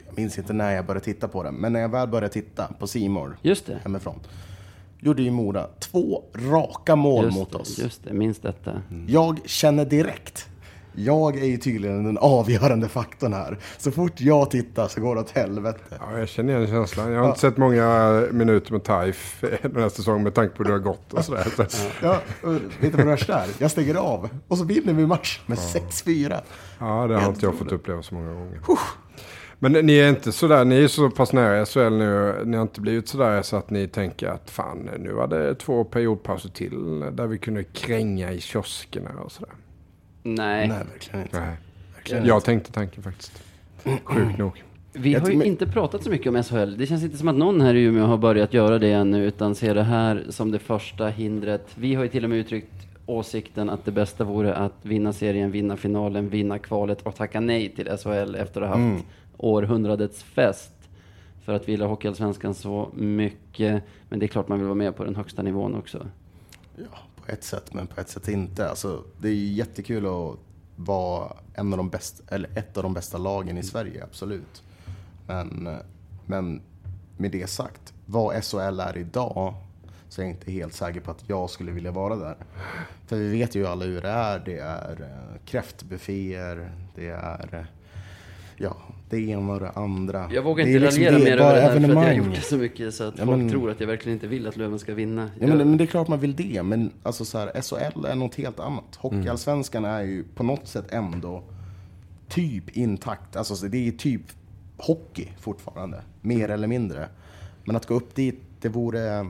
Jag 0.06 0.16
minns 0.18 0.38
inte 0.38 0.52
när 0.52 0.74
jag 0.74 0.86
började 0.86 1.04
titta 1.04 1.28
på 1.28 1.42
den, 1.42 1.54
men 1.54 1.72
när 1.72 1.80
jag 1.80 1.88
väl 1.88 2.08
började 2.08 2.28
titta 2.32 2.68
på 2.78 2.86
Simor 2.86 3.36
Just 3.42 3.66
det. 3.66 3.78
hemifrån. 3.82 4.20
Gjorde 5.04 5.22
ju 5.22 5.30
Mora 5.30 5.66
två 5.80 6.22
raka 6.34 6.96
mål 6.96 7.24
Just 7.24 7.36
mot 7.38 7.54
oss. 7.54 7.78
just 7.78 8.04
det, 8.04 8.12
minns 8.12 8.38
detta. 8.38 8.82
Jag 9.06 9.38
känner 9.44 9.84
direkt. 9.84 10.48
Jag 10.94 11.36
är 11.38 11.44
ju 11.46 11.56
tydligen 11.56 12.04
den 12.04 12.18
avgörande 12.18 12.88
faktorn 12.88 13.32
här. 13.32 13.58
Så 13.78 13.90
fort 13.90 14.20
jag 14.20 14.50
tittar 14.50 14.88
så 14.88 15.00
går 15.00 15.14
det 15.14 15.20
åt 15.20 15.30
helvete. 15.30 15.80
Ja, 16.00 16.18
jag 16.18 16.28
känner 16.28 16.56
igen 16.56 16.66
känslan. 16.68 17.12
Jag 17.12 17.20
har 17.20 17.28
inte 17.28 17.40
sett 17.40 17.56
många 17.56 18.22
minuter 18.30 18.72
med 18.72 18.84
Taif 18.84 19.44
den 19.62 19.76
här 19.76 19.88
säsongen 19.88 20.22
med 20.22 20.34
tanke 20.34 20.56
på 20.56 20.62
hur 20.62 20.70
det 20.70 20.76
har 20.76 20.78
gått 20.78 21.12
och 21.12 21.24
sådär. 21.24 21.46
Så. 21.68 21.82
Ja, 22.02 22.18
vet 22.42 22.62
du 22.80 22.88
vad 22.90 22.98
det 22.98 23.04
värsta 23.04 23.34
är? 23.40 23.48
Jag 23.58 23.70
stänger 23.70 23.94
av 23.94 24.28
och 24.48 24.58
så 24.58 24.64
vinner 24.64 24.92
vi 24.92 25.06
match 25.06 25.40
med 25.46 25.58
6-4. 25.58 26.40
Ja, 26.78 27.06
det 27.06 27.16
har 27.18 27.28
inte 27.28 27.46
jag 27.46 27.54
fått 27.54 27.72
uppleva 27.72 28.02
så 28.02 28.14
många 28.14 28.32
gånger. 28.32 28.60
Men 29.62 29.72
ni 29.72 29.98
är 29.98 30.08
inte 30.08 30.32
sådär, 30.32 30.64
ni 30.64 30.84
är 30.84 30.88
så 30.88 31.10
pass 31.10 31.32
nära 31.32 31.66
SHL 31.66 31.78
nu, 31.80 32.42
ni 32.44 32.56
har 32.56 32.62
inte 32.62 32.80
blivit 32.80 33.08
sådär 33.08 33.42
så 33.42 33.56
att 33.56 33.70
ni 33.70 33.88
tänker 33.88 34.28
att 34.28 34.50
fan, 34.50 34.90
nu 34.98 35.12
var 35.12 35.26
det 35.26 35.54
två 35.54 35.84
periodpauser 35.84 36.48
till 36.48 37.00
där 37.12 37.26
vi 37.26 37.38
kunde 37.38 37.64
kränga 37.64 38.32
i 38.32 38.40
kioskerna 38.40 39.10
och 39.24 39.32
sådär. 39.32 39.52
Nej, 40.22 40.68
Nej, 40.68 40.78
verkligen 40.92 41.22
inte. 41.22 41.40
Nej. 41.40 41.56
Verkligen 41.94 42.26
Jag 42.26 42.44
tänkte 42.44 42.72
tanken 42.72 43.02
faktiskt. 43.02 43.42
Sjukt 44.04 44.38
nog. 44.38 44.62
vi 44.92 45.14
har 45.14 45.30
ju 45.30 45.44
inte 45.44 45.66
pratat 45.66 46.04
så 46.04 46.10
mycket 46.10 46.26
om 46.26 46.42
SHL. 46.42 46.76
Det 46.78 46.86
känns 46.86 47.02
inte 47.04 47.16
som 47.16 47.28
att 47.28 47.36
någon 47.36 47.60
här 47.60 47.74
i 47.74 47.82
Umeå 47.82 48.04
har 48.04 48.18
börjat 48.18 48.54
göra 48.54 48.78
det 48.78 48.92
ännu, 48.92 49.26
utan 49.26 49.54
ser 49.54 49.74
det 49.74 49.82
här 49.82 50.24
som 50.28 50.50
det 50.50 50.58
första 50.58 51.08
hindret. 51.08 51.66
Vi 51.74 51.94
har 51.94 52.02
ju 52.02 52.08
till 52.08 52.24
och 52.24 52.30
med 52.30 52.38
uttryckt 52.38 52.72
åsikten 53.06 53.70
att 53.70 53.84
det 53.84 53.92
bästa 53.92 54.24
vore 54.24 54.54
att 54.54 54.74
vinna 54.82 55.12
serien, 55.12 55.50
vinna 55.50 55.76
finalen, 55.76 56.28
vinna 56.28 56.58
kvalet 56.58 57.02
och 57.02 57.14
tacka 57.16 57.40
nej 57.40 57.68
till 57.68 57.86
SHL 57.86 58.34
efter 58.34 58.60
att 58.60 58.68
ha 58.68 58.76
haft 58.76 58.76
Mm 58.76 59.02
århundradets 59.44 60.22
fest. 60.22 60.72
För 61.44 61.52
att 61.52 61.68
vi 61.68 61.72
gillar 61.72 61.86
Hockeyallsvenskan 61.86 62.54
så 62.54 62.90
mycket. 62.94 63.82
Men 64.08 64.18
det 64.18 64.26
är 64.26 64.28
klart 64.28 64.48
man 64.48 64.58
vill 64.58 64.66
vara 64.66 64.74
med 64.74 64.96
på 64.96 65.04
den 65.04 65.16
högsta 65.16 65.42
nivån 65.42 65.74
också. 65.74 66.06
Ja, 66.76 66.98
på 67.16 67.32
ett 67.32 67.44
sätt, 67.44 67.74
men 67.74 67.86
på 67.86 68.00
ett 68.00 68.08
sätt 68.08 68.28
inte. 68.28 68.68
Alltså, 68.68 69.02
det 69.18 69.28
är 69.28 69.32
ju 69.32 69.52
jättekul 69.52 70.06
att 70.06 70.38
vara 70.76 71.32
en 71.54 71.72
av 71.72 71.76
de 71.76 71.88
bästa, 71.90 72.34
eller 72.34 72.58
ett 72.58 72.76
av 72.76 72.82
de 72.82 72.94
bästa 72.94 73.18
lagen 73.18 73.58
i 73.58 73.62
Sverige, 73.62 74.04
absolut. 74.04 74.62
Men, 75.26 75.68
men 76.26 76.62
med 77.16 77.30
det 77.30 77.46
sagt, 77.46 77.94
vad 78.06 78.44
SHL 78.44 78.80
är 78.80 78.98
idag 78.98 79.54
så 80.08 80.20
är 80.20 80.24
jag 80.24 80.34
inte 80.34 80.52
helt 80.52 80.74
säker 80.74 81.00
på 81.00 81.10
att 81.10 81.28
jag 81.28 81.50
skulle 81.50 81.72
vilja 81.72 81.90
vara 81.90 82.16
där. 82.16 82.36
För 83.06 83.16
vi 83.16 83.30
vet 83.30 83.54
ju 83.54 83.66
alla 83.66 83.84
hur 83.84 84.00
det 84.00 84.08
är. 84.08 84.42
Det 84.44 84.58
är 84.58 85.00
eh, 85.00 85.40
kräftbufféer, 85.44 86.72
det 86.94 87.08
är 87.08 87.48
eh, 87.54 87.64
ja, 88.56 88.76
det 89.12 89.20
ena 89.30 89.52
och 89.52 89.60
det 89.60 89.70
andra. 89.70 90.30
Jag 90.32 90.42
vågar 90.42 90.66
inte 90.66 90.78
liksom 90.78 91.04
raljera 91.04 91.18
mer 91.24 91.36
över 91.40 91.54
det 91.54 91.60
här 91.60 91.70
för 91.70 91.76
att 91.84 91.88
jag 91.88 91.96
har 91.96 92.12
gjort 92.12 92.34
det 92.34 92.40
så 92.40 92.56
mycket 92.56 92.94
så 92.94 93.04
att 93.04 93.18
Ja, 93.18 93.24
folk 93.24 93.38
men- 93.38 93.50
tror 93.50 93.70
att 93.70 93.80
jag 93.80 93.86
verkligen 93.86 94.16
inte 94.16 94.26
vill 94.26 94.46
att 94.46 94.56
Löven 94.56 94.78
ska 94.78 94.94
vinna. 94.94 95.22
Ja, 95.22 95.46
Jag- 95.46 95.48
men, 95.56 95.68
men 95.68 95.76
det 95.76 95.84
är 95.84 95.86
klart 95.86 96.08
man 96.08 96.20
vill 96.20 96.36
det, 96.36 96.62
men 96.62 96.90
alltså 97.02 97.24
så 97.24 97.38
här, 97.38 97.60
SHL 97.62 98.04
är 98.04 98.14
något 98.14 98.34
helt 98.34 98.60
annat. 98.60 98.96
Hockeyallsvenskan 98.96 99.84
är 99.84 100.02
ju 100.02 100.24
på 100.34 100.42
något 100.42 100.68
sätt 100.68 100.92
ändå 100.92 101.42
typ 102.28 102.76
intakt. 102.76 103.36
Alltså 103.36 103.56
så 103.56 103.66
det 103.66 103.88
är 103.88 103.92
typ 103.92 104.22
hockey 104.76 105.28
fortfarande, 105.40 106.02
mer 106.20 106.48
eller 106.48 106.68
mindre. 106.68 107.08
Men 107.64 107.76
att 107.76 107.86
gå 107.86 107.94
upp 107.94 108.14
dit, 108.14 108.40
det 108.60 108.68
vore... 108.68 109.26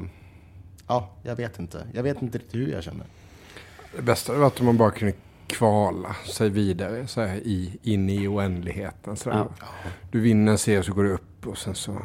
Ja, 0.89 1.11
jag 1.23 1.37
vet 1.37 1.59
inte. 1.59 1.87
Jag 1.95 2.03
vet 2.03 2.23
inte 2.23 2.39
riktigt 2.39 2.55
hur 2.61 2.73
jag 2.73 2.83
känner. 2.83 3.07
Det 3.97 4.03
bästa 4.03 4.33
hade 4.33 4.41
varit 4.43 4.61
om 4.61 4.67
man 4.67 4.77
bara 4.77 4.91
kunde 4.91 5.15
kvala 5.53 6.17
sig 6.27 6.49
vidare 6.49 7.07
så 7.07 7.21
här, 7.21 7.37
i, 7.37 7.79
in 7.83 8.11
i 8.11 8.29
oändligheten. 8.29 9.17
Så 9.17 9.31
Ja. 9.31 9.49
Du 10.11 10.21
vinner 10.21 10.53
en 10.53 10.59
serie 10.59 10.83
så 10.83 10.93
går 10.93 11.05
du 11.05 11.13
upp 11.13 11.47
och 11.47 11.59
sen 11.59 11.75
så 11.75 11.97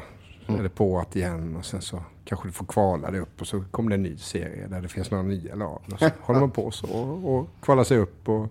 är 0.48 0.64
det 0.64 0.70
på 0.70 1.00
att 1.00 1.16
igen 1.16 1.56
och 1.56 1.66
sen 1.66 1.82
så 1.82 2.04
kanske 2.26 2.48
du 2.48 2.52
får 2.52 2.66
kvala 2.66 3.12
dig 3.12 3.20
upp 3.20 3.42
och 3.42 3.48
så 3.48 3.64
kommer 3.72 3.90
det 3.90 3.96
en 3.96 4.04
ny 4.04 4.18
serie 4.18 4.68
där 4.68 4.82
det 4.82 4.88
finns 4.88 5.12
några 5.12 5.24
nya 5.24 5.56
lag. 5.56 5.82
Och 5.94 6.00
så 6.00 6.10
håller 6.22 6.40
man 6.40 6.52
på 6.52 6.72
så 6.72 6.88
och, 6.88 7.36
och 7.36 7.48
kvalar 7.62 7.84
sig 7.84 7.98
upp 7.98 8.30
och 8.30 8.48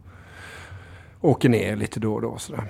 åker 1.20 1.48
ner 1.48 1.76
lite 1.76 2.00
då 2.00 2.14
och 2.14 2.22
då. 2.22 2.38
Så 2.38 2.52
där. 2.52 2.64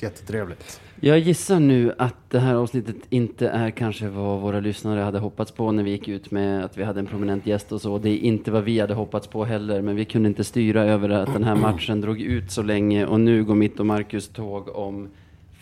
Jättetrevligt. 0.00 0.80
Jag 1.00 1.18
gissar 1.18 1.60
nu 1.60 1.94
att 1.98 2.30
det 2.30 2.38
här 2.38 2.54
avsnittet 2.54 2.96
inte 3.08 3.48
är 3.48 3.70
kanske 3.70 4.08
vad 4.08 4.40
våra 4.40 4.60
lyssnare 4.60 5.00
hade 5.00 5.18
hoppats 5.18 5.52
på 5.52 5.72
när 5.72 5.82
vi 5.82 5.90
gick 5.90 6.08
ut 6.08 6.30
med 6.30 6.64
att 6.64 6.78
vi 6.78 6.84
hade 6.84 7.00
en 7.00 7.06
prominent 7.06 7.46
gäst 7.46 7.72
och 7.72 7.80
så. 7.80 7.98
Det 7.98 8.10
är 8.10 8.18
inte 8.18 8.50
vad 8.50 8.64
vi 8.64 8.80
hade 8.80 8.94
hoppats 8.94 9.26
på 9.26 9.44
heller, 9.44 9.82
men 9.82 9.96
vi 9.96 10.04
kunde 10.04 10.28
inte 10.28 10.44
styra 10.44 10.84
över 10.84 11.08
att 11.08 11.32
den 11.32 11.44
här 11.44 11.54
matchen 11.70 12.00
drog 12.00 12.20
ut 12.20 12.50
så 12.50 12.62
länge 12.62 13.06
och 13.06 13.20
nu 13.20 13.44
går 13.44 13.54
mitt 13.54 13.80
och 13.80 13.86
Marcus 13.86 14.28
tåg 14.28 14.68
om 14.76 15.08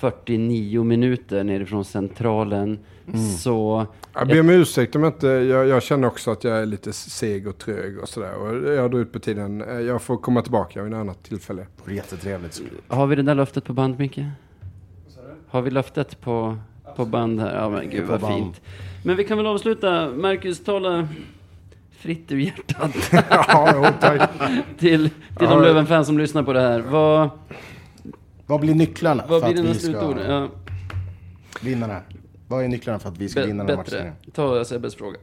49 0.00 0.84
minuter 0.84 1.44
nerifrån 1.44 1.84
Centralen. 1.84 2.78
Så 3.42 3.86
Jag 4.14 4.28
ber 4.28 4.40
om 4.40 4.50
ursäkt 4.50 4.96
om 4.96 5.02
jag 5.02 5.12
inte, 5.12 5.26
jag, 5.26 5.66
jag 5.68 5.82
känner 5.82 6.08
också 6.08 6.30
att 6.30 6.44
jag 6.44 6.58
är 6.58 6.66
lite 6.66 6.92
seg 6.92 7.46
och 7.48 7.58
trög 7.58 7.98
och 7.98 8.08
sådär. 8.08 8.34
Och 8.34 8.72
jag 8.74 8.90
drar 8.90 8.98
ut 8.98 9.12
på 9.12 9.18
tiden. 9.18 9.64
Jag 9.86 10.02
får 10.02 10.16
komma 10.16 10.42
tillbaka 10.42 10.82
vid 10.82 10.92
ett 10.92 10.98
annat 10.98 11.22
tillfälle. 11.22 11.66
Det 11.86 11.94
jättetrevligt. 11.94 12.62
har 12.88 13.06
vi 13.06 13.16
det 13.16 13.22
där 13.22 13.34
löftet 13.34 13.64
på 13.64 13.72
band, 13.72 13.98
Micke? 13.98 14.18
Har 15.48 15.62
vi 15.62 15.70
löftet 15.70 16.20
på, 16.20 16.58
på 16.96 17.04
band 17.04 17.40
här? 17.40 17.56
Ja, 17.56 17.68
men 17.68 17.90
gud 17.90 18.06
vad 18.06 18.20
band. 18.20 18.34
fint. 18.34 18.60
Men 19.04 19.16
vi 19.16 19.24
kan 19.24 19.36
väl 19.36 19.46
avsluta. 19.46 20.08
Marcus, 20.08 20.64
tala 20.64 21.08
fritt 21.90 22.32
ur 22.32 22.38
hjärtat. 22.38 23.10
ja, 23.30 23.70
jo, 23.74 23.84
tack. 24.00 24.30
till, 24.78 25.08
till 25.08 25.10
de 25.38 25.44
Ja. 25.44 25.60
Löven-fans 25.60 26.06
som 26.06 26.18
lyssnar 26.18 26.42
på 26.42 26.52
det 26.52 26.60
här. 26.60 26.80
Vad, 26.80 27.30
Vad 28.50 28.60
blir 28.60 28.74
nycklarna 28.74 29.26
vad 29.28 29.40
för 29.40 29.48
blir 29.48 29.58
att 29.58 29.62
dina 29.62 29.74
vi 29.74 29.80
slutord? 29.80 30.18
ska 30.18 30.30
Ja, 30.32 30.48
vinna 31.62 31.86
det 31.86 31.92
här? 31.92 32.02
Vad 32.48 32.64
är 32.64 32.68
nycklarna 32.68 32.98
för 32.98 33.08
att 33.08 33.18
vi 33.18 33.28
ska 33.28 33.40
be, 33.40 33.46
vinna 33.46 33.64
den 33.64 33.76
här 33.76 33.84
bättre. 33.84 33.98
matchen? 33.98 34.32
Ta 34.32 34.64
Sebbes 34.64 34.94
fråga. 34.94 35.18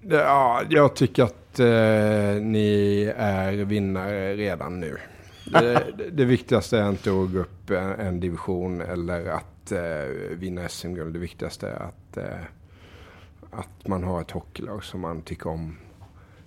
Ja, 0.00 0.62
jag 0.68 0.96
tycker 0.96 1.22
att 1.22 1.60
eh, 1.60 1.66
ni 2.42 3.12
är 3.16 3.52
vinnare 3.52 4.36
redan 4.36 4.80
nu. 4.80 4.96
Det, 5.52 5.92
det, 5.98 6.10
det 6.10 6.24
viktigaste 6.24 6.78
är 6.78 6.88
inte 6.88 7.10
att 7.10 7.32
gå 7.32 7.38
upp 7.38 7.70
en, 7.70 7.92
en 7.92 8.20
division 8.20 8.80
eller 8.80 9.26
att 9.26 9.72
eh, 9.72 9.80
vinna 10.30 10.68
SM-guld. 10.68 11.14
Det 11.14 11.18
viktigaste 11.18 11.68
är 11.68 11.82
att, 11.82 12.16
eh, 12.16 12.44
att 13.50 13.88
man 13.88 14.02
har 14.02 14.20
ett 14.20 14.30
hockeylag 14.30 14.84
som 14.84 15.00
man 15.00 15.22
tycker 15.22 15.50
om 15.50 15.76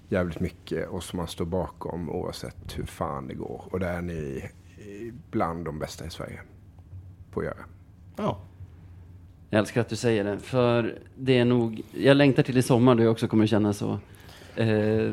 jävligt 0.09 0.39
mycket 0.39 0.87
och 0.87 1.03
som 1.03 1.17
man 1.17 1.27
står 1.27 1.45
bakom 1.45 2.09
oavsett 2.09 2.77
hur 2.77 2.85
fan 2.85 3.27
det 3.27 3.33
går. 3.33 3.63
Och 3.71 3.79
det 3.79 3.87
är 3.87 4.01
ni 4.01 4.49
bland 5.31 5.65
de 5.65 5.79
bästa 5.79 6.05
i 6.05 6.09
Sverige 6.09 6.39
på 7.31 7.39
att 7.39 7.45
göra. 7.45 7.57
Ja, 8.17 8.37
Jag 9.49 9.59
älskar 9.59 9.81
att 9.81 9.89
du 9.89 9.95
säger 9.95 10.23
det, 10.23 10.39
för 10.39 10.95
det 11.17 11.37
är 11.37 11.45
nog... 11.45 11.81
Jag 11.91 12.17
längtar 12.17 12.43
till 12.43 12.57
i 12.57 12.61
sommar 12.61 12.95
då 12.95 13.03
jag 13.03 13.11
också 13.11 13.27
kommer 13.27 13.47
känna 13.47 13.73
så. 13.73 13.99
Eh, 14.55 15.11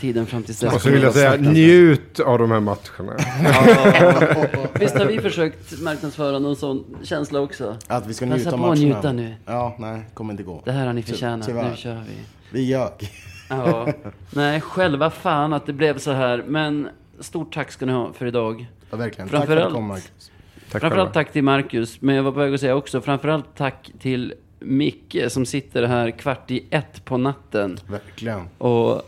tiden 0.00 0.26
fram 0.26 0.42
till 0.42 0.54
dess. 0.54 0.74
Och 0.74 0.80
så 0.80 0.90
vill 0.90 1.02
jag 1.02 1.12
säga, 1.14 1.36
njut 1.36 2.20
av 2.20 2.38
de 2.38 2.50
här 2.50 2.60
matcherna. 2.60 3.16
Ja, 3.44 4.68
visst 4.80 4.98
har 4.98 5.06
vi 5.06 5.18
försökt 5.20 5.80
marknadsföra 5.82 6.38
någon 6.38 6.56
sån 6.56 6.84
känsla 7.02 7.40
också? 7.40 7.76
att 7.86 8.06
vi 8.06 8.14
ska 8.14 8.26
Passa 8.26 8.36
njuta 8.36 8.50
av 8.54 8.58
på 8.58 8.64
att 8.64 8.78
matcherna. 8.78 8.94
njuta 8.94 9.12
nu. 9.12 9.34
Ja, 9.46 9.76
nej, 9.78 10.02
kommer 10.14 10.32
inte 10.32 10.42
gå. 10.42 10.62
Det 10.64 10.72
här 10.72 10.86
har 10.86 10.92
ni 10.92 11.02
Ty- 11.02 11.12
förtjänat, 11.12 11.46
tyvärr. 11.46 11.70
nu 11.70 11.76
kör 11.76 11.94
vi. 12.08 12.16
Vi 12.52 12.62
ljög. 12.62 13.10
Ja, 13.50 13.88
nej, 14.34 14.60
själva 14.60 15.10
fan 15.10 15.52
att 15.52 15.66
det 15.66 15.72
blev 15.72 15.98
så 15.98 16.12
här. 16.12 16.44
Men 16.46 16.88
stort 17.20 17.54
tack 17.54 17.72
ska 17.72 17.86
ni 17.86 17.92
ha 17.92 18.12
för 18.12 18.26
idag. 18.26 18.66
Ja, 18.90 18.96
verkligen. 18.96 19.28
Tack 19.28 19.46
för 19.46 19.56
att 19.56 19.68
du 19.68 19.74
kom, 19.74 19.84
Marcus. 19.86 20.30
Tack 20.70 20.80
Framförallt 20.80 21.12
tack 21.14 21.32
till 21.32 21.44
Marcus, 21.44 22.00
men 22.00 22.14
jag 22.14 22.22
var 22.22 22.32
på 22.32 22.38
väg 22.38 22.54
att 22.54 22.60
säga 22.60 22.74
också 22.76 23.00
framförallt 23.00 23.54
tack 23.56 23.90
till 23.98 24.34
Micke 24.58 25.16
som 25.28 25.46
sitter 25.46 25.82
här 25.82 26.10
kvart 26.10 26.50
i 26.50 26.64
ett 26.70 27.04
på 27.04 27.16
natten 27.16 27.78
Verkligen. 27.88 28.48
och 28.58 29.02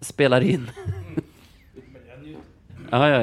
spelar 0.00 0.40
in. 0.40 0.70
ja, 2.90 3.08
ja, 3.08 3.22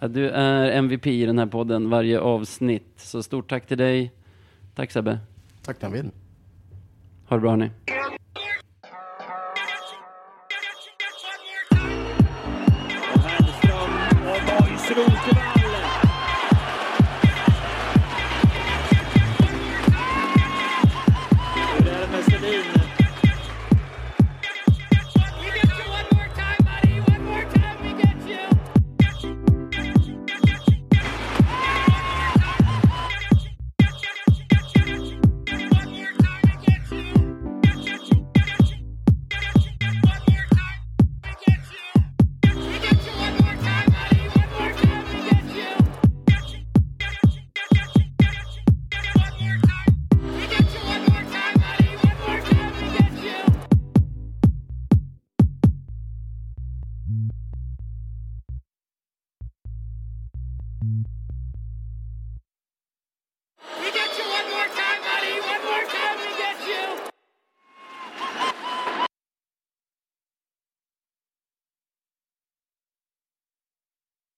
ja. 0.00 0.08
Du 0.08 0.30
är 0.30 0.70
MVP 0.70 1.06
i 1.06 1.26
den 1.26 1.38
här 1.38 1.46
podden 1.46 1.90
varje 1.90 2.20
avsnitt, 2.20 2.92
så 2.96 3.22
stort 3.22 3.48
tack 3.48 3.66
till 3.66 3.78
dig. 3.78 4.12
Tack 4.74 4.90
Sebbe. 4.90 5.18
Tack 5.62 5.80
David. 5.80 6.10
Ha 7.28 7.36
det 7.36 7.40
bra 7.40 7.50
hörni. 7.50 7.70